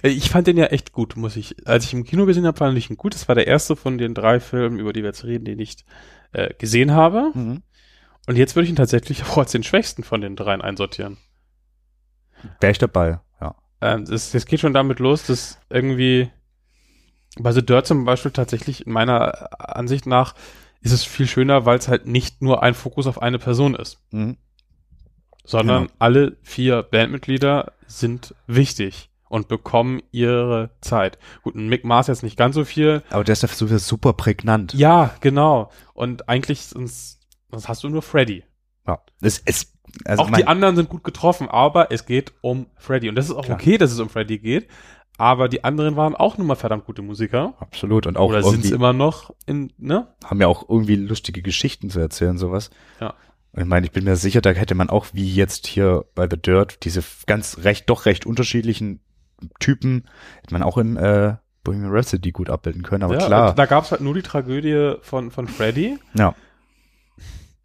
Ich 0.04 0.30
fand 0.30 0.48
den 0.48 0.58
ja 0.58 0.66
echt 0.66 0.92
gut, 0.92 1.16
muss 1.16 1.36
ich. 1.36 1.56
Als 1.68 1.86
ich 1.86 1.94
im 1.94 2.04
Kino 2.04 2.26
gesehen 2.26 2.46
habe, 2.46 2.58
fand 2.58 2.78
ich 2.78 2.90
ihn 2.90 2.98
gut. 2.98 3.14
Das 3.14 3.28
war 3.28 3.36
der 3.36 3.48
erste 3.48 3.76
von 3.76 3.98
den 3.98 4.14
drei 4.14 4.40
Filmen, 4.40 4.80
über 4.80 4.94
die 4.94 5.02
wir 5.02 5.10
jetzt 5.10 5.24
reden, 5.24 5.46
den 5.46 5.60
ich 5.60 5.78
äh, 6.34 6.54
gesehen 6.58 6.92
habe. 6.92 7.32
mhm. 7.34 7.62
Und 8.28 8.38
jetzt 8.38 8.56
würde 8.56 8.64
ich 8.66 8.70
ihn 8.72 8.76
tatsächlich 8.76 9.24
auch 9.26 9.38
als 9.38 9.52
den 9.52 9.64
schwächsten 9.64 10.04
von 10.04 10.22
den 10.22 10.36
dreien 10.36 10.62
einsortieren. 10.62 11.18
wäre 12.60 12.72
ich 12.72 12.78
dabei, 12.80 13.20
ja. 13.42 13.56
Ähm, 13.82 14.06
das, 14.06 14.32
das 14.32 14.46
geht 14.46 14.60
schon 14.60 14.74
damit 14.74 15.00
los, 15.00 15.26
dass 15.28 15.60
irgendwie 15.70 16.30
bei 17.38 17.52
The 17.52 17.66
Dirt 17.66 17.86
zum 17.88 18.06
Beispiel 18.06 18.32
tatsächlich 18.32 18.86
in 18.88 18.94
meiner 18.94 19.50
Ansicht 19.76 20.06
nach 20.06 20.34
ist 20.82 20.92
es 20.92 21.04
viel 21.04 21.28
schöner, 21.28 21.66
weil 21.66 21.78
es 21.80 21.88
halt 21.88 22.06
nicht 22.06 22.42
nur 22.42 22.62
ein 22.64 22.74
Fokus 22.76 23.08
auf 23.08 23.22
eine 23.22 23.40
Person 23.40 23.76
ist, 23.76 24.00
Mhm. 24.12 24.38
sondern 25.44 25.84
Genau. 25.84 25.94
alle 26.00 26.38
vier 26.44 26.84
Bandmitglieder 26.84 27.74
sind 27.88 28.34
wichtig 28.48 29.10
und 29.28 29.48
bekommen 29.48 30.02
ihre 30.12 30.70
Zeit. 30.82 31.18
Gut, 31.44 31.56
ein 31.56 31.68
Mick 31.68 31.84
Mars 31.84 32.08
jetzt 32.08 32.24
nicht 32.24 32.38
ganz 32.38 32.56
so 32.56 32.64
viel. 32.66 33.04
Aber 33.10 33.24
der 33.24 33.34
ist 33.34 33.44
dafür 33.44 33.80
super 33.80 34.14
prägnant. 34.14 34.74
Ja, 34.76 35.12
genau. 35.22 35.72
Und 35.94 36.30
eigentlich 36.30 36.62
sonst, 36.62 37.20
sonst 37.56 37.68
hast 37.68 37.84
du 37.84 37.90
nur 37.90 38.02
Freddy. 38.02 38.44
Ja. 38.88 39.00
Es, 39.22 39.42
es, 39.46 39.74
also 40.06 40.24
Auch 40.24 40.32
die 40.32 40.48
anderen 40.48 40.76
sind 40.76 40.90
gut 40.90 41.04
getroffen, 41.04 41.50
aber 41.50 41.92
es 41.92 42.06
geht 42.06 42.34
um 42.42 42.68
Freddy. 42.76 43.10
Und 43.10 43.16
das 43.16 43.26
ist 43.26 43.36
auch 43.36 43.46
Klar. 43.46 43.58
okay, 43.58 43.78
dass 43.78 43.92
es 43.92 44.00
um 44.00 44.10
Freddy 44.10 44.40
geht. 44.40 44.68
Aber 45.18 45.48
die 45.48 45.64
anderen 45.64 45.96
waren 45.96 46.14
auch 46.14 46.38
nun 46.38 46.48
mal 46.48 46.56
verdammt 46.56 46.86
gute 46.86 47.02
Musiker. 47.02 47.54
absolut 47.60 48.06
und 48.06 48.18
auch 48.18 48.30
Oder 48.30 48.44
sind 48.44 48.66
es 48.66 48.72
immer 48.72 48.92
noch 48.92 49.34
in, 49.46 49.72
ne? 49.78 50.14
haben 50.26 50.42
ja 50.42 50.48
auch 50.48 50.68
irgendwie 50.68 50.98
lustige 50.98 51.42
Geschichten 51.42 51.90
zu 51.90 52.00
erzählen, 52.02 52.38
sowas. 52.38 52.70
Ja. 53.00 53.14
Und 53.54 53.62
ich 53.62 53.68
meine, 53.68 53.86
ich 53.86 53.94
bin 53.94 54.04
mir 54.04 54.18
sicher, 54.18 54.42
da 54.42 54.50
hätte 54.50 54.76
man 54.76 54.90
auch 54.90 55.08
wie 55.14 55.34
jetzt 55.34 55.68
hier 55.68 56.04
bei 56.16 56.28
The 56.30 56.36
Dirt 56.36 56.84
diese 56.84 57.02
ganz 57.28 57.60
recht, 57.64 57.90
doch 57.90 58.06
recht 58.06 58.26
unterschiedlichen 58.26 59.00
Typen, 59.62 60.04
hätte 60.42 60.54
man 60.54 60.64
auch 60.64 60.78
in 60.78 60.98
äh, 60.98 61.38
Bohemian 61.64 61.92
Rhapsody 61.92 62.32
gut 62.32 62.50
abbilden 62.50 62.84
können, 62.84 63.04
aber 63.04 63.18
ja, 63.18 63.26
klar. 63.26 63.56
Da 63.56 63.66
gab 63.66 63.86
es 63.86 63.92
halt 63.92 64.02
nur 64.02 64.14
die 64.14 64.22
Tragödie 64.22 64.96
von, 65.02 65.32
von 65.32 65.48
Freddy. 65.48 65.98
Ja. 66.14 66.36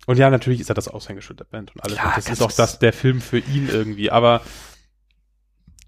Und 0.07 0.19
ja, 0.19 0.31
natürlich 0.31 0.61
ist 0.61 0.69
er 0.71 0.75
das 0.75 0.89
Aushängeschild 0.89 1.41
der 1.41 1.45
Band 1.45 1.75
und 1.75 1.85
alles. 1.85 1.97
Klar, 1.97 2.09
und 2.09 2.17
das 2.17 2.29
ist 2.29 2.43
auch 2.43 2.53
das, 2.53 2.79
der 2.79 2.93
Film 2.93 3.21
für 3.21 3.39
ihn 3.39 3.69
irgendwie. 3.71 4.11
Aber 4.11 4.41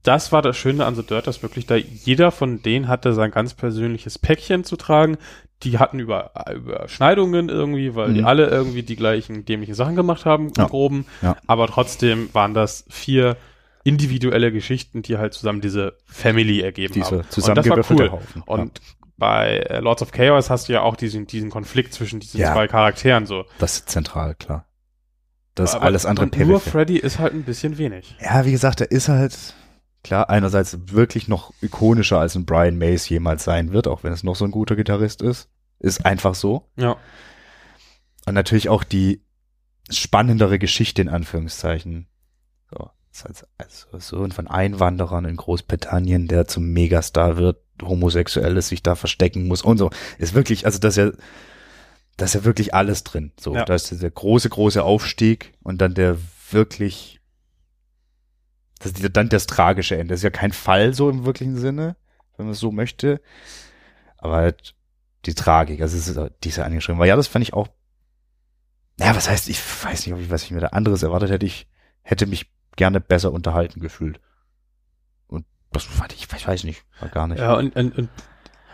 das 0.03 0.33
war 0.33 0.43
das 0.43 0.57
Schöne 0.57 0.85
an 0.85 0.95
The 0.97 1.03
Dirt, 1.05 1.27
dass 1.27 1.43
wirklich 1.43 1.67
da 1.67 1.77
jeder 1.77 2.31
von 2.33 2.61
denen 2.63 2.89
hatte 2.89 3.13
sein 3.15 3.31
ganz 3.31 3.55
persönliches 3.55 4.19
Päckchen 4.19 4.65
zu 4.65 4.77
tragen. 4.77 5.17
Die 5.63 5.79
hatten 5.79 6.01
über, 6.01 6.33
Überschneidungen 6.53 7.49
irgendwie, 7.49 7.95
weil 7.95 8.13
die 8.13 8.21
Mhm. 8.21 8.27
alle 8.27 8.49
irgendwie 8.49 8.83
die 8.83 8.97
gleichen 8.97 9.45
dämlichen 9.45 9.75
Sachen 9.77 9.95
gemacht 9.95 10.25
haben, 10.25 10.51
Ja. 10.57 10.67
Groben. 10.67 11.07
Ja. 11.23 11.37
Aber 11.47 11.69
trotzdem 11.69 12.29
waren 12.33 12.53
das 12.53 12.85
vier 12.91 13.37
individuelle 13.85 14.51
Geschichten, 14.53 15.03
die 15.03 15.19
halt 15.19 15.35
zusammen 15.35 15.61
diese 15.61 15.97
Family 16.07 16.61
ergeben 16.61 16.95
Diese 16.95 17.07
haben. 17.07 17.17
Und 17.19 17.57
das 17.57 17.69
war 17.69 17.85
cool. 17.91 18.11
Haufen. 18.11 18.43
Und 18.45 18.81
bei 19.23 19.59
äh, 19.59 19.79
Lords 19.79 20.03
of 20.03 20.11
Chaos 20.11 20.51
hast 20.51 20.69
du 20.69 20.73
ja 20.73 20.83
auch 20.83 20.97
diesen, 20.97 21.29
diesen 21.29 21.49
Konflikt 21.49 21.95
zwischen 21.95 22.19
diesen 22.19 22.41
Ja. 22.41 22.53
zwei 22.53 22.67
Charakteren 22.67 23.25
so. 23.25 23.45
Das 23.61 23.75
ist 23.77 23.89
zentral, 23.89 24.35
klar. 24.35 24.67
Das 25.55 25.71
ist 25.71 25.77
Aber- 25.77 25.85
alles 25.85 26.07
andere 26.07 26.27
Nur. 26.45 26.59
Freddy 26.59 26.97
ist 26.97 27.21
halt 27.21 27.33
ein 27.33 27.45
bisschen 27.45 27.79
wenig. 27.79 28.17
Ja, 28.21 28.45
wie 28.45 28.51
gesagt, 28.51 28.81
er 28.81 28.91
ist 28.91 29.09
halt, 29.09 29.55
klar, 30.03 30.29
einerseits 30.29 30.77
wirklich 30.93 31.29
noch 31.29 31.53
ikonischer 31.63 32.19
als 32.19 32.35
ein 32.35 32.47
Brian 32.47 32.79
Mays 32.79 33.09
jemals 33.09 33.45
sein 33.45 33.73
wird, 33.73 33.87
auch 33.87 34.03
wenn 34.03 34.13
es 34.13 34.25
noch 34.25 34.35
so 34.35 34.45
ein 34.45 34.51
guter 34.51 34.75
Gitarrist 34.75 35.23
ist. 35.23 35.49
Ist 35.79 36.05
einfach 36.05 36.35
so. 36.35 36.69
Ja. 36.77 36.97
Und 38.27 38.35
natürlich 38.35 38.69
auch 38.71 38.83
die 38.83 39.23
spannendere 39.89 40.59
Geschichte 40.59 41.01
in 41.01 41.09
Anführungszeichen. 41.09 42.09
So, 43.15 43.29
ist 43.29 43.47
als, 43.59 43.87
als 43.93 44.09
Sohn 44.09 44.33
von 44.33 44.49
Einwanderern 44.49 45.27
in 45.27 45.37
Großbritannien, 45.37 46.29
der 46.29 46.47
zum 46.49 46.73
Megastar 46.73 47.37
wird, 47.37 47.59
homosexuell 47.83 48.57
ist, 48.57 48.69
sich 48.69 48.83
da 48.83 48.95
verstecken 48.95 49.47
muss 49.49 49.61
und 49.63 49.77
so. 49.79 49.91
Ist 50.19 50.33
wirklich, 50.35 50.65
also 50.65 50.79
das 50.79 50.97
ist 50.97 51.05
ja, 51.05 51.13
das 52.17 52.31
ist 52.31 52.35
ja 52.41 52.45
wirklich 52.45 52.75
alles 52.75 53.05
drin. 53.05 53.33
So, 53.39 53.55
Ja. 53.55 53.65
da 53.65 53.75
ist 53.75 53.91
der 54.03 54.11
große, 54.11 54.49
große 54.49 54.83
Aufstieg 54.83 55.53
und 55.63 55.79
dann 55.83 55.95
der 55.95 56.17
wirklich, 56.51 57.21
das 58.79 58.93
ist 58.93 59.17
dann 59.17 59.29
das 59.29 59.47
tragische 59.47 59.97
Ende. 59.97 60.13
Das 60.15 60.21
ist 60.21 60.25
ja 60.25 60.31
kein 60.31 60.53
Fall 60.53 60.95
so 60.95 61.11
im 61.11 61.25
wirklichen 61.27 61.57
Sinne, 61.57 61.97
wenn 62.37 62.47
man 62.47 62.53
es 62.55 62.61
so 62.61 62.73
möchte. 62.73 63.21
Aber 64.17 64.37
halt 64.37 64.75
die 65.27 65.35
Tragik, 65.35 65.83
also 65.83 65.97
es 65.97 66.09
ist 66.09 66.19
diese 66.45 66.65
angeschrieben 66.65 66.99
war. 66.99 67.07
Ja, 67.07 67.17
das 67.17 67.27
fand 67.29 67.43
ich 67.43 67.53
auch. 67.53 67.69
Ja, 68.99 69.15
was 69.17 69.29
heißt, 69.29 69.49
ich 69.49 69.61
weiß 69.85 70.07
nicht, 70.07 70.15
ob 70.15 70.21
ich, 70.21 70.31
was 70.31 70.45
ich 70.45 70.51
mir 70.51 70.61
da 70.61 70.69
anderes 70.69 71.03
erwartet 71.03 71.31
hätte. 71.31 71.47
Ich 71.47 71.67
hätte 72.03 72.27
mich 72.27 72.51
gerne 72.77 73.01
besser 73.01 73.33
unterhalten 73.33 73.81
gefühlt. 73.81 74.21
Und 75.29 75.45
das 75.73 75.85
fand 75.85 76.13
ich, 76.13 76.29
ich 76.33 76.49
weiß 76.49 76.65
nicht, 76.65 76.85
war 77.01 77.09
gar 77.09 77.27
nicht. 77.27 77.39
Ja, 77.41 77.57
und, 77.57 77.77
und, 77.77 77.97
und 77.99 78.09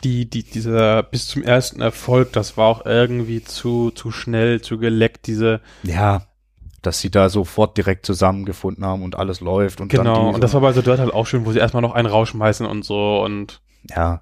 die, 0.04 0.28
die, 0.28 0.44
dieser 0.44 1.02
bis 1.02 1.26
zum 1.26 1.42
ersten 1.42 1.80
Erfolg, 1.80 2.32
das 2.32 2.56
war 2.56 2.66
auch 2.66 2.86
irgendwie 2.86 3.42
zu, 3.42 3.90
zu 3.90 4.10
schnell, 4.10 4.60
zu 4.60 4.78
geleckt, 4.78 5.26
diese, 5.26 5.60
Ja, 5.82 6.22
dass 6.82 7.00
sie 7.00 7.10
da 7.10 7.28
sofort 7.28 7.76
direkt 7.76 8.06
zusammengefunden 8.06 8.84
haben 8.84 9.02
und 9.02 9.16
alles 9.16 9.40
läuft 9.40 9.80
und 9.80 9.88
genau, 9.88 10.32
und 10.32 10.42
das 10.42 10.54
war 10.54 10.60
bei 10.60 10.72
The 10.72 10.82
Dirt 10.82 11.00
halt 11.00 11.12
auch 11.12 11.26
schön, 11.26 11.44
wo 11.44 11.52
sie 11.52 11.58
erstmal 11.58 11.82
noch 11.82 11.92
einen 11.92 12.06
rausschmeißen 12.06 12.64
und 12.64 12.84
so 12.84 13.20
und 13.24 13.60
ja, 13.90 14.20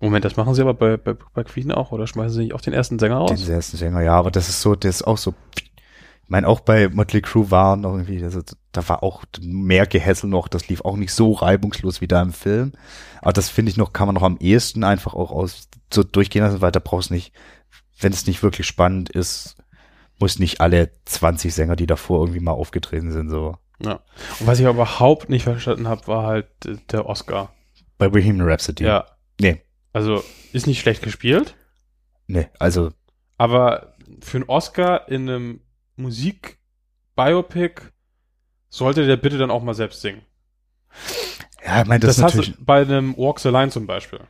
Moment, 0.00 0.24
das 0.24 0.36
machen 0.36 0.54
sie 0.54 0.62
aber 0.62 0.74
bei, 0.74 0.96
bei, 0.96 1.14
bei 1.34 1.44
Queen 1.44 1.72
auch, 1.72 1.90
oder 1.90 2.06
schmeißen 2.06 2.32
sie 2.32 2.42
nicht 2.44 2.54
auch 2.54 2.60
den 2.60 2.72
ersten 2.72 2.98
Sänger 2.98 3.26
den 3.26 3.34
aus? 3.34 3.48
ersten 3.48 3.76
Sänger, 3.76 4.00
ja, 4.00 4.14
aber 4.14 4.30
das 4.30 4.48
ist 4.48 4.60
so, 4.60 4.74
das 4.74 4.96
ist 4.96 5.02
auch 5.02 5.18
so. 5.18 5.34
Ich 6.28 6.30
meine, 6.30 6.46
auch 6.46 6.60
bei 6.60 6.90
Motley 6.90 7.22
Crue 7.22 7.50
waren 7.50 7.80
noch 7.80 7.92
irgendwie, 7.92 8.22
also, 8.22 8.42
da 8.72 8.86
war 8.86 9.02
auch 9.02 9.24
mehr 9.40 9.86
Gehässel 9.86 10.28
noch, 10.28 10.46
das 10.46 10.68
lief 10.68 10.82
auch 10.82 10.96
nicht 10.96 11.14
so 11.14 11.32
reibungslos 11.32 12.02
wie 12.02 12.06
da 12.06 12.20
im 12.20 12.34
Film. 12.34 12.72
Aber 13.22 13.32
das 13.32 13.48
finde 13.48 13.70
ich 13.70 13.78
noch, 13.78 13.94
kann 13.94 14.08
man 14.08 14.14
noch 14.14 14.22
am 14.22 14.36
ehesten 14.36 14.84
einfach 14.84 15.14
auch 15.14 15.30
aus 15.30 15.70
so 15.90 16.02
durchgehen 16.02 16.42
lassen, 16.42 16.60
weil 16.60 16.70
da 16.70 16.80
brauchst 16.84 17.10
nicht, 17.10 17.32
wenn 17.98 18.12
es 18.12 18.26
nicht 18.26 18.42
wirklich 18.42 18.66
spannend 18.66 19.08
ist, 19.08 19.56
muss 20.18 20.38
nicht 20.38 20.60
alle 20.60 20.90
20 21.06 21.54
Sänger, 21.54 21.76
die 21.76 21.86
davor 21.86 22.20
irgendwie 22.20 22.40
mal 22.40 22.52
aufgetreten 22.52 23.10
sind, 23.10 23.30
so. 23.30 23.56
Ja. 23.82 24.00
Und 24.38 24.46
was 24.46 24.60
ich 24.60 24.66
überhaupt 24.66 25.30
nicht 25.30 25.44
verstanden 25.44 25.88
habe, 25.88 26.06
war 26.08 26.26
halt 26.26 26.50
äh, 26.66 26.76
der 26.90 27.06
Oscar. 27.06 27.54
Bei 27.96 28.10
Bohemian 28.10 28.46
Rhapsody. 28.46 28.84
Ja. 28.84 29.06
Nee, 29.40 29.62
Also, 29.94 30.22
ist 30.52 30.66
nicht 30.66 30.80
schlecht 30.80 31.02
gespielt, 31.02 31.56
nee, 32.26 32.48
also, 32.58 32.90
aber 33.38 33.94
für 34.20 34.36
einen 34.36 34.48
Oscar 34.50 35.08
in 35.08 35.30
einem 35.30 35.60
Musik-Biopic 35.98 37.82
sollte 38.70 39.06
der 39.06 39.16
bitte 39.16 39.38
dann 39.38 39.50
auch 39.50 39.62
mal 39.62 39.74
selbst 39.74 40.00
singen. 40.00 40.22
ja, 41.64 41.82
ich 41.82 41.88
meine, 41.88 42.00
das, 42.00 42.16
Das, 42.16 42.18
ist 42.18 42.24
hast 42.24 42.34
natürlich, 42.36 42.56
du 42.56 42.64
bei 42.64 42.80
einem 42.82 43.16
Walk 43.16 43.40
the 43.40 43.48
Line 43.50 43.70
zum 43.70 43.86
Beispiel. 43.86 44.20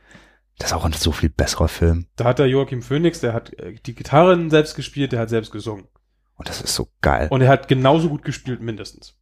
das 0.57 0.71
ist 0.71 0.73
auch 0.73 0.85
ein 0.85 0.93
so 0.93 1.11
viel 1.11 1.29
besserer 1.29 1.67
Film. 1.67 2.07
Da 2.15 2.25
hat 2.25 2.39
der 2.39 2.47
Joachim 2.47 2.81
Phoenix, 2.81 3.19
der 3.21 3.33
hat 3.33 3.53
äh, 3.59 3.75
die 3.85 3.95
Gitarren 3.95 4.49
selbst 4.49 4.75
gespielt, 4.75 5.11
der 5.11 5.19
hat 5.21 5.29
selbst 5.29 5.51
gesungen. 5.51 5.87
Und 6.35 6.47
das 6.49 6.61
ist 6.61 6.73
so 6.75 6.89
geil. 7.01 7.27
Und 7.29 7.41
er 7.41 7.49
hat 7.49 7.67
genauso 7.67 8.07
gut 8.09 8.23
gespielt, 8.23 8.61
mindestens. 8.61 9.17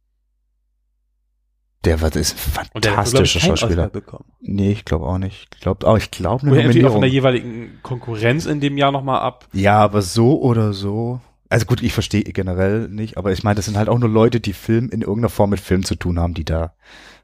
der 1.84 2.00
war, 2.00 2.10
das 2.10 2.32
ist 2.32 2.34
ein 2.34 2.70
fantastischer 2.72 3.40
Schauspieler. 3.40 3.86
Oscar 3.86 3.88
bekommen. 3.90 4.32
Nee, 4.40 4.70
ich 4.70 4.84
glaube 4.84 5.06
auch 5.06 5.18
nicht. 5.18 5.48
Ich 5.54 5.60
glaube 5.60 5.86
auch, 5.86 5.96
ich 5.96 6.10
glaube 6.12 6.46
eine 6.46 6.68
Oder 6.68 6.90
von 6.92 7.00
der 7.00 7.10
jeweiligen 7.10 7.80
Konkurrenz 7.82 8.46
in 8.46 8.60
dem 8.60 8.78
Jahr 8.78 8.92
nochmal 8.92 9.20
ab. 9.20 9.48
Ja, 9.52 9.78
aber 9.78 10.02
so 10.02 10.40
oder 10.40 10.72
so. 10.72 11.20
Also 11.48 11.64
gut, 11.64 11.82
ich 11.82 11.94
verstehe 11.94 12.24
generell 12.24 12.88
nicht, 12.88 13.16
aber 13.16 13.32
ich 13.32 13.42
meine, 13.42 13.56
das 13.56 13.64
sind 13.64 13.76
halt 13.76 13.88
auch 13.88 13.98
nur 13.98 14.10
Leute, 14.10 14.40
die 14.40 14.52
Film 14.52 14.90
in 14.90 15.00
irgendeiner 15.00 15.30
Form 15.30 15.50
mit 15.50 15.60
Film 15.60 15.82
zu 15.82 15.94
tun 15.94 16.18
haben, 16.18 16.34
die 16.34 16.44
da 16.44 16.74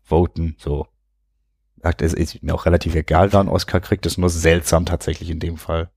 voten, 0.03 0.57
so. 0.59 0.87
Sagt, 1.83 2.01
Es 2.01 2.15
ist 2.15 2.43
mir 2.43 2.55
auch 2.55 2.65
relativ 2.65 2.95
egal, 2.95 3.33
wer 3.33 3.41
einen 3.41 3.51
Oscar 3.51 3.81
kriegt, 3.81 4.07
das 4.07 4.15
ist 4.15 4.19
nur 4.19 4.31
seltsam 4.31 4.87
tatsächlich 4.87 5.29
in 5.29 5.41
dem 5.41 5.59
Fall. 5.59 5.91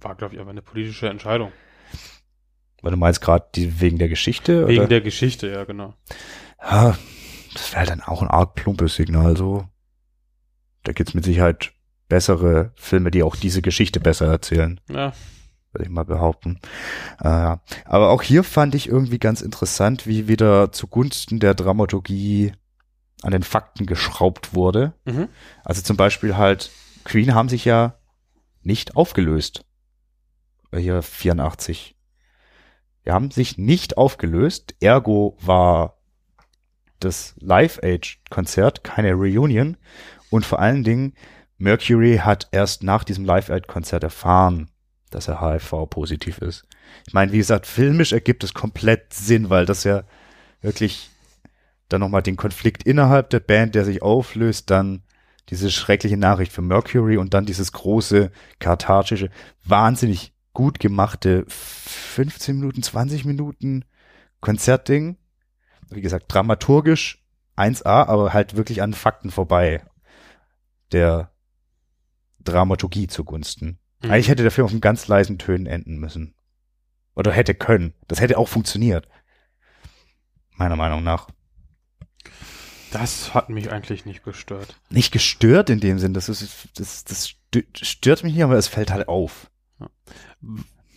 War, 0.00 0.16
glaube 0.16 0.34
ich, 0.34 0.40
aber 0.40 0.50
eine 0.50 0.62
politische 0.62 1.08
Entscheidung. 1.08 1.52
Weil 2.82 2.90
du 2.90 2.96
meinst 2.96 3.20
gerade 3.20 3.46
die 3.54 3.80
wegen 3.80 3.98
der 3.98 4.08
Geschichte? 4.08 4.66
Wegen 4.66 4.80
oder? 4.80 4.88
der 4.88 5.00
Geschichte, 5.00 5.48
ja, 5.48 5.64
genau. 5.64 5.94
Ja, 6.60 6.98
das 7.54 7.72
wäre 7.72 7.86
dann 7.86 8.00
auch 8.00 8.20
ein 8.20 8.28
arg 8.28 8.56
plumpes 8.56 8.96
Signal, 8.96 9.36
so. 9.36 9.68
Da 10.82 10.92
gibt's 10.92 11.14
mit 11.14 11.24
Sicherheit 11.24 11.72
bessere 12.08 12.72
Filme, 12.74 13.10
die 13.10 13.22
auch 13.22 13.36
diese 13.36 13.62
Geschichte 13.62 14.00
besser 14.00 14.26
erzählen. 14.26 14.80
Ja, 14.90 15.12
würde 15.74 15.84
ich 15.84 15.90
mal 15.90 16.04
behaupten. 16.04 16.60
Äh, 17.20 17.56
aber 17.84 18.10
auch 18.10 18.22
hier 18.22 18.44
fand 18.44 18.74
ich 18.74 18.88
irgendwie 18.88 19.18
ganz 19.18 19.40
interessant, 19.40 20.06
wie 20.06 20.28
wieder 20.28 20.72
zugunsten 20.72 21.40
der 21.40 21.54
Dramaturgie 21.54 22.52
an 23.22 23.32
den 23.32 23.42
Fakten 23.42 23.86
geschraubt 23.86 24.54
wurde. 24.54 24.94
mhm. 25.04 25.28
Also 25.64 25.82
zum 25.82 25.96
Beispiel 25.96 26.36
halt, 26.36 26.70
Queen 27.04 27.34
haben 27.34 27.48
sich 27.48 27.64
ja 27.64 27.98
nicht 28.62 28.96
aufgelöst. 28.96 29.64
Hier 30.74 31.02
84. 31.02 31.96
Die 33.04 33.10
haben 33.10 33.30
sich 33.30 33.58
nicht 33.58 33.96
aufgelöst. 33.96 34.74
Ergo 34.80 35.36
war 35.40 35.98
das 37.00 37.34
Live-Aid-Konzert 37.38 38.82
keine 38.82 39.12
Reunion. 39.12 39.76
Und 40.30 40.46
vor 40.46 40.58
allen 40.58 40.84
Dingen, 40.84 41.14
Mercury 41.58 42.18
hat 42.22 42.48
erst 42.50 42.82
nach 42.82 43.04
diesem 43.04 43.24
Live-Aid-Konzert 43.24 44.02
erfahren, 44.02 44.70
dass 45.10 45.28
er 45.28 45.40
HIV-positiv 45.40 46.38
ist. 46.38 46.66
Ich 47.06 47.14
meine, 47.14 47.32
wie 47.32 47.38
gesagt, 47.38 47.66
filmisch 47.66 48.12
ergibt 48.12 48.44
es 48.44 48.54
komplett 48.54 49.12
Sinn, 49.12 49.50
weil 49.50 49.66
das 49.66 49.84
ja 49.84 50.04
wirklich 50.60 51.10
dann 51.88 52.00
nochmal 52.00 52.22
den 52.22 52.36
Konflikt 52.36 52.84
innerhalb 52.84 53.30
der 53.30 53.40
Band, 53.40 53.74
der 53.74 53.84
sich 53.84 54.02
auflöst, 54.02 54.70
dann 54.70 55.02
diese 55.50 55.70
schreckliche 55.70 56.16
Nachricht 56.16 56.52
für 56.52 56.62
Mercury 56.62 57.16
und 57.16 57.34
dann 57.34 57.44
dieses 57.44 57.72
große, 57.72 58.30
kathartische, 58.58 59.30
wahnsinnig 59.64 60.32
gut 60.54 60.78
gemachte 60.78 61.44
15 61.48 62.56
Minuten, 62.56 62.82
20 62.82 63.24
Minuten 63.24 63.84
Konzertding. 64.40 65.16
Wie 65.90 66.00
gesagt, 66.00 66.32
dramaturgisch 66.32 67.22
1A, 67.56 68.06
aber 68.06 68.32
halt 68.32 68.56
wirklich 68.56 68.82
an 68.82 68.94
Fakten 68.94 69.30
vorbei. 69.30 69.84
Der 70.92 71.30
Dramaturgie 72.40 73.06
zugunsten. 73.06 73.78
Mhm. 74.04 74.10
Eigentlich 74.10 74.28
hätte 74.28 74.42
der 74.42 74.52
Film 74.52 74.66
auf 74.66 74.70
einem 74.70 74.80
ganz 74.80 75.08
leisen 75.08 75.38
Tönen 75.38 75.66
enden 75.66 75.98
müssen. 75.98 76.34
Oder 77.14 77.32
hätte 77.32 77.54
können. 77.54 77.94
Das 78.08 78.20
hätte 78.20 78.38
auch 78.38 78.48
funktioniert. 78.48 79.08
Meiner 80.56 80.76
Meinung 80.76 81.02
nach. 81.02 81.28
Das 82.92 83.34
hat 83.34 83.48
mich 83.50 83.72
eigentlich 83.72 84.04
nicht 84.04 84.22
gestört. 84.22 84.78
Nicht 84.90 85.12
gestört 85.12 85.68
in 85.70 85.80
dem 85.80 85.98
Sinn. 85.98 86.14
Das 86.14 86.28
ist, 86.28 86.68
das, 86.76 87.04
das 87.04 87.34
stö- 87.52 87.66
stört 87.84 88.22
mich 88.22 88.34
nicht, 88.34 88.44
aber 88.44 88.54
es 88.56 88.68
fällt 88.68 88.92
halt 88.92 89.08
auf. 89.08 89.50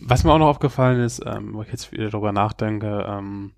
Was 0.00 0.22
mir 0.22 0.32
auch 0.32 0.38
noch 0.38 0.46
aufgefallen 0.48 1.00
ist, 1.00 1.20
ähm, 1.26 1.54
wo 1.54 1.62
ich 1.62 1.72
jetzt 1.72 1.90
wieder 1.90 2.08
darüber 2.10 2.30
nachdenke, 2.30 3.04
ähm, 3.08 3.52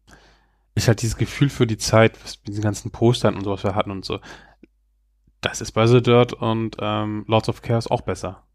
ist 0.74 0.88
halt 0.88 1.02
dieses 1.02 1.18
Gefühl 1.18 1.50
für 1.50 1.66
die 1.66 1.76
Zeit, 1.76 2.16
was 2.24 2.38
mit 2.38 2.48
diesen 2.48 2.62
ganzen 2.62 2.90
Postern 2.90 3.34
und 3.34 3.44
sowas 3.44 3.62
wir 3.62 3.74
hatten 3.74 3.90
und 3.90 4.06
so. 4.06 4.20
Das 5.42 5.60
ist 5.60 5.72
bei 5.72 5.86
The 5.86 6.02
Dirt 6.02 6.32
und 6.32 6.76
ähm, 6.80 7.24
Lords 7.26 7.48
of 7.50 7.60
Chaos 7.60 7.88
auch 7.88 8.02
besser, 8.02 8.46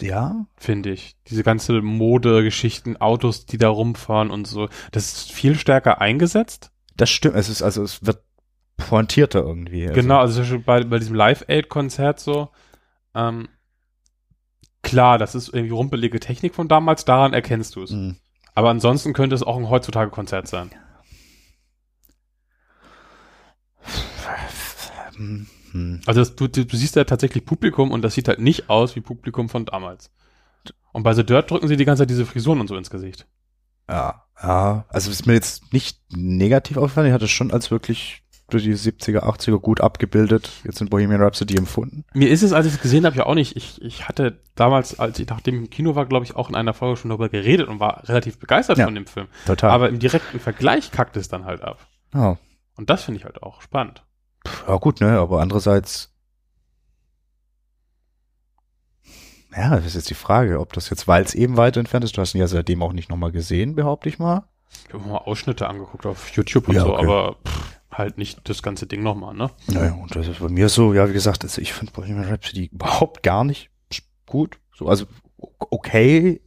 Ja, 0.00 0.46
finde 0.56 0.90
ich. 0.90 1.16
Diese 1.28 1.42
ganze 1.42 1.80
Mode-Geschichten, 1.80 2.96
Autos, 2.96 3.46
die 3.46 3.58
da 3.58 3.68
rumfahren 3.68 4.30
und 4.30 4.46
so, 4.46 4.68
das 4.92 5.12
ist 5.12 5.32
viel 5.32 5.54
stärker 5.56 6.00
eingesetzt. 6.00 6.70
das 6.96 7.10
stimmt. 7.10 7.36
Es 7.36 7.48
ist, 7.48 7.62
also 7.62 7.82
es 7.82 8.04
wird 8.04 8.22
pointierter 8.76 9.40
irgendwie. 9.40 9.88
Also, 9.88 10.00
Genau, 10.00 10.18
also 10.18 10.58
bei, 10.60 10.84
bei 10.84 10.98
diesem 10.98 11.14
Live-Aid-Konzert 11.16 12.20
so, 12.20 12.50
ähm, 13.14 13.48
klar, 14.82 15.18
das 15.18 15.34
ist 15.34 15.48
irgendwie 15.52 15.74
rumpelige 15.74 16.20
Technik 16.20 16.54
von 16.54 16.68
damals, 16.68 17.04
daran 17.04 17.32
erkennst 17.34 17.76
du 17.76 17.82
es. 17.82 17.90
mh. 17.90 18.14
Aber 18.54 18.70
ansonsten 18.70 19.12
könnte 19.12 19.36
es 19.36 19.44
auch 19.44 19.56
ein 19.56 19.68
heutzutage 19.68 20.10
Konzert 20.10 20.48
sein. 20.48 20.72
Hm. 25.72 26.00
Also 26.06 26.20
das, 26.20 26.36
du, 26.36 26.48
du, 26.48 26.76
siehst 26.76 26.96
da 26.96 27.04
tatsächlich 27.04 27.44
Publikum 27.44 27.90
und 27.90 28.02
das 28.02 28.14
sieht 28.14 28.28
halt 28.28 28.40
nicht 28.40 28.70
aus 28.70 28.96
wie 28.96 29.00
Publikum 29.00 29.48
von 29.48 29.66
damals. 29.66 30.10
Und 30.92 31.02
bei 31.02 31.14
The 31.14 31.24
Dirt 31.24 31.50
drücken 31.50 31.68
sie 31.68 31.76
die 31.76 31.84
ganze 31.84 32.02
Zeit 32.02 32.10
diese 32.10 32.26
Frisuren 32.26 32.60
und 32.60 32.68
so 32.68 32.76
ins 32.76 32.90
Gesicht. 32.90 33.26
Ja, 33.88 34.24
ja. 34.42 34.84
Also 34.88 35.10
ist 35.10 35.26
mir 35.26 35.34
jetzt 35.34 35.72
nicht 35.72 36.00
negativ 36.10 36.76
aufgefallen. 36.76 37.08
Ich 37.08 37.12
hatte 37.12 37.26
es 37.26 37.30
schon 37.30 37.50
als 37.50 37.70
wirklich 37.70 38.22
durch 38.50 38.62
die 38.62 38.74
70er, 38.74 39.20
80er 39.20 39.58
gut 39.58 39.80
abgebildet. 39.80 40.50
Jetzt 40.64 40.80
in 40.80 40.88
Bohemian 40.88 41.22
Rhapsody 41.22 41.56
empfunden. 41.56 42.04
Mir 42.14 42.30
ist 42.30 42.42
es, 42.42 42.52
als 42.52 42.66
ich 42.66 42.74
es 42.74 42.80
gesehen 42.80 43.04
habe, 43.04 43.16
ja 43.16 43.26
auch 43.26 43.34
nicht. 43.34 43.56
Ich, 43.56 43.80
ich 43.82 44.08
hatte 44.08 44.40
damals, 44.54 44.98
als 44.98 45.18
ich 45.18 45.28
nachdem 45.28 45.56
ich 45.56 45.60
im 45.60 45.70
Kino 45.70 45.94
war, 45.94 46.06
glaube 46.06 46.24
ich, 46.24 46.34
auch 46.34 46.48
in 46.48 46.54
einer 46.54 46.72
Folge 46.72 46.96
schon 46.96 47.10
darüber 47.10 47.28
geredet 47.28 47.68
und 47.68 47.78
war 47.78 48.08
relativ 48.08 48.38
begeistert 48.38 48.78
Ja. 48.78 48.86
von 48.86 48.94
dem 48.94 49.06
Film. 49.06 49.26
Total. 49.46 49.70
Aber 49.70 49.88
im 49.90 49.98
direkten 49.98 50.40
Vergleich 50.40 50.90
kackt 50.90 51.16
es 51.16 51.28
dann 51.28 51.44
halt 51.44 51.62
ab. 51.62 51.86
ja. 52.14 52.38
Und 52.76 52.90
das 52.90 53.02
finde 53.02 53.18
ich 53.18 53.24
halt 53.24 53.42
auch 53.42 53.60
spannend. 53.60 54.04
Ja, 54.66 54.76
gut, 54.76 55.00
ne? 55.00 55.18
Aber 55.18 55.40
andererseits. 55.40 56.12
Ja, 59.56 59.70
das 59.76 59.86
ist 59.86 59.94
jetzt 59.94 60.10
die 60.10 60.14
Frage, 60.14 60.60
ob 60.60 60.72
das 60.72 60.90
jetzt, 60.90 61.08
weil 61.08 61.22
es 61.24 61.34
eben 61.34 61.56
weiter 61.56 61.80
entfernt 61.80 62.04
ist, 62.04 62.16
du 62.16 62.20
hast 62.20 62.34
ihn 62.34 62.40
ja 62.40 62.46
seitdem 62.46 62.82
auch 62.82 62.92
nicht 62.92 63.08
nochmal 63.10 63.32
gesehen, 63.32 63.74
behaupte 63.74 64.08
ich 64.08 64.18
mal. 64.18 64.44
Ich 64.86 64.94
habe 64.94 65.04
mal 65.08 65.16
Ausschnitte 65.16 65.66
angeguckt 65.68 66.06
auf 66.06 66.30
YouTube 66.30 66.68
und 66.68 66.74
Ja, 66.74 66.82
so, 66.82 66.94
okay. 66.94 67.04
aber 67.04 67.36
pff, 67.46 67.78
halt 67.90 68.18
nicht 68.18 68.48
das 68.48 68.62
ganze 68.62 68.86
Ding 68.86 69.02
nochmal, 69.02 69.34
ne? 69.34 69.50
Naja, 69.66 69.94
und 69.94 70.14
das 70.14 70.28
ist 70.28 70.40
bei 70.40 70.48
mir 70.48 70.68
so, 70.68 70.92
ja, 70.92 71.08
wie 71.08 71.14
gesagt, 71.14 71.42
also 71.44 71.60
ich 71.60 71.72
finde 71.72 71.92
Bohemian 71.92 72.24
Rhapsody 72.28 72.66
überhaupt 72.66 73.22
gar 73.22 73.42
nicht 73.44 73.70
gut. 74.26 74.58
So, 74.74 74.88
also 74.88 75.06
okay. 75.58 76.40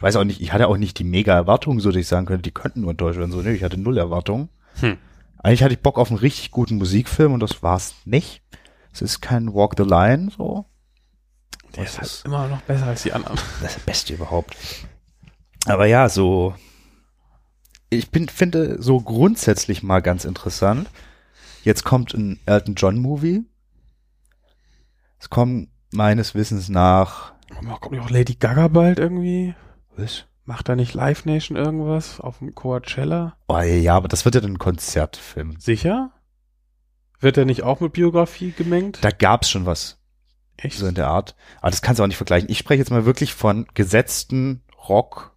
Weiß 0.00 0.16
auch 0.16 0.24
nicht, 0.24 0.42
ich 0.42 0.52
hatte 0.52 0.68
auch 0.68 0.76
nicht 0.76 0.98
die 0.98 1.04
mega 1.04 1.34
Erwartungen, 1.34 1.80
so 1.80 1.90
dass 1.90 2.00
ich 2.00 2.08
sagen 2.08 2.26
könnte, 2.26 2.42
die 2.42 2.50
könnten 2.50 2.80
nur 2.82 2.90
enttäuscht 2.90 3.18
werden. 3.18 3.30
So, 3.32 3.40
ne, 3.40 3.54
ich 3.54 3.62
hatte 3.62 3.78
null 3.78 3.96
Erwartungen. 3.96 4.50
Hm. 4.80 4.98
Eigentlich 5.44 5.62
hatte 5.62 5.74
ich 5.74 5.82
Bock 5.82 5.98
auf 5.98 6.08
einen 6.08 6.18
richtig 6.18 6.52
guten 6.52 6.76
Musikfilm 6.76 7.34
und 7.34 7.40
das 7.40 7.62
war's 7.62 7.96
nicht. 8.06 8.40
Es 8.94 9.02
ist 9.02 9.20
kein 9.20 9.52
Walk 9.52 9.74
the 9.76 9.84
Line, 9.84 10.30
so. 10.34 10.64
Der 11.76 11.84
Das 11.84 11.92
ist 11.92 12.00
halt 12.00 12.22
immer 12.24 12.48
noch 12.48 12.62
besser 12.62 12.86
als 12.86 13.02
die 13.02 13.12
anderen. 13.12 13.36
Das 13.60 13.72
ist 13.72 13.76
das 13.76 13.84
Beste 13.84 14.14
überhaupt. 14.14 14.56
Aber 15.66 15.84
ja, 15.84 16.08
so. 16.08 16.54
Ich 17.90 18.10
bin, 18.10 18.30
finde 18.30 18.80
so 18.82 19.02
grundsätzlich 19.02 19.82
mal 19.82 20.00
ganz 20.00 20.24
interessant. 20.24 20.88
Jetzt 21.62 21.84
kommt 21.84 22.14
ein 22.14 22.40
Elton 22.46 22.74
John 22.74 22.98
Movie. 22.98 23.44
Es 25.20 25.28
kommen 25.28 25.70
meines 25.92 26.34
Wissens 26.34 26.70
nach. 26.70 27.34
Kommt 27.54 28.00
auch 28.00 28.08
Lady 28.08 28.36
Gaga 28.36 28.68
bald 28.68 28.98
irgendwie? 28.98 29.54
Was? 29.94 30.24
Macht 30.46 30.68
da 30.68 30.76
nicht 30.76 30.92
Live 30.94 31.24
Nation 31.24 31.56
irgendwas 31.56 32.20
auf 32.20 32.38
dem 32.38 32.54
Coachella? 32.54 33.36
Oh 33.48 33.58
ja, 33.60 33.94
aber 33.96 34.08
das 34.08 34.24
wird 34.24 34.34
ja 34.34 34.40
dann 34.42 34.52
ein 34.54 34.58
Konzertfilm. 34.58 35.58
Sicher? 35.58 36.10
Wird 37.20 37.36
der 37.36 37.46
nicht 37.46 37.62
auch 37.62 37.80
mit 37.80 37.94
Biografie 37.94 38.52
gemengt? 38.52 38.98
Da 39.02 39.10
gab's 39.10 39.48
schon 39.48 39.64
was 39.64 39.98
Echt? 40.58 40.78
so 40.78 40.86
in 40.86 40.94
der 40.94 41.08
Art. 41.08 41.34
Aber 41.62 41.70
das 41.70 41.80
kannst 41.80 41.98
du 41.98 42.02
auch 42.02 42.06
nicht 42.08 42.18
vergleichen. 42.18 42.50
Ich 42.50 42.58
spreche 42.58 42.78
jetzt 42.80 42.90
mal 42.90 43.06
wirklich 43.06 43.32
von 43.32 43.66
gesetzten 43.72 44.62
Rock, 44.88 45.34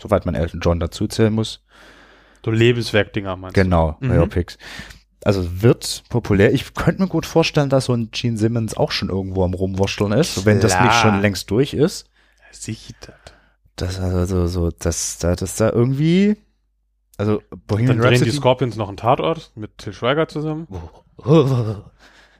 soweit 0.00 0.26
man 0.26 0.34
Elton 0.34 0.60
John 0.60 0.78
dazu 0.78 1.06
zählen 1.08 1.32
muss. 1.32 1.64
So 2.44 2.50
Lebenswerkdinger, 2.50 3.36
meinst 3.36 3.54
Genau, 3.54 3.96
Mhm. 4.00 4.08
Biopics. 4.10 4.58
Also 5.24 5.62
wird 5.62 6.04
populär. 6.10 6.52
Ich 6.52 6.74
könnte 6.74 7.02
mir 7.02 7.08
gut 7.08 7.26
vorstellen, 7.26 7.68
dass 7.70 7.86
so 7.86 7.94
ein 7.94 8.10
Gene 8.10 8.36
Simmons 8.38 8.74
auch 8.76 8.90
schon 8.90 9.08
irgendwo 9.08 9.44
am 9.44 9.52
Rumwurschteln 9.54 10.12
ist, 10.12 10.44
wenn 10.46 10.60
das 10.60 10.72
Klar. 10.72 10.84
nicht 10.84 10.94
schon 10.96 11.20
längst 11.22 11.50
durch 11.50 11.72
ist. 11.74 12.08
du? 12.66 12.72
Das. 13.80 13.98
Also 14.00 14.46
so, 14.46 14.70
dass 14.70 15.18
da, 15.18 15.34
dass 15.36 15.56
da 15.56 15.70
irgendwie, 15.70 16.36
also 17.16 17.42
Bohemian 17.66 17.98
Dann 17.98 18.06
drehen 18.08 18.22
die 18.24 18.30
Scorpions 18.30 18.76
noch 18.76 18.88
einen 18.88 18.96
Tatort 18.96 19.52
mit 19.54 19.78
Till 19.78 19.92
Schweiger 19.92 20.28
zusammen. 20.28 20.66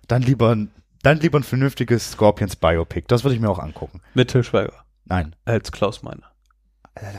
dann 0.08 0.22
lieber, 0.22 0.50
ein- 0.54 0.70
dann 1.02 1.18
lieber 1.20 1.38
ein 1.38 1.42
vernünftiges 1.44 2.12
Scorpions 2.12 2.56
Biopic. 2.56 3.04
Das 3.08 3.24
würde 3.24 3.34
ich 3.34 3.40
mir 3.40 3.50
auch 3.50 3.58
angucken. 3.58 4.00
Mit 4.14 4.28
Till 4.28 4.44
Schweiger. 4.44 4.84
Nein. 5.04 5.34
Als 5.44 5.72
Klaus 5.72 6.02
Meiner. 6.02 6.24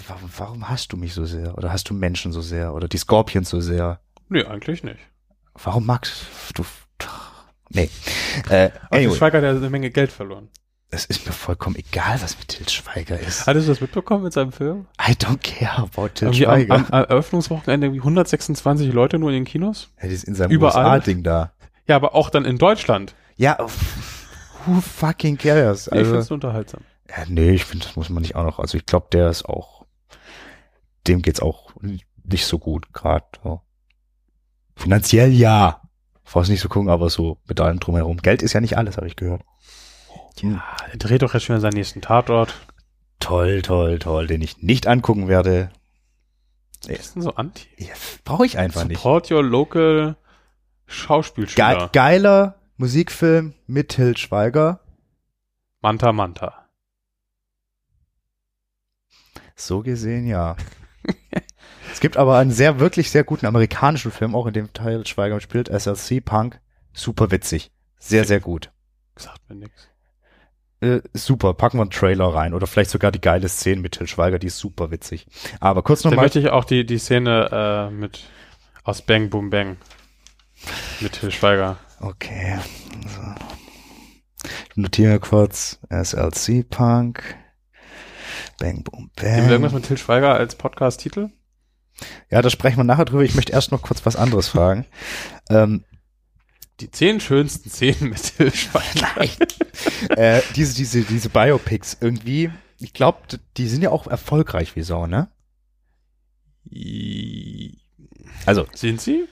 Warum, 0.07 0.29
warum 0.37 0.69
hast 0.69 0.93
du 0.93 0.97
mich 0.97 1.13
so 1.13 1.25
sehr? 1.25 1.57
Oder 1.57 1.71
hast 1.71 1.89
du 1.89 1.93
Menschen 1.93 2.31
so 2.31 2.41
sehr? 2.41 2.73
Oder 2.73 2.87
die 2.87 2.97
Scorpions 2.97 3.49
so 3.49 3.59
sehr? 3.61 3.99
Nee, 4.29 4.43
eigentlich 4.43 4.83
nicht. 4.83 4.99
Warum 5.55 5.85
magst 5.85 6.25
du? 6.55 6.63
Nee. 7.69 7.89
Äh, 8.49 8.69
anyway, 8.89 9.15
Schweiger 9.15 9.37
hat 9.37 9.43
ja 9.45 9.51
eine 9.51 9.69
Menge 9.69 9.89
Geld 9.91 10.11
verloren. 10.11 10.49
Es 10.93 11.05
ist 11.05 11.25
mir 11.25 11.31
vollkommen 11.31 11.75
egal, 11.77 12.21
was 12.21 12.37
mit 12.37 12.49
Til 12.49 12.67
Schweiger 12.69 13.19
ist. 13.19 13.47
Hattest 13.47 13.67
du 13.67 13.71
das 13.71 13.81
mitbekommen 13.81 14.23
mit 14.23 14.33
seinem 14.33 14.51
Film? 14.51 14.87
I 14.99 15.13
don't 15.13 15.37
care 15.41 15.83
about 15.83 16.09
Til 16.09 16.27
Irgendwie 16.27 16.47
am, 16.47 16.59
Schweiger. 16.59 16.73
am 16.75 16.85
Eröffnungswochenende 16.91 17.87
irgendwie 17.87 18.01
126 18.01 18.91
Leute 18.93 19.17
nur 19.17 19.29
in 19.29 19.35
den 19.35 19.45
Kinos? 19.45 19.89
Ja, 20.01 20.07
die 20.09 20.13
ist 20.13 20.25
in 20.25 20.35
seinem 20.35 20.51
überall. 20.51 20.85
USA-Ding 20.97 21.23
da. 21.23 21.53
Ja, 21.87 21.95
aber 21.95 22.13
auch 22.15 22.29
dann 22.29 22.45
in 22.45 22.57
Deutschland. 22.57 23.15
Ja, 23.37 23.57
who 24.65 24.81
fucking 24.81 25.37
cares? 25.37 25.89
Nee, 25.89 25.97
ich 25.97 26.03
Also, 26.03 26.11
find's 26.13 26.31
unterhaltsam. 26.31 26.81
ja, 27.09 27.23
nee, 27.27 27.51
ich 27.51 27.65
finde, 27.65 27.85
das 27.85 27.95
muss 27.95 28.09
man 28.09 28.21
nicht 28.21 28.35
auch 28.35 28.43
noch. 28.43 28.59
Also 28.59 28.77
ich 28.77 28.85
glaube, 28.85 29.07
der 29.11 29.29
ist 29.29 29.45
auch, 29.45 29.85
dem 31.07 31.21
geht's 31.21 31.39
auch 31.39 31.71
nicht 31.81 32.45
so 32.45 32.59
gut 32.59 32.93
gerade. 32.93 33.25
So. 33.43 33.61
Finanziell 34.75 35.31
ja. 35.31 35.81
Brauchst 36.25 36.49
nicht 36.49 36.61
so 36.61 36.69
gucken, 36.69 36.89
aber 36.89 37.09
so 37.09 37.39
mit 37.47 37.59
allem 37.59 37.79
drumherum. 37.79 38.17
Geld 38.17 38.41
ist 38.41 38.53
ja 38.53 38.61
nicht 38.61 38.77
alles, 38.77 38.95
habe 38.97 39.07
ich 39.07 39.15
gehört. 39.17 39.41
Hm. 40.39 40.61
Er 40.91 40.97
dreht 40.97 41.21
doch 41.21 41.33
jetzt 41.33 41.43
schon 41.43 41.59
seinen 41.59 41.73
nächsten 41.73 42.01
Tatort. 42.01 42.55
Toll, 43.19 43.61
toll, 43.61 43.99
toll, 43.99 44.27
den 44.27 44.41
ich 44.41 44.61
nicht 44.61 44.87
angucken 44.87 45.27
werde. 45.27 45.69
Was 46.87 46.99
ist 46.99 47.15
denn 47.15 47.21
so 47.21 47.35
anti? 47.35 47.67
Ja, 47.77 47.93
Brauche 48.23 48.45
ich 48.45 48.57
einfach 48.57 48.85
nicht. 48.85 48.97
Support 48.97 49.31
your 49.31 49.43
local 49.43 50.15
Schauspielschüler. 50.87 51.77
Ge 51.77 51.89
geiler 51.93 52.55
Musikfilm 52.77 53.53
mit 53.67 53.89
Til 53.89 54.17
Schweiger. 54.17 54.79
Manta 55.81 56.11
Manta. 56.11 56.65
So 59.55 59.81
gesehen, 59.81 60.25
ja. 60.25 60.55
es 61.91 61.99
gibt 61.99 62.17
aber 62.17 62.39
einen 62.39 62.51
sehr, 62.51 62.79
wirklich 62.79 63.11
sehr 63.11 63.23
guten 63.23 63.45
amerikanischen 63.45 64.11
Film, 64.11 64.35
auch 64.35 64.47
in 64.47 64.53
dem 64.53 64.73
Teil 64.73 65.05
Schweiger 65.05 65.39
spielt, 65.39 65.67
SLC 65.67 66.23
Punk. 66.25 66.59
Super 66.93 67.29
witzig. 67.29 67.71
Sehr, 67.99 68.25
sehr 68.25 68.39
gut. 68.39 68.71
Sagt 69.15 69.47
mir 69.47 69.55
nix. 69.55 69.90
Äh, 70.81 71.01
super, 71.13 71.53
packen 71.53 71.77
wir 71.77 71.83
einen 71.83 71.91
Trailer 71.91 72.33
rein 72.33 72.53
oder 72.53 72.67
vielleicht 72.67 72.89
sogar 72.89 73.11
die 73.11 73.21
geile 73.21 73.47
Szene 73.47 73.81
mit 73.81 73.93
Till 73.93 74.07
Schweiger, 74.07 74.39
die 74.39 74.47
ist 74.47 74.57
super 74.57 74.91
witzig. 74.91 75.27
Aber 75.59 75.83
kurz 75.83 76.03
nochmal. 76.03 76.25
möchte 76.25 76.39
ich 76.39 76.49
auch 76.49 76.65
die, 76.65 76.85
die 76.85 76.97
Szene 76.97 77.89
äh, 77.89 77.93
mit 77.93 78.25
aus 78.83 79.01
Bang 79.01 79.29
Boom 79.29 79.49
Bang 79.49 79.77
mit 80.99 81.13
Til 81.13 81.31
Schweiger. 81.31 81.77
Okay. 81.99 82.57
Also. 83.05 83.21
Ich 84.69 84.77
notiere 84.77 85.19
kurz 85.19 85.79
SLC 85.89 86.67
Punk. 86.67 87.35
Bang 88.59 88.83
Boom 88.83 89.11
Gibt 89.15 89.27
Bang. 89.27 89.49
irgendwas 89.49 89.73
mit 89.73 89.85
Til 89.85 89.97
Schweiger 89.97 90.33
als 90.33 90.55
Podcast-Titel? 90.55 91.29
Ja, 92.29 92.41
da 92.41 92.49
sprechen 92.49 92.77
wir 92.77 92.83
nachher 92.83 93.05
drüber. 93.05 93.23
Ich 93.23 93.35
möchte 93.35 93.51
erst 93.51 93.71
noch 93.71 93.83
kurz 93.83 94.05
was 94.05 94.15
anderes 94.15 94.47
fragen. 94.47 94.85
ähm, 95.49 95.83
Die 96.81 96.91
zehn 96.91 97.19
schönsten 97.19 97.69
Szenen 97.69 98.09
mit 98.09 98.37
Til 98.37 98.51
Schweiger. 98.51 99.29
äh, 100.17 100.41
diese, 100.55 100.75
diese, 100.75 101.01
diese 101.03 101.29
Biopics 101.29 101.97
irgendwie, 102.01 102.49
ich 102.79 102.93
glaube, 102.93 103.19
die 103.57 103.67
sind 103.67 103.83
ja 103.83 103.91
auch 103.91 104.07
erfolgreich 104.07 104.75
wie 104.75 104.81
Sau, 104.81 105.07
ne? 105.07 105.29
Also, 108.45 108.65
Sind 108.73 109.01
sie? 109.01 109.25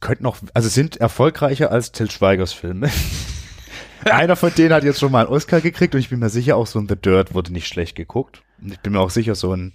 könnten 0.00 0.24
noch, 0.24 0.38
also 0.54 0.68
sind 0.68 0.98
erfolgreicher 0.98 1.72
als 1.72 1.92
Till 1.92 2.10
Schweigers 2.10 2.52
Filme. 2.52 2.90
Einer 4.04 4.36
von 4.36 4.52
denen 4.54 4.72
hat 4.72 4.84
jetzt 4.84 5.00
schon 5.00 5.10
mal 5.10 5.26
einen 5.26 5.34
Oscar 5.34 5.60
gekriegt 5.60 5.94
und 5.94 6.00
ich 6.00 6.08
bin 6.08 6.20
mir 6.20 6.28
sicher, 6.28 6.56
auch 6.56 6.66
so 6.66 6.78
ein 6.78 6.88
The 6.88 6.96
Dirt 6.96 7.34
wurde 7.34 7.52
nicht 7.52 7.66
schlecht 7.66 7.96
geguckt. 7.96 8.42
Und 8.62 8.72
ich 8.72 8.80
bin 8.80 8.92
mir 8.92 9.00
auch 9.00 9.10
sicher, 9.10 9.34
so 9.34 9.52
ein 9.52 9.74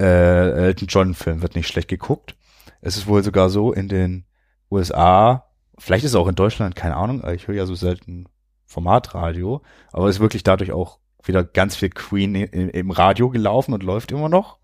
äh, 0.00 0.66
Elton 0.68 0.88
John 0.88 1.14
Film 1.14 1.42
wird 1.42 1.54
nicht 1.54 1.68
schlecht 1.68 1.88
geguckt. 1.88 2.34
Es 2.80 2.96
ist 2.96 3.06
wohl 3.06 3.22
sogar 3.22 3.50
so 3.50 3.72
in 3.72 3.88
den 3.88 4.24
USA, 4.72 5.44
vielleicht 5.78 6.04
ist 6.04 6.12
es 6.12 6.16
auch 6.16 6.28
in 6.28 6.34
Deutschland, 6.34 6.74
keine 6.74 6.96
Ahnung, 6.96 7.22
ich 7.30 7.46
höre 7.46 7.54
ja 7.54 7.66
so 7.66 7.74
selten 7.74 8.26
Formatradio, 8.66 9.62
aber 9.92 10.08
ist 10.08 10.20
wirklich 10.20 10.42
dadurch 10.42 10.72
auch 10.72 10.98
wieder 11.22 11.44
ganz 11.44 11.76
viel 11.76 11.90
Queen 11.90 12.34
im, 12.34 12.70
im 12.70 12.90
Radio 12.90 13.30
gelaufen 13.30 13.74
und 13.74 13.82
läuft 13.82 14.10
immer 14.10 14.28
noch. 14.28 14.58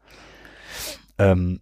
Ähm, 1.18 1.60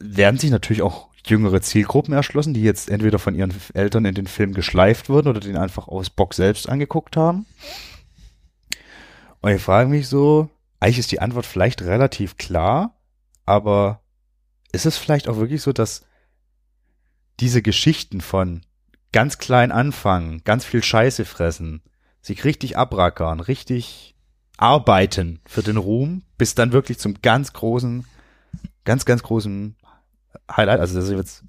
werden 0.00 0.38
sich 0.38 0.50
natürlich 0.50 0.82
auch 0.82 1.08
jüngere 1.26 1.60
Zielgruppen 1.60 2.14
erschlossen, 2.14 2.54
die 2.54 2.62
jetzt 2.62 2.90
entweder 2.90 3.18
von 3.18 3.34
ihren 3.34 3.54
Eltern 3.74 4.04
in 4.04 4.14
den 4.14 4.26
Film 4.26 4.54
geschleift 4.54 5.08
wurden 5.08 5.28
oder 5.28 5.40
den 5.40 5.56
einfach 5.56 5.88
aus 5.88 6.10
Bock 6.10 6.34
selbst 6.34 6.68
angeguckt 6.68 7.16
haben. 7.16 7.46
Und 9.40 9.52
ich 9.52 9.62
frage 9.62 9.88
mich 9.88 10.08
so, 10.08 10.48
eigentlich 10.80 10.98
ist 10.98 11.12
die 11.12 11.20
Antwort 11.20 11.46
vielleicht 11.46 11.82
relativ 11.82 12.36
klar, 12.36 12.96
aber 13.46 14.00
ist 14.72 14.86
es 14.86 14.96
vielleicht 14.96 15.28
auch 15.28 15.36
wirklich 15.36 15.62
so, 15.62 15.72
dass 15.72 16.06
diese 17.40 17.62
Geschichten 17.62 18.20
von 18.20 18.62
ganz 19.12 19.38
klein 19.38 19.72
anfangen, 19.72 20.42
ganz 20.44 20.64
viel 20.64 20.82
Scheiße 20.82 21.24
fressen, 21.24 21.82
sich 22.22 22.44
richtig 22.44 22.76
abrackern, 22.76 23.40
richtig 23.40 24.14
arbeiten 24.56 25.40
für 25.46 25.62
den 25.62 25.78
Ruhm, 25.78 26.22
bis 26.36 26.54
dann 26.54 26.72
wirklich 26.72 26.98
zum 26.98 27.22
ganz 27.22 27.52
großen, 27.52 28.04
ganz, 28.84 29.04
ganz 29.04 29.22
großen 29.22 29.76
Highlight, 30.54 30.80
also 30.80 30.96
das 30.96 31.08
ist 31.08 31.16
jetzt 31.16 31.44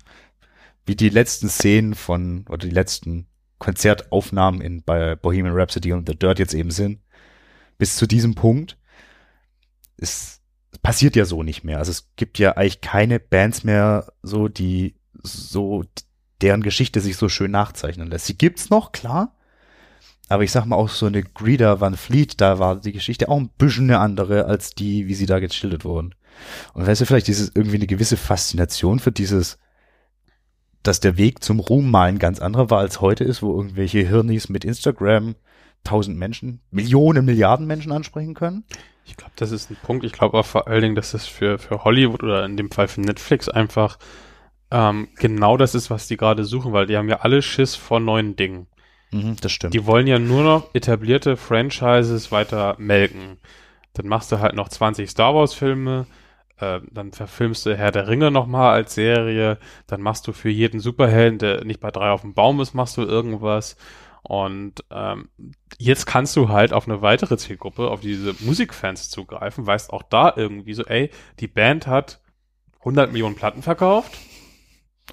wie 0.86 0.96
die 0.96 1.10
letzten 1.10 1.50
Szenen 1.50 1.94
von, 1.94 2.46
oder 2.48 2.68
die 2.68 2.74
letzten 2.74 3.28
Konzertaufnahmen 3.60 4.62
in, 4.62 4.82
bei 4.84 5.16
Bohemian 5.16 5.56
Rhapsody 5.56 5.94
und 5.94 6.08
The 6.10 6.18
Dirt 6.18 6.40
jetzt 6.40 6.54
eben 6.54 6.72
sind, 6.72 7.02
bis 7.78 7.96
zu 7.96 8.08
diesem 8.08 8.34
Punkt, 8.34 8.78
ist, 9.98 10.42
passiert 10.82 11.16
ja 11.16 11.26
so 11.26 11.44
nicht 11.44 11.64
mehr. 11.64 11.78
Also 11.78 11.92
es 11.92 12.10
gibt 12.16 12.40
ja 12.40 12.54
eigentlich 12.54 12.82
keine 12.82 13.20
Bands 13.20 13.64
mehr, 13.64 14.12
so, 14.24 14.48
die 14.48 14.96
so, 15.24 15.84
deren 16.42 16.64
Geschichte 16.64 17.02
sich 17.02 17.18
so 17.18 17.30
schön 17.30 17.52
nachzeichnen 17.52 18.10
lässt. 18.10 18.26
Sie 18.26 18.38
gibt's 18.38 18.70
noch, 18.70 18.92
klar. 18.92 19.36
Aber 20.30 20.44
ich 20.44 20.52
sag 20.52 20.66
mal 20.66 20.78
auch 20.78 20.90
so 20.90 21.08
eine 21.08 21.24
Greta 21.24 21.82
Van 21.82 21.98
Fleet, 21.98 22.40
da 22.40 22.58
war 22.58 22.78
die 22.78 22.94
Geschichte 22.94 23.28
auch 23.28 23.38
ein 23.38 23.50
bisschen 23.58 23.90
eine 23.90 24.00
andere 24.00 24.46
als 24.46 24.72
die, 24.72 25.08
wie 25.08 25.14
sie 25.14 25.26
da 25.26 25.40
geschildert 25.40 25.84
wurden. 25.84 26.16
Und 26.74 26.88
weißt 26.88 27.02
du, 27.02 27.06
vielleicht 27.06 27.28
dieses 27.28 27.52
irgendwie 27.54 27.76
eine 27.76 27.88
gewisse 27.88 28.16
Faszination 28.16 29.00
für 29.00 29.12
dieses, 29.12 29.58
dass 30.84 31.02
der 31.02 31.18
Weg 31.18 31.44
zum 31.44 31.60
Ruhm 31.60 31.92
mal 31.92 32.08
ein 32.08 32.18
ganz 32.18 32.40
anderer 32.40 32.70
war 32.70 32.80
als 32.80 33.02
heute 33.02 33.26
ist, 33.26 33.42
wo 33.42 33.54
irgendwelche 33.56 34.08
Hirnis 34.08 34.48
mit 34.48 34.64
Instagram 34.64 35.36
tausend 35.84 36.18
Menschen, 36.18 36.62
Millionen, 36.72 37.26
Milliarden 37.26 37.68
Menschen 37.68 37.92
ansprechen 37.92 38.34
können. 38.34 38.64
Ich 39.06 39.18
glaube, 39.18 39.34
das 39.36 39.52
ist 39.52 39.70
ein 39.70 39.78
Punkt. 39.84 40.06
Ich 40.06 40.14
glaube 40.14 40.38
auch 40.38 40.46
vor 40.46 40.68
allen 40.68 40.82
Dingen, 40.82 40.96
dass 40.96 41.12
das 41.12 41.26
für, 41.26 41.58
für 41.58 41.84
Hollywood 41.84 42.24
oder 42.24 42.46
in 42.46 42.56
dem 42.56 42.72
Fall 42.72 42.88
für 42.88 43.02
Netflix 43.02 43.50
einfach 43.50 43.98
ähm, 44.72 45.10
genau 45.16 45.58
das 45.58 45.76
ist, 45.76 45.90
was 45.90 46.08
die 46.08 46.18
gerade 46.18 46.46
suchen, 46.46 46.74
weil 46.74 46.86
die 46.86 46.98
haben 46.98 47.10
ja 47.10 47.20
alle 47.20 47.42
Schiss 47.42 47.76
vor 47.76 48.00
neuen 48.00 48.36
Dingen. 48.36 48.68
Mhm, 49.12 49.36
das 49.42 49.52
stimmt. 49.52 49.74
Die 49.74 49.86
wollen 49.86 50.08
ja 50.08 50.20
nur 50.20 50.44
noch 50.44 50.74
etablierte 50.74 51.36
Franchises 51.38 52.32
weiter 52.32 52.76
melken. 52.78 53.38
Dann 53.94 54.08
machst 54.08 54.32
du 54.32 54.40
halt 54.40 54.56
noch 54.56 54.70
20 54.70 55.10
Star 55.10 55.36
Wars 55.36 55.54
Filme, 55.54 56.08
äh, 56.58 56.80
dann 56.90 57.12
verfilmst 57.12 57.66
du 57.66 57.76
Herr 57.76 57.92
der 57.92 58.08
Ringe 58.08 58.32
nochmal 58.32 58.74
als 58.74 58.96
Serie, 58.96 59.58
dann 59.88 60.02
machst 60.02 60.28
du 60.28 60.32
für 60.32 60.50
jeden 60.50 60.80
Superhelden, 60.80 61.40
der 61.40 61.66
nicht 61.66 61.82
bei 61.82 61.92
drei 61.92 62.12
auf 62.12 62.22
dem 62.22 62.34
Baum 62.34 62.62
ist, 62.62 62.74
machst 62.74 62.96
du 62.96 63.02
irgendwas. 63.02 63.76
Und 64.24 64.86
ähm, 64.92 65.30
jetzt 65.78 66.06
kannst 66.06 66.38
du 66.38 66.48
halt 66.50 66.72
auf 66.72 66.88
eine 66.88 67.02
weitere 67.02 67.38
Zielgruppe, 67.38 67.90
auf 67.90 68.00
diese 68.00 68.36
Musikfans 68.40 69.10
zugreifen, 69.10 69.66
weißt 69.66 69.92
auch 69.92 70.04
da 70.04 70.32
irgendwie 70.36 70.76
so, 70.76 70.86
ey, 70.86 71.10
die 71.40 71.48
Band 71.48 71.88
hat 71.88 72.22
100 72.80 73.12
Millionen 73.12 73.36
Platten 73.36 73.64
verkauft. 73.64 74.18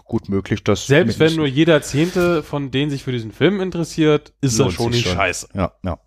Gut 0.04 0.28
möglich, 0.28 0.62
dass 0.64 0.86
Selbst 0.86 1.18
wenn 1.18 1.34
nur 1.36 1.46
jeder 1.46 1.82
Zehnte 1.82 2.42
von 2.42 2.70
denen 2.70 2.90
sich 2.90 3.02
für 3.04 3.12
diesen 3.12 3.32
Film 3.32 3.60
interessiert, 3.60 4.32
ist 4.40 4.58
das 4.58 4.72
schon 4.72 4.90
nicht 4.90 5.06
schon. 5.06 5.16
scheiße. 5.16 5.48
Ja, 5.54 5.72
ja. 5.82 5.98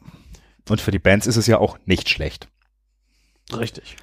Und 0.69 0.79
für 0.82 0.91
die 0.91 0.99
Bands 0.99 1.27
ist 1.27 1.36
es 1.38 1.47
ja 1.47 1.57
auch 1.57 1.77
nicht 1.86 2.07
schlecht. 2.09 2.47
Richtig. 3.55 3.97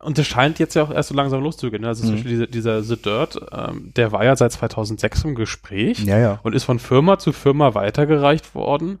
Und 0.00 0.16
das 0.16 0.26
scheint 0.28 0.58
jetzt 0.60 0.74
ja 0.74 0.84
auch 0.84 0.90
erst 0.92 1.08
so 1.08 1.14
langsam 1.14 1.42
loszugehen. 1.42 1.82
Ne? 1.82 1.88
Also 1.88 2.02
zum 2.02 2.10
Mhm. 2.10 2.14
Beispiel 2.14 2.30
dieser, 2.30 2.46
dieser 2.46 2.82
The 2.82 2.96
Dirt, 3.02 3.38
ähm, 3.52 3.92
der 3.96 4.12
war 4.12 4.24
ja 4.24 4.36
seit 4.36 4.52
2006 4.52 5.24
im 5.24 5.34
Gespräch 5.34 5.98
Ja, 6.04 6.18
ja. 6.18 6.40
und 6.44 6.54
ist 6.54 6.64
von 6.64 6.78
Firma 6.78 7.18
zu 7.18 7.32
Firma 7.32 7.74
weitergereicht 7.74 8.54
worden, 8.54 9.00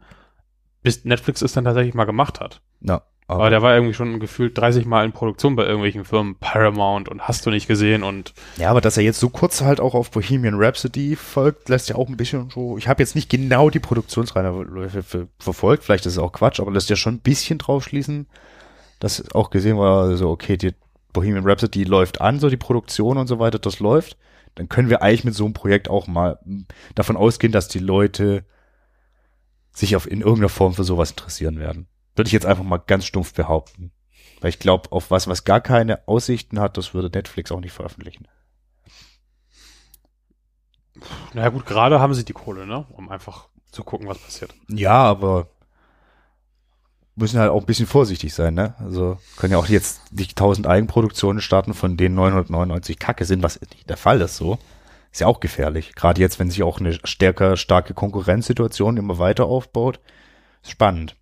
bis 0.82 1.04
Netflix 1.04 1.40
es 1.42 1.52
dann 1.52 1.64
tatsächlich 1.64 1.94
mal 1.94 2.04
gemacht 2.04 2.40
hat. 2.40 2.60
ja. 2.80 3.02
Aber 3.30 3.50
der 3.50 3.60
war 3.60 3.74
irgendwie 3.74 3.92
schon 3.92 4.20
gefühlt 4.20 4.56
30 4.56 4.86
Mal 4.86 5.04
in 5.04 5.12
Produktion 5.12 5.54
bei 5.54 5.64
irgendwelchen 5.64 6.06
Firmen, 6.06 6.36
Paramount 6.36 7.10
und 7.10 7.20
hast 7.28 7.44
du 7.44 7.50
nicht 7.50 7.68
gesehen 7.68 8.02
und 8.02 8.32
Ja, 8.56 8.70
aber 8.70 8.80
dass 8.80 8.96
er 8.96 9.02
jetzt 9.02 9.20
so 9.20 9.28
kurz 9.28 9.60
halt 9.60 9.80
auch 9.80 9.94
auf 9.94 10.10
Bohemian 10.10 10.54
Rhapsody 10.56 11.14
folgt, 11.14 11.68
lässt 11.68 11.90
ja 11.90 11.96
auch 11.96 12.08
ein 12.08 12.16
bisschen 12.16 12.48
so. 12.48 12.78
Ich 12.78 12.88
habe 12.88 13.02
jetzt 13.02 13.14
nicht 13.14 13.28
genau 13.28 13.68
die 13.68 13.80
Produktionsreihe 13.80 15.02
ver- 15.02 15.26
verfolgt, 15.38 15.84
vielleicht 15.84 16.06
ist 16.06 16.14
es 16.14 16.18
auch 16.18 16.32
Quatsch, 16.32 16.58
aber 16.58 16.72
lässt 16.72 16.88
ja 16.88 16.96
schon 16.96 17.16
ein 17.16 17.20
bisschen 17.20 17.58
drauf 17.58 17.84
schließen, 17.84 18.26
dass 18.98 19.30
auch 19.34 19.50
gesehen 19.50 19.76
war, 19.76 20.16
so 20.16 20.30
okay, 20.30 20.56
die 20.56 20.72
Bohemian 21.12 21.46
Rhapsody 21.46 21.84
läuft 21.84 22.22
an, 22.22 22.40
so 22.40 22.48
die 22.48 22.56
Produktion 22.56 23.18
und 23.18 23.26
so 23.26 23.38
weiter, 23.38 23.58
das 23.58 23.78
läuft. 23.78 24.16
Dann 24.54 24.70
können 24.70 24.88
wir 24.88 25.02
eigentlich 25.02 25.24
mit 25.24 25.34
so 25.34 25.44
einem 25.44 25.52
Projekt 25.52 25.90
auch 25.90 26.06
mal 26.06 26.38
mm, 26.44 26.62
davon 26.94 27.16
ausgehen, 27.18 27.52
dass 27.52 27.68
die 27.68 27.78
Leute 27.78 28.44
sich 29.72 29.96
auf 29.96 30.10
in 30.10 30.20
irgendeiner 30.20 30.48
Form 30.48 30.72
für 30.74 30.84
sowas 30.84 31.10
interessieren 31.10 31.58
werden. 31.58 31.86
Würde 32.18 32.28
ich 32.28 32.32
jetzt 32.32 32.46
einfach 32.46 32.64
mal 32.64 32.78
ganz 32.78 33.04
stumpf 33.04 33.32
behaupten. 33.32 33.92
Weil 34.40 34.50
ich 34.50 34.58
glaube, 34.58 34.92
auf 34.92 35.10
was, 35.10 35.28
was 35.28 35.44
gar 35.44 35.60
keine 35.60 36.06
Aussichten 36.06 36.60
hat, 36.60 36.76
das 36.76 36.92
würde 36.92 37.10
Netflix 37.10 37.50
auch 37.52 37.60
nicht 37.60 37.72
veröffentlichen. 37.72 38.26
naja 41.32 41.48
gut, 41.48 41.64
gerade 41.64 42.00
haben 42.00 42.14
sie 42.14 42.24
die 42.24 42.32
Kohle, 42.32 42.66
ne? 42.66 42.86
Um 42.90 43.08
einfach 43.08 43.48
zu 43.70 43.84
gucken, 43.84 44.08
was 44.08 44.18
passiert. 44.18 44.54
Ja, 44.68 45.02
aber 45.04 45.48
müssen 47.14 47.40
halt 47.40 47.50
auch 47.50 47.60
ein 47.60 47.66
bisschen 47.66 47.86
vorsichtig 47.86 48.32
sein, 48.34 48.54
ne? 48.54 48.74
Also 48.78 49.18
können 49.36 49.52
ja 49.52 49.58
auch 49.58 49.68
jetzt 49.68 50.12
nicht 50.12 50.32
1000 50.32 50.66
Eigenproduktionen 50.66 51.40
starten, 51.40 51.74
von 51.74 51.96
denen 51.96 52.14
999 52.14 52.98
Kacke 52.98 53.24
sind, 53.24 53.42
was 53.42 53.60
nicht 53.60 53.88
der 53.88 53.96
Fall 53.96 54.20
ist, 54.20 54.36
so. 54.36 54.58
Ist 55.10 55.20
ja 55.20 55.26
auch 55.26 55.40
gefährlich. 55.40 55.94
Gerade 55.94 56.20
jetzt, 56.20 56.38
wenn 56.38 56.50
sich 56.50 56.62
auch 56.62 56.80
eine 56.80 56.98
stärker, 57.04 57.56
starke 57.56 57.94
Konkurrenzsituation 57.94 58.96
immer 58.96 59.18
weiter 59.18 59.46
aufbaut. 59.46 60.00
Ist 60.62 60.72
spannend. 60.72 61.16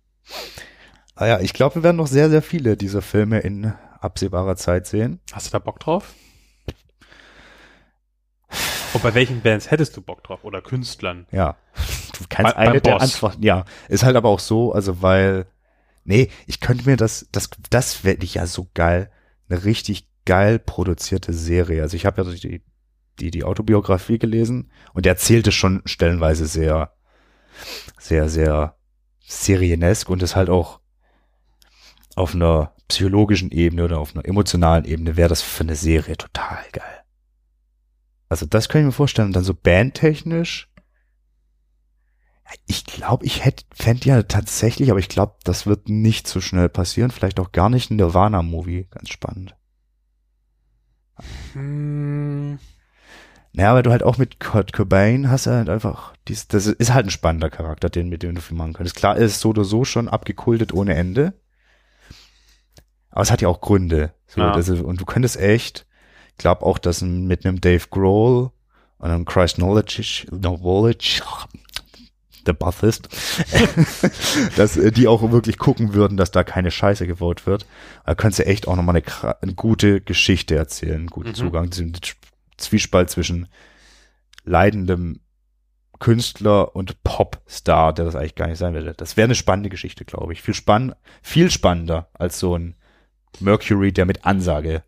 Ah 1.19 1.25
ja, 1.25 1.39
ich 1.39 1.53
glaube, 1.53 1.75
wir 1.75 1.83
werden 1.83 1.97
noch 1.97 2.05
sehr, 2.07 2.29
sehr 2.29 2.43
viele 2.43 2.77
dieser 2.77 3.01
Filme 3.01 3.39
in 3.39 3.73
absehbarer 4.01 4.55
Zeit 4.55 4.85
sehen. 4.85 5.19
Hast 5.33 5.47
du 5.47 5.51
da 5.51 5.57
Bock 5.59 5.79
drauf? 5.79 6.13
Und 8.93 9.01
bei 9.01 9.15
welchen 9.15 9.41
Bands 9.41 9.71
hättest 9.71 9.97
du 9.97 10.01
Bock 10.01 10.23
drauf? 10.23 10.43
Oder 10.43 10.61
Künstlern? 10.61 11.25
Ja. 11.31 11.57
Du 12.17 12.25
kannst 12.29 12.55
Bei- 12.55 12.67
eine 12.69 12.81
der. 12.81 13.01
Antworten, 13.01 13.41
ja. 13.41 13.65
Ist 13.89 14.03
halt 14.03 14.15
aber 14.15 14.29
auch 14.29 14.39
so, 14.39 14.71
also 14.73 15.01
weil, 15.01 15.47
nee, 16.03 16.29
ich 16.45 16.59
könnte 16.59 16.87
mir 16.87 16.97
das, 16.97 17.27
das, 17.31 17.49
das 17.71 18.03
wäre 18.03 18.23
ja 18.23 18.45
so 18.45 18.69
geil, 18.75 19.09
eine 19.49 19.65
richtig 19.65 20.07
geil 20.25 20.59
produzierte 20.59 21.33
Serie. 21.33 21.81
Also 21.81 21.95
ich 21.95 22.05
habe 22.05 22.21
ja 22.23 22.31
die, 22.31 22.63
die, 23.19 23.31
die 23.31 23.43
Autobiografie 23.43 24.19
gelesen 24.19 24.71
und 24.93 25.05
der 25.05 25.13
erzählte 25.13 25.51
schon 25.51 25.81
stellenweise 25.85 26.45
sehr, 26.45 26.93
sehr, 27.97 28.29
sehr 28.29 28.77
serienesk 29.25 30.09
und 30.09 30.21
ist 30.21 30.35
halt 30.35 30.49
auch 30.49 30.79
auf 32.17 32.35
einer 32.35 32.73
psychologischen 32.87 33.51
Ebene 33.51 33.85
oder 33.85 33.99
auf 33.99 34.15
einer 34.15 34.25
emotionalen 34.25 34.85
Ebene 34.85 35.17
wäre 35.17 35.29
das 35.29 35.41
für 35.41 35.63
eine 35.63 35.75
Serie 35.75 36.17
total 36.17 36.59
geil. 36.71 37.03
Also 38.29 38.45
das 38.45 38.69
kann 38.69 38.79
ich 38.81 38.85
mir 38.85 38.91
vorstellen. 38.93 39.27
Und 39.27 39.35
dann 39.35 39.43
so 39.43 39.53
bandtechnisch, 39.53 40.69
Ich 42.65 42.83
glaube, 42.85 43.25
ich 43.25 43.43
hätte, 43.45 43.63
fände 43.73 44.05
ja 44.09 44.21
tatsächlich, 44.23 44.89
aber 44.91 44.99
ich 44.99 45.09
glaube, 45.09 45.35
das 45.43 45.65
wird 45.65 45.89
nicht 45.89 46.27
so 46.27 46.39
schnell 46.41 46.69
passieren. 46.69 47.11
Vielleicht 47.11 47.39
auch 47.39 47.51
gar 47.51 47.69
nicht 47.69 47.89
ein 47.91 47.95
Nirvana-Movie. 47.97 48.87
Ganz 48.91 49.09
spannend. 49.09 49.55
Hm, 51.53 52.59
Naja, 53.53 53.71
aber 53.71 53.83
du 53.83 53.91
halt 53.91 54.03
auch 54.03 54.17
mit 54.17 54.39
Kurt 54.39 54.73
Cobain 54.73 55.29
hast 55.29 55.47
du 55.47 55.51
halt 55.51 55.69
einfach, 55.69 56.13
dies, 56.27 56.47
das 56.47 56.67
ist 56.67 56.93
halt 56.93 57.07
ein 57.07 57.09
spannender 57.11 57.49
Charakter, 57.49 57.89
den 57.89 58.09
mit 58.09 58.23
dem 58.23 58.35
du 58.35 58.41
viel 58.41 58.57
machen 58.57 58.73
könntest. 58.73 58.95
Klar, 58.95 59.17
er 59.17 59.25
ist 59.25 59.39
so 59.41 59.49
oder 59.49 59.63
so 59.65 59.83
schon 59.85 60.07
abgekultet 60.07 60.73
ohne 60.73 60.95
Ende. 60.95 61.33
Aber 63.17 63.23
es 63.23 63.31
hat 63.31 63.41
ja 63.41 63.47
auch 63.47 63.61
Gründe. 63.61 64.13
So, 64.27 64.41
Ja. 64.41 64.55
ist, 64.55 64.69
und 64.69 65.01
du 65.01 65.05
könntest 65.05 65.37
echt, 65.37 65.87
ich 66.33 66.37
glaube 66.37 66.63
auch, 66.63 66.77
dass 66.77 67.01
mit 67.01 67.47
einem 67.47 67.59
Dave 67.59 67.87
Grohl 67.89 68.51
und 68.99 69.09
einem 69.09 69.25
Christ 69.25 69.55
Knowledge, 69.55 70.27
Knowledge, 70.29 71.21
der 72.45 72.53
Bathist, 72.53 73.09
dass 74.55 74.77
äh, 74.77 74.91
die 74.91 75.07
auch 75.07 75.31
wirklich 75.31 75.57
gucken 75.57 75.95
würden, 75.95 76.15
dass 76.15 76.29
da 76.29 76.43
keine 76.43 76.69
Scheiße 76.69 77.07
gebaut 77.07 77.47
wird. 77.47 77.65
Da 78.05 78.13
könntest 78.13 78.37
du 78.41 78.45
echt 78.45 78.67
auch 78.67 78.75
nochmal 78.75 78.97
eine, 78.97 79.41
eine 79.41 79.55
gute 79.55 79.99
Geschichte 79.99 80.55
erzählen, 80.55 80.97
einen 80.97 81.07
guten 81.07 81.29
Mhm. 81.29 81.33
Zugang, 81.33 81.69
diesen 81.71 81.93
Zwiespalt 82.57 83.09
zwischen 83.09 83.47
leidendem 84.43 85.21
Künstler 85.97 86.75
und 86.75 87.03
Popstar, 87.03 87.93
der 87.93 88.05
das 88.05 88.15
eigentlich 88.15 88.35
gar 88.35 88.45
nicht 88.47 88.59
sein 88.59 88.75
will. 88.75 88.93
Das 88.95 89.17
wäre 89.17 89.25
eine 89.25 89.33
spannende 89.33 89.69
Geschichte, 89.71 90.05
glaube 90.05 90.33
ich. 90.33 90.43
Viel 90.43 90.53
spann 90.53 90.93
viel 91.23 91.49
spannender 91.49 92.09
als 92.13 92.37
so 92.37 92.55
ein 92.55 92.75
Mercury, 93.41 93.91
der 93.91 94.05
mit 94.05 94.25
Ansage 94.25 94.83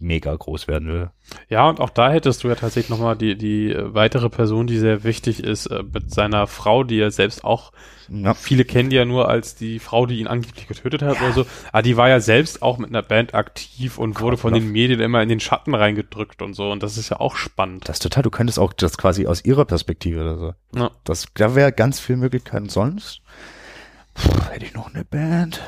mega 0.00 0.34
groß 0.34 0.68
werden 0.68 0.88
will. 0.88 1.10
Ja, 1.48 1.68
und 1.68 1.80
auch 1.80 1.88
da 1.88 2.10
hättest 2.10 2.44
du 2.44 2.48
ja 2.48 2.56
tatsächlich 2.56 2.90
nochmal 2.90 3.16
die, 3.16 3.38
die 3.38 3.74
weitere 3.78 4.28
Person, 4.28 4.66
die 4.66 4.76
sehr 4.76 5.02
wichtig 5.04 5.42
ist, 5.42 5.66
äh, 5.66 5.82
mit 5.82 6.12
seiner 6.12 6.46
Frau, 6.46 6.82
die 6.84 6.98
er 6.98 7.10
selbst 7.10 7.44
auch, 7.44 7.72
Ja. 8.10 8.34
viele 8.34 8.64
kennen 8.66 8.90
die 8.90 8.96
ja 8.96 9.04
nur 9.06 9.28
als 9.28 9.54
die 9.54 9.78
Frau, 9.78 10.04
die 10.04 10.18
ihn 10.18 10.26
angeblich 10.26 10.66
getötet 10.66 11.00
hat 11.00 11.22
oder 11.22 11.32
so, 11.32 11.46
aber 11.72 11.82
die 11.82 11.96
war 11.96 12.08
ja 12.10 12.20
selbst 12.20 12.60
auch 12.60 12.76
mit 12.76 12.90
einer 12.90 13.02
Band 13.02 13.34
aktiv 13.34 13.96
und 13.96 14.20
wurde 14.20 14.36
von 14.36 14.52
den 14.52 14.70
Medien 14.72 15.00
immer 15.00 15.22
in 15.22 15.28
den 15.30 15.40
Schatten 15.40 15.74
reingedrückt 15.74 16.42
und 16.42 16.52
so 16.54 16.70
und 16.70 16.82
das 16.82 16.98
ist 16.98 17.08
ja 17.08 17.20
auch 17.20 17.36
spannend. 17.36 17.88
Das 17.88 17.96
ist 17.96 18.02
total, 18.02 18.24
du 18.24 18.30
könntest 18.30 18.58
auch 18.58 18.72
das 18.74 18.98
quasi 18.98 19.26
aus 19.26 19.44
ihrer 19.44 19.64
Perspektive 19.64 20.20
oder 20.20 20.36
so. 20.38 20.54
Ja. 20.78 20.90
Das, 21.04 21.26
da 21.34 21.54
wäre 21.54 21.72
ganz 21.72 22.00
viel 22.00 22.16
Möglichkeiten. 22.16 22.68
Sonst 22.68 23.22
Puh, 24.12 24.50
hätte 24.50 24.66
ich 24.66 24.74
noch 24.74 24.92
eine 24.92 25.04
Band. 25.04 25.62
Hm. 25.62 25.64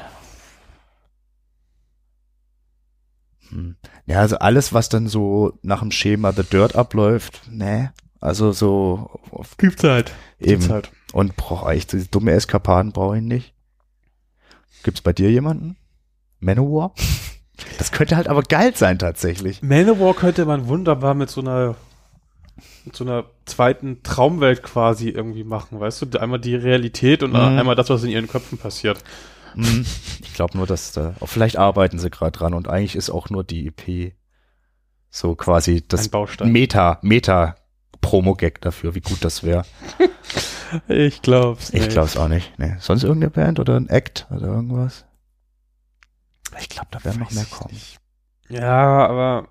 Ja, 4.07 4.20
also 4.20 4.38
alles, 4.38 4.72
was 4.72 4.88
dann 4.88 5.09
so 5.09 5.59
nach 5.62 5.80
dem 5.80 5.90
Schema 5.90 6.32
The 6.32 6.42
Dirt 6.44 6.74
abläuft, 6.76 7.42
ne. 7.51 7.92
Also 8.20 8.53
so 8.53 9.11
Gibt's 9.59 9.84
halt. 9.84 10.12
eben. 10.40 10.68
halt. 10.68 10.90
Und 11.12 11.36
brauche 11.36 11.74
ich 11.74 11.86
diese 11.86 12.09
dumme 12.09 12.32
Eskapaden 12.32 12.92
brauche 12.92 13.16
ich 13.18 13.22
nicht. 13.22 13.55
Gibt's 14.82 15.01
bei 15.01 15.12
dir 15.12 15.30
jemanden? 15.30 15.76
Manowar? 16.40 16.94
Das 17.78 17.90
könnte 17.90 18.16
halt 18.16 18.28
aber 18.28 18.42
geil 18.42 18.76
sein 18.76 18.99
tatsächlich. 18.99 19.62
Manowar 19.62 20.12
könnte 20.12 20.44
man 20.44 20.68
wunderbar 20.68 21.14
mit 21.14 21.30
so 21.30 21.40
einer 21.40 21.74
mit 22.84 22.94
so 22.94 23.03
einer 23.03 23.24
zweiten 23.47 24.03
Traumwelt 24.03 24.62
quasi 24.62 25.09
irgendwie 25.09 25.42
machen, 25.42 25.80
weißt 25.80 26.03
du? 26.12 26.20
Einmal 26.20 26.38
die 26.38 26.55
Realität 26.55 27.22
und 27.22 27.30
Mhm. 27.30 27.36
einmal 27.36 27.74
das, 27.74 27.88
was 27.88 28.03
in 28.03 28.11
ihren 28.11 28.28
Köpfen 28.28 28.59
passiert. 28.59 28.99
Hm, 29.57 29.86
Ich 30.22 30.34
glaube 30.34 30.57
nur, 30.57 30.66
dass 30.66 30.92
da, 30.92 31.14
vielleicht 31.24 31.57
arbeiten 31.57 31.98
sie 31.98 32.11
gerade 32.11 32.36
dran 32.38 32.54
und 32.54 32.68
eigentlich 32.68 32.94
ist 32.96 33.11
auch 33.11 33.30
nur 33.30 33.42
die 33.44 33.66
EP 33.68 34.14
so 35.11 35.34
quasi 35.34 35.82
das. 35.86 36.11
Meta, 36.44 36.98
Meta 37.02 37.57
Promo-Gag 38.02 38.61
dafür, 38.61 38.94
wie 38.94 39.00
gut 39.00 39.24
das 39.24 39.42
wäre. 39.42 39.64
Ich 40.88 41.22
glaub's 41.22 41.68
Ich 41.70 41.74
nicht. 41.80 41.90
glaube 41.90 42.09
es 42.09 42.16
auch 42.16 42.26
nicht. 42.26 42.52
Nee. 42.59 42.74
Sonst 42.80 43.04
irgendeine 43.04 43.30
Band 43.30 43.61
oder 43.61 43.76
ein 43.76 43.88
Act 43.88 44.26
oder 44.30 44.48
irgendwas? 44.48 45.04
Ich 46.59 46.68
glaube, 46.68 46.88
da 46.90 47.04
werden 47.04 47.20
noch 47.20 47.30
mehr 47.30 47.44
ich 47.44 47.50
kommen. 47.50 47.72
nicht. 47.72 47.98
Ja, 48.48 49.07
aber 49.07 49.48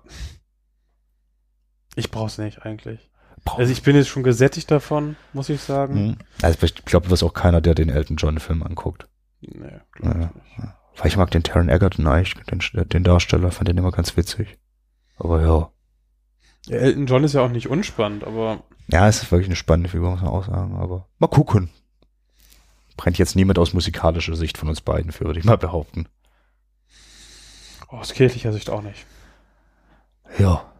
ich 1.94 2.10
brauch's 2.10 2.36
nicht 2.36 2.62
eigentlich. 2.66 3.10
Brauch- 3.46 3.58
Also 3.58 3.72
ich 3.72 3.82
bin 3.82 3.96
jetzt 3.96 4.08
schon 4.08 4.24
gesättigt 4.24 4.70
davon, 4.70 5.16
muss 5.32 5.48
ich 5.48 5.62
sagen. 5.62 5.94
Hm. 5.94 6.16
Also 6.42 6.58
ich 6.62 6.74
glaube, 6.84 7.06
du 7.06 7.10
wirst 7.12 7.24
auch 7.24 7.32
keiner, 7.34 7.62
der 7.62 7.74
den 7.74 7.88
Elton 7.88 8.16
John 8.16 8.38
Film 8.38 8.62
anguckt. 8.62 9.08
Nee, 9.40 9.80
glaub 9.92 10.14
ich 10.14 10.20
Ja. 10.22 10.30
nicht. 10.34 10.72
Weil 10.98 11.06
ich 11.08 11.16
mag 11.16 11.30
den 11.30 11.42
Taron 11.42 11.68
Egerton 11.68 12.06
eigentlich, 12.06 12.34
den, 12.44 12.88
den 12.88 13.04
Darsteller, 13.04 13.50
fand 13.50 13.68
den 13.68 13.76
immer 13.76 13.90
ganz 13.92 14.16
witzig. 14.16 14.58
Aber 15.18 15.42
ja. 15.42 15.70
Ja, 16.66 16.78
Elton 16.78 17.06
John 17.06 17.24
ist 17.24 17.34
ja 17.34 17.42
auch 17.42 17.50
nicht 17.50 17.68
unspannend, 17.68 18.24
aber 18.24 18.62
Ja, 18.88 19.06
es 19.08 19.22
ist 19.22 19.30
wirklich 19.30 19.48
eine 19.48 19.56
spannende 19.56 19.90
Figur, 19.90 20.10
muss 20.10 20.22
man 20.22 20.30
auch 20.30 20.46
sagen, 20.46 20.76
aber 20.76 21.06
mal 21.18 21.26
gucken. 21.28 21.70
Brennt 22.96 23.18
jetzt 23.18 23.36
niemand 23.36 23.58
aus 23.58 23.74
musikalischer 23.74 24.34
Sicht 24.36 24.56
von 24.56 24.68
uns 24.70 24.80
beiden 24.80 25.12
für, 25.12 25.26
würde 25.26 25.38
ich 25.38 25.44
mal 25.44 25.58
behaupten. 25.58 26.08
aus 27.88 28.12
kirchlicher 28.14 28.52
Sicht 28.52 28.70
auch 28.70 28.82
nicht. 28.82 29.06
Ja. 30.38 30.72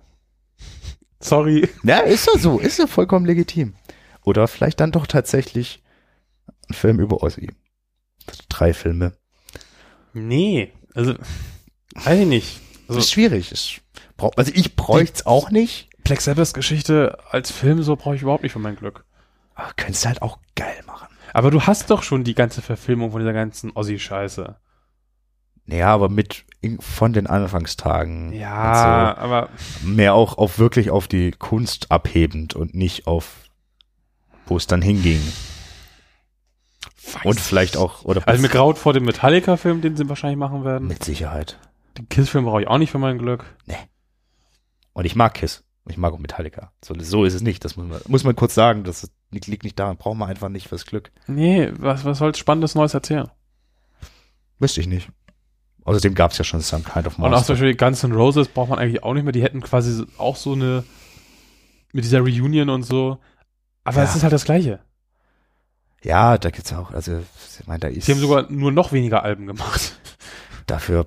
Sorry. 1.21 1.69
Ja, 1.83 1.99
ist 2.01 2.27
ja 2.27 2.39
so, 2.39 2.59
ist 2.59 2.79
ja 2.79 2.87
vollkommen 2.87 3.27
legitim. 3.27 3.75
Oder 4.25 4.49
vielleicht 4.49 4.81
dann 4.81 4.93
doch 4.93 5.07
tatsächlich 5.07 5.83
ein 6.69 6.75
Film 6.75 6.99
über 7.01 7.23
Ozzy. 7.23 7.51
Drei 8.49 8.73
Filme. 8.73 9.13
Nee, 10.13 10.73
also 10.95 11.15
weiß 11.95 12.21
ich 12.21 12.27
nicht. 12.27 12.61
Das 12.87 12.97
Also 12.97 13.01
ist 13.01 13.11
schwierig. 13.13 13.53
Ist, 13.53 13.81
also 14.37 14.53
ich 14.55 14.77
bräuchte 14.77 15.15
es 15.17 15.27
auch 15.27 15.51
nicht. 15.51 15.91
Black 16.05 16.21
Sabbath 16.21 16.55
Geschichte 16.55 17.19
als 17.31 17.51
Film 17.51 17.83
so 17.83 17.97
brauche 17.97 18.17
ich 18.17 18.23
überhaupt 18.23 18.43
nicht 18.45 18.53
für 18.53 18.59
mein 18.59 18.77
Glück. 18.77 19.05
Aber 19.55 19.73
könntest 19.77 20.05
du 20.05 20.09
halt 20.09 20.23
auch 20.23 20.39
geil 20.55 20.83
machen. 20.87 21.09
Aber 21.33 21.51
du 21.51 21.63
hast 21.63 21.91
doch 21.91 22.03
schon 22.03 22.25
die 22.25 22.35
ganze 22.35 22.63
Verfilmung 22.63 23.11
von 23.11 23.21
dieser 23.21 23.33
ganzen 23.33 23.73
Ossi-Scheiße. 23.73 24.57
Ja, 25.67 25.89
aber 25.89 26.09
mit 26.09 26.45
von 26.79 27.13
den 27.13 27.27
Anfangstagen. 27.27 28.33
Ja, 28.33 29.11
und 29.11 29.19
aber 29.19 29.49
so. 29.83 29.89
Mehr 29.89 30.15
auch 30.15 30.39
auf 30.39 30.59
wirklich 30.59 30.91
auf 30.91 31.09
die 31.09 31.33
Kunst 31.33 31.91
abhebend 31.91 32.55
und 32.55 32.75
nicht 32.75 33.07
auf 33.07 33.47
wo 34.47 34.57
es 34.57 34.67
dann 34.67 34.81
hinging. 34.83 35.21
Und 37.25 37.41
vielleicht 37.41 37.77
auch, 37.77 38.05
oder 38.05 38.27
Also 38.27 38.43
mir 38.43 38.49
graut 38.49 38.79
vor 38.79 38.93
dem 38.93 39.05
Metallica-Film, 39.05 39.81
den 39.81 39.97
sie 39.97 40.09
wahrscheinlich 40.09 40.39
machen 40.39 40.65
werden. 40.65 40.89
mit 40.89 41.05
Sicherheit. 41.05 41.59
Den 41.99 42.09
Kiss-Film 42.09 42.45
brauche 42.45 42.63
ich 42.63 42.69
auch 42.69 42.79
nicht 42.79 42.91
für 42.91 42.99
mein 42.99 43.19
Glück. 43.19 43.45
Und 44.93 45.05
ich 45.05 45.15
mag 45.17 45.35
Kiss. 45.35 45.63
Und 45.85 45.93
ich 45.93 45.99
mag 45.99 46.13
auch 46.13 46.19
Metallica. 46.19 46.73
So, 46.85 46.95
so 46.99 47.25
ist 47.25 47.35
es 47.35 47.43
nicht. 47.43 47.65
Das 47.65 47.77
muss 47.77 47.87
man, 47.87 48.01
muss 48.09 48.25
man 48.25 48.35
kurz 48.35 48.55
sagen. 48.55 48.83
Das 48.85 49.05
ist- 49.05 49.13
liegt 49.31 49.63
nicht 49.65 49.79
daran. 49.79 49.97
Brauchen 49.97 50.19
wir 50.19 50.27
einfach 50.27 50.49
nicht 50.49 50.69
fürs 50.69 50.85
Glück. 50.85 51.13
Nee, 51.29 51.71
was, 51.79 52.05
was 52.05 52.19
soll's 52.19 52.39
Spannendes 52.39 52.75
Neues 52.75 52.93
erzählen? 52.95 53.29
Wüsste 54.59 54.81
ich 54.81 54.89
nicht. 54.89 55.09
Außerdem 55.85 56.15
gab 56.17 56.33
es 56.33 56.39
ja 56.39 56.45
schon 56.45 56.61
Some 56.61 56.83
Kind 56.83 57.07
of 57.07 57.19
Und 57.19 57.25
auch 57.25 57.29
zum 57.29 57.31
Monster. 57.31 57.53
Beispiel 57.55 57.77
Guns 57.77 58.03
N' 58.03 58.13
Roses 58.13 58.49
braucht 58.49 58.71
man 58.71 58.79
eigentlich 58.81 59.05
auch 59.05 59.15
nicht 59.15 59.23
mehr. 59.23 59.33
Die 59.33 59.43
hätten 59.43 59.61
quasi 59.61 60.05
auch 60.19 60.35
so 60.35 60.55
eine 60.55 60.83
mit 61.93 62.05
dieser 62.05 62.21
Reunion 62.21 62.69
und 62.69 62.83
so. 62.83 63.19
Aber 63.85 63.99
Ja. 63.99 64.05
es 64.05 64.17
ist 64.17 64.23
halt 64.25 64.33
das 64.33 64.45
Gleiche. 64.45 64.81
Ja, 66.03 66.39
da 66.39 66.51
gibt's 66.51 66.73
auch, 66.73 66.93
also, 66.93 67.19
ich 67.19 67.67
meine, 67.67 67.81
da 67.81 67.89
ist 67.89 68.07
Sie 68.07 68.13
haben 68.13 68.21
sogar 68.21 68.51
nur 68.51 68.71
noch 68.71 68.93
weniger 68.93 69.23
Alben 69.23 69.47
gemacht. 69.47 69.99
dafür 70.67 71.07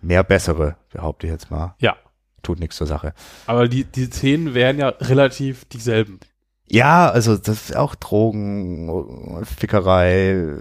mehr 0.00 0.24
bessere, 0.24 0.76
behaupte 0.92 1.26
ich 1.26 1.32
jetzt 1.32 1.50
mal. 1.50 1.74
Ja. 1.80 1.96
Tut 2.42 2.60
nichts 2.60 2.76
zur 2.76 2.86
Sache. 2.86 3.12
Aber 3.46 3.68
die, 3.68 3.84
die 3.84 4.06
Szenen 4.06 4.54
wären 4.54 4.78
ja 4.78 4.88
relativ 4.88 5.64
dieselben. 5.66 6.20
Ja, 6.68 7.08
also 7.10 7.36
das 7.36 7.70
ist 7.70 7.76
auch 7.76 7.94
Drogen, 7.94 9.44
Fickerei, 9.44 10.56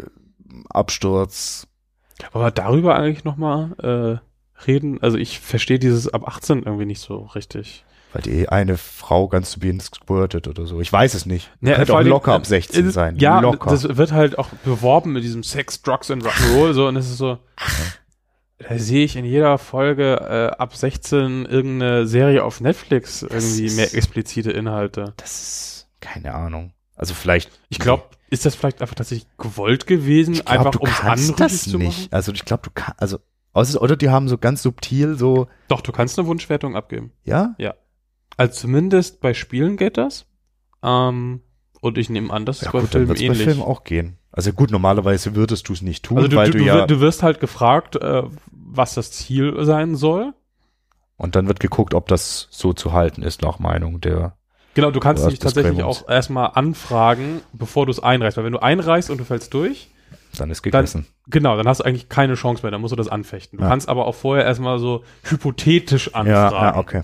Absturz. 0.69 1.67
Aber 2.31 2.51
darüber 2.51 2.95
eigentlich 2.95 3.23
nochmal 3.23 4.21
äh, 4.61 4.65
reden. 4.67 5.01
Also 5.01 5.17
ich 5.17 5.39
verstehe 5.39 5.79
dieses 5.79 6.11
ab 6.13 6.27
18 6.27 6.63
irgendwie 6.63 6.85
nicht 6.85 7.01
so 7.01 7.17
richtig. 7.35 7.85
Weil 8.15 8.21
die 8.21 8.47
eine 8.47 8.77
Frau 8.77 9.27
ganz 9.27 9.51
zu 9.51 9.59
Beginn 9.59 9.81
squirtet 9.81 10.47
oder 10.47 10.65
so. 10.65 10.79
Ich 10.79 10.91
weiß 10.93 11.15
es 11.15 11.25
nicht. 11.25 11.51
Ja, 11.59 11.75
Könnte 11.75 11.93
auch 11.97 12.01
locker 12.01 12.31
ab 12.33 12.45
16 12.45 12.87
äh, 12.87 12.91
sein. 12.91 13.17
Ja, 13.17 13.41
locker. 13.41 13.69
das 13.69 13.97
wird 13.97 14.13
halt 14.13 14.39
auch 14.39 14.47
beworben 14.63 15.11
mit 15.11 15.21
diesem 15.25 15.43
Sex, 15.43 15.81
Drugs 15.81 16.09
and 16.09 16.23
Rock'n'Roll 16.25 16.71
so 16.71 16.87
und 16.87 16.95
es 16.95 17.09
ist 17.09 17.17
so, 17.17 17.39
da 18.57 18.77
sehe 18.79 19.03
ich 19.03 19.17
in 19.17 19.25
jeder 19.25 19.57
Folge 19.57 20.15
äh, 20.21 20.55
ab 20.57 20.73
16 20.77 21.45
irgendeine 21.45 22.07
Serie 22.07 22.45
auf 22.45 22.61
Netflix 22.61 23.21
irgendwie 23.21 23.65
ist- 23.65 23.75
mehr 23.75 23.93
explizite 23.93 24.51
Inhalte. 24.51 25.13
das 25.17 25.31
ist 25.41 25.87
keine 25.99 26.33
Ahnung. 26.33 26.71
Also 26.95 27.13
vielleicht. 27.13 27.51
Ich 27.67 27.79
glaube, 27.79 28.03
ist 28.29 28.45
das 28.45 28.55
vielleicht 28.55 28.81
einfach 28.81 28.95
tatsächlich 28.95 29.27
gewollt 29.37 29.87
gewesen, 29.87 30.35
glaub, 30.35 30.47
einfach 30.49 30.79
um 30.79 30.87
kannst 30.87 31.37
das 31.41 31.63
zu 31.65 31.77
nicht. 31.77 31.97
machen? 32.03 32.07
Also 32.11 32.31
ich 32.31 32.45
glaube, 32.45 32.63
du 32.63 32.69
kannst, 32.73 33.01
also, 33.01 33.19
außer, 33.51 33.81
oder 33.81 33.97
die 33.97 34.07
haben 34.09 34.29
so 34.29 34.37
ganz 34.37 34.61
subtil 34.61 35.17
so, 35.17 35.47
Doch, 35.67 35.81
du 35.81 35.91
kannst 35.91 36.17
eine 36.17 36.29
Wunschwertung 36.29 36.77
abgeben. 36.77 37.11
ja, 37.25 37.53
Also 38.37 38.53
zumindest 38.53 39.21
bei 39.21 39.33
Spielen 39.33 39.77
geht 39.77 39.97
das. 39.97 40.25
Ähm, 40.83 41.41
und 41.81 41.97
ich 41.97 42.09
nehme 42.09 42.31
an, 42.33 42.45
das 42.45 42.57
ist 42.59 42.65
ja 42.65 42.71
bei 42.71 42.81
gut, 42.81 42.93
dann 42.95 43.01
Filmen 43.01 43.11
es 43.15 43.19
bei 43.19 43.25
ähnlich. 43.25 43.43
Filmen 43.43 43.61
auch 43.61 43.83
gehen. 43.83 44.17
Also 44.31 44.51
gut, 44.51 44.71
normalerweise 44.71 45.35
würdest 45.35 45.69
du 45.69 45.73
es 45.73 45.81
nicht 45.81 46.03
tun, 46.03 46.17
also 46.17 46.27
du, 46.29 46.35
weil 46.35 46.51
du, 46.51 46.57
du, 46.57 46.65
ja, 46.65 46.85
du 46.85 46.99
wirst 46.99 47.23
halt 47.23 47.39
gefragt, 47.39 47.95
äh, 47.95 48.23
was 48.51 48.95
das 48.95 49.11
Ziel 49.11 49.63
sein 49.63 49.95
soll. 49.95 50.33
und 51.15 51.35
dann 51.37 51.47
wird 51.47 51.61
geguckt, 51.61 51.93
ob 51.93 52.07
das 52.09 52.47
so 52.51 52.73
zu 52.73 52.91
halten 52.91 53.21
ist 53.23 53.41
nach 53.41 53.59
Meinung 53.59 54.01
der 54.01 54.35
Genau, 54.73 54.91
du 54.91 54.99
kannst 54.99 55.25
dich 55.29 55.39
tatsächlich 55.39 55.83
auch 55.83 56.09
erstmal 56.09 56.51
anfragen, 56.53 57.39
bevor 57.53 57.85
du 57.85 57.91
es 57.91 58.01
einreichst. 58.01 58.35
Weil 58.35 58.43
wenn 58.43 58.51
du 58.51 58.61
einreichst 58.61 59.09
und 59.09 59.19
du 59.19 59.23
fällst 59.23 59.53
durch, 59.53 59.87
Dann 60.37 60.51
ist 60.51 60.65
dann, 60.65 60.71
gegessen. 60.73 61.05
genau, 61.27 61.55
dann 61.55 61.65
hast 61.65 61.79
du 61.79 61.85
eigentlich 61.85 62.09
keine 62.09 62.33
Chance 62.35 62.61
mehr, 62.61 62.71
dann 62.71 62.81
musst 62.81 62.91
du 62.91 62.97
das 62.97 63.07
anfechten. 63.07 63.57
Du 63.57 63.63
Ja. 63.63 63.69
kannst 63.69 63.87
aber 63.87 64.05
auch 64.05 64.15
vorher 64.15 64.43
erstmal 64.43 64.79
so 64.79 65.05
hypothetisch 65.23 66.07
ja, 66.07 66.13
anfragen. 66.13 66.75
ja, 66.75 66.77
okay. 66.77 67.03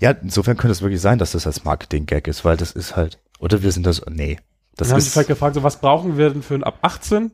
Ja, 0.00 0.12
insofern 0.12 0.56
könnte 0.56 0.72
es 0.72 0.82
wirklich 0.82 1.00
sein, 1.00 1.18
dass 1.18 1.32
das 1.32 1.46
als 1.46 1.64
Marketing-Gag 1.64 2.28
ist, 2.28 2.44
weil 2.44 2.56
das 2.56 2.72
ist 2.72 2.96
halt, 2.96 3.18
oder 3.38 3.62
wir 3.62 3.72
sind 3.72 3.86
das, 3.86 4.02
nee. 4.08 4.38
Das 4.76 4.88
dann 4.88 4.94
haben 4.94 5.00
sie 5.00 5.06
ist, 5.08 5.12
vielleicht 5.12 5.28
gefragt, 5.28 5.54
so, 5.54 5.62
was 5.62 5.80
brauchen 5.80 6.16
wir 6.16 6.30
denn 6.30 6.42
für 6.42 6.54
ein 6.54 6.64
ab 6.64 6.78
18? 6.82 7.32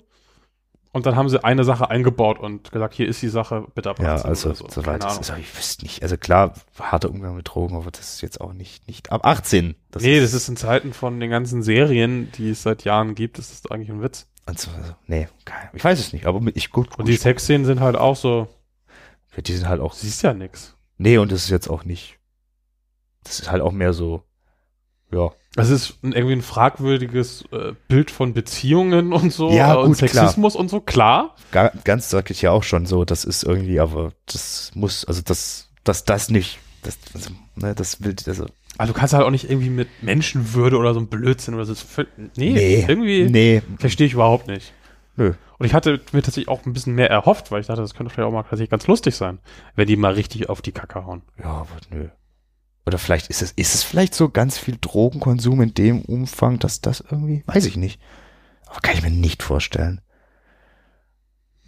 Und 0.95 1.07
dann 1.07 1.17
haben 1.17 1.29
sie 1.29 1.43
eine 1.43 1.65
Sache 1.65 1.91
eingebaut 1.91 2.39
und 2.39 2.71
gesagt, 2.71 2.95
hier 2.95 3.09
ist 3.09 3.21
die 3.21 3.29
Sache, 3.29 3.67
bitte 3.75 3.91
ab 3.91 3.99
18. 3.99 4.07
ja, 4.07 4.25
also, 4.25 4.55
so. 4.55 4.69
soweit 4.71 5.03
das 5.03 5.19
ist, 5.19 5.31
aber 5.31 5.41
ich 5.41 5.59
wüsste 5.59 5.83
nicht. 5.83 6.05
Also 6.05 6.17
klar, 6.17 6.55
harter 6.79 7.11
Umgang 7.11 7.35
mit 7.35 7.49
Drogen, 7.49 7.75
aber 7.75 7.91
das 7.91 8.15
ist 8.15 8.21
jetzt 8.21 8.41
auch 8.41 8.53
nicht, 8.53 8.87
nicht 8.87 9.11
ab 9.11 9.27
18. 9.27 9.75
Das 9.91 10.05
nee, 10.05 10.21
das 10.21 10.33
ist 10.35 10.49
in 10.49 10.57
Zeiten 10.57 10.93
von 10.93 11.19
den 11.19 11.31
ganzen 11.31 11.65
Serien, 11.65 12.31
die 12.39 12.51
es 12.51 12.63
seit 12.63 12.85
Jahren 12.85 13.17
gibt, 13.17 13.41
ist 13.41 13.51
das 13.65 13.73
eigentlich 13.73 13.91
ein 13.91 14.03
Witz. 14.03 14.29
Also, 14.47 14.71
also, 14.79 14.95
nee, 15.09 15.27
keine, 15.45 15.71
ich 15.73 15.83
weiß 15.83 15.99
es 15.99 16.13
nicht, 16.13 16.27
aber 16.27 16.41
ich 16.55 16.71
gut, 16.71 16.91
Und 16.91 16.97
gut 16.99 17.09
die 17.09 17.17
Sexszenen 17.17 17.65
sind 17.65 17.81
halt 17.81 17.97
auch 17.97 18.15
so, 18.15 18.47
die 19.37 19.53
sind 19.53 19.69
halt 19.69 19.81
auch, 19.81 19.95
siehst 19.95 20.23
ja 20.23 20.33
nix. 20.33 20.77
nee, 20.97 21.19
und 21.19 21.33
das 21.33 21.43
ist 21.43 21.51
jetzt 21.51 21.69
auch 21.69 21.85
nicht, 21.85 22.21
das 23.25 23.41
ist 23.41 23.51
halt 23.51 23.63
auch 23.63 23.73
mehr 23.73 23.93
so, 23.93 24.23
ja, 25.13 25.31
Das 25.55 25.71
ist 25.71 26.03
ein, 26.03 26.13
irgendwie 26.13 26.35
ein 26.37 26.43
fragwürdiges 26.43 27.45
äh, 27.53 27.73
Bild 27.89 28.11
von 28.11 28.33
Beziehungen 28.35 29.13
und 29.13 29.33
so 29.33 29.51
Ja, 29.51 29.75
äh, 29.75 29.79
und 29.79 29.89
gut, 29.89 29.99
klar. 29.99 30.25
Sexismus 30.27 30.57
und 30.57 30.69
so, 30.71 30.81
klar. 30.81 31.35
ga, 31.53 31.71
ganz 31.85 32.11
sag 32.11 32.31
ich 32.31 32.43
ja 32.43 32.51
auch 32.51 32.63
schon 32.65 32.87
so, 32.87 33.05
das 33.05 33.25
ist 33.25 33.45
irgendwie, 33.45 33.81
aber 33.81 34.13
das 34.27 34.71
muss, 34.75 35.05
also 35.05 35.23
das, 35.23 35.71
dass 35.85 36.05
das 36.05 36.31
nicht, 36.31 36.59
das, 36.83 36.99
also, 37.15 37.31
ne, 37.57 37.75
das 37.75 38.03
will, 38.03 38.15
also, 38.27 38.47
Also 38.79 38.93
du 38.93 38.99
kannst 38.99 39.15
halt 39.15 39.25
auch 39.25 39.31
nicht 39.31 39.49
irgendwie 39.49 39.71
mit 39.71 39.89
Menschenwürde 40.03 40.77
oder 40.77 40.93
so 40.95 41.01
ein 41.01 41.07
Blödsinn 41.07 41.55
oder 41.55 41.65
so. 41.65 41.73
das 41.75 41.83
völ- 41.85 42.09
Nee, 42.37 42.85
irgendwie 42.89 43.25
nee, 43.31 43.63
verstehe 43.79 44.07
ich 44.09 44.15
überhaupt 44.15 44.49
nicht. 44.49 44.73
nö, 45.17 45.35
Und 45.59 45.67
ich 45.67 45.73
hatte 45.75 46.01
mir 46.13 46.23
tatsächlich 46.23 46.49
auch 46.49 46.67
ein 46.67 46.73
bisschen 46.73 46.95
mehr 46.97 47.09
erhofft, 47.11 47.53
weil 47.53 47.61
ich 47.61 47.69
dachte, 47.69 47.83
das 47.83 47.95
könnte 47.95 48.13
vielleicht 48.13 48.27
auch 48.27 48.33
mal 48.33 48.43
tatsächlich 48.43 48.71
ganz 48.71 48.89
lustig 48.89 49.15
sein, 49.15 49.39
wenn 49.77 49.87
die 49.87 49.97
mal 49.97 50.13
richtig 50.15 50.49
auf 50.49 50.61
die 50.61 50.73
Kacke 50.73 51.05
hauen. 51.07 51.23
ja, 51.39 51.45
aber 51.47 51.77
nö. 51.91 52.09
Oder 52.87 52.99
vielleicht 52.99 53.29
ist 53.29 53.41
es, 53.43 53.53
ist 53.53 53.75
es 53.75 53.83
vielleicht 53.83 54.15
so 54.15 54.29
ganz 54.29 54.59
viel 54.59 54.77
Drogenkonsum 54.81 55.63
in 55.63 55.75
dem 55.75 56.03
Umfang, 56.03 56.59
dass 56.59 56.81
das 56.81 57.01
irgendwie, 57.01 57.43
weiß 57.47 57.65
ich 57.65 57.77
nicht. 57.77 58.01
Aber 58.67 58.81
kann 58.81 58.95
ich 58.95 59.03
mir 59.03 59.11
nicht 59.11 59.43
vorstellen. 59.43 60.01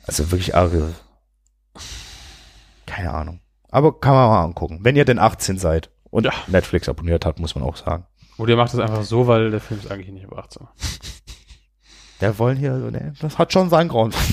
Also 0.06 0.30
wirklich 0.30 0.54
arge. 0.54 0.94
Keine 2.86 3.12
Ahnung. 3.12 3.40
Aber 3.70 3.98
kann 3.98 4.14
man 4.14 4.28
mal 4.28 4.44
angucken. 4.44 4.80
Wenn 4.82 4.96
ihr 4.96 5.04
denn 5.04 5.18
18 5.18 5.58
seid 5.58 5.90
und 6.10 6.24
Ja. 6.24 6.32
Netflix 6.46 6.88
abonniert 6.88 7.24
habt, 7.26 7.40
muss 7.40 7.54
man 7.54 7.64
auch 7.64 7.76
sagen. 7.76 8.06
Oder 8.38 8.50
ihr 8.50 8.56
macht 8.56 8.72
das 8.74 8.80
einfach 8.80 9.02
so, 9.02 9.26
weil 9.26 9.50
der 9.50 9.60
Film 9.60 9.80
ist 9.80 9.90
eigentlich 9.90 10.10
nicht 10.10 10.24
über 10.24 10.38
18. 10.38 10.66
Der 12.20 12.38
wollen 12.38 12.56
hier, 12.56 12.78
so, 12.78 12.90
ne, 12.90 13.14
das 13.20 13.38
hat 13.38 13.52
schon 13.52 13.70
seinen 13.70 13.88
Grund. 13.88 14.14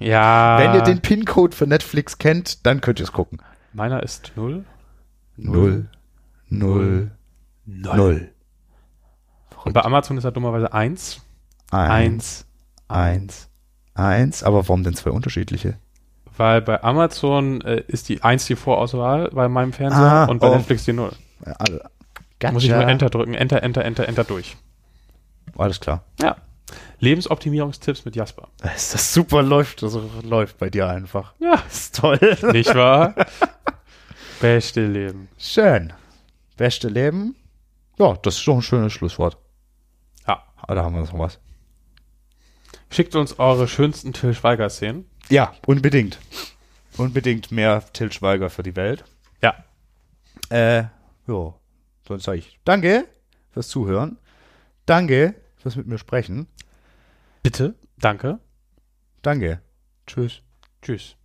Ja. 0.00 0.58
Wenn 0.60 0.74
ihr 0.74 0.82
den 0.82 1.00
PIN-Code 1.00 1.56
für 1.56 1.66
Netflix 1.66 2.18
kennt, 2.18 2.64
dann 2.66 2.80
könnt 2.80 3.00
ihr 3.00 3.04
es 3.04 3.10
gucken. 3.12 3.42
Meiner 3.72 4.00
ist 4.04 4.30
null. 4.36 4.64
Null, 5.36 5.90
null, 6.48 7.10
null. 7.64 8.30
Und 9.64 9.72
bei 9.72 9.82
Amazon 9.82 10.16
ist 10.18 10.24
er 10.24 10.32
dummerweise 10.32 10.72
eins. 10.72 11.20
Eins, 11.70 12.46
eins, 12.88 13.48
eins. 13.94 14.42
Aber 14.42 14.66
warum 14.68 14.82
denn 14.84 14.94
zwei 14.94 15.10
unterschiedliche? 15.10 15.78
Weil 16.36 16.62
bei 16.62 16.82
Amazon 16.84 17.60
äh, 17.62 17.82
ist 17.88 18.08
die 18.08 18.22
1 18.22 18.46
die 18.46 18.54
Vorauswahl 18.54 19.28
bei 19.30 19.48
meinem 19.48 19.72
Fernseher 19.72 20.00
Ah, 20.00 20.24
und 20.26 20.38
bei 20.38 20.48
oh. 20.48 20.54
Netflix 20.54 20.84
die 20.84 20.92
0. 20.92 21.10
Ja, 21.44 21.52
alle- 21.58 21.90
Gotcha. 22.40 22.52
Muss 22.52 22.62
ich 22.62 22.70
nur 22.70 22.86
Enter 22.86 23.10
drücken. 23.10 23.34
Enter, 23.34 23.62
Enter, 23.64 23.84
Enter, 23.84 24.06
Enter 24.06 24.22
durch. 24.22 24.56
Alles 25.56 25.80
klar. 25.80 26.04
Ja. 26.20 26.36
Lebensoptimierungstipps 27.00 28.04
mit 28.04 28.14
Jasper. 28.14 28.46
Ist 28.76 28.94
das 28.94 29.12
super 29.12 29.42
läuft, 29.42 29.82
das 29.82 29.98
läuft 30.22 30.58
bei 30.58 30.70
dir 30.70 30.88
einfach. 30.88 31.34
Ja, 31.40 31.54
Ist 31.68 31.96
toll. 31.96 32.20
nicht 32.52 32.72
wahr? 32.74 33.14
Beste 34.40 34.86
Leben. 34.86 35.28
Schön. 35.38 35.92
Beste 36.58 36.88
Leben. 36.88 37.36
Ja, 37.98 38.14
das 38.22 38.36
ist 38.36 38.46
doch 38.46 38.56
ein 38.56 38.62
schönes 38.62 38.92
Schlusswort. 38.92 39.38
Ja. 40.26 40.44
Oder 40.68 40.84
haben 40.84 40.94
wir 40.94 41.00
noch 41.00 41.18
was? 41.18 41.38
Schickt 42.90 43.14
uns 43.14 43.38
eure 43.38 43.66
schönsten 43.68 44.12
Till 44.12 44.34
Schweiger-Szenen. 44.34 45.08
Ja, 45.30 45.54
unbedingt. 45.66 46.18
Unbedingt 46.96 47.52
mehr 47.52 47.82
Till 47.92 48.12
Schweiger 48.12 48.50
für 48.50 48.62
die 48.62 48.76
Welt. 48.76 49.04
Ja. 49.40 49.64
Äh, 50.50 50.84
ja. 51.26 51.54
Sonst 52.06 52.24
sage 52.24 52.38
ich 52.38 52.58
danke 52.64 53.06
fürs 53.50 53.68
Zuhören. 53.68 54.18
Danke 54.84 55.34
fürs 55.56 55.76
mit 55.76 55.86
mir 55.86 55.98
sprechen. 55.98 56.48
Bitte. 57.42 57.74
Danke. 57.98 58.40
Danke. 59.22 59.62
Tschüss. 60.06 60.42
Tschüss. 60.82 61.16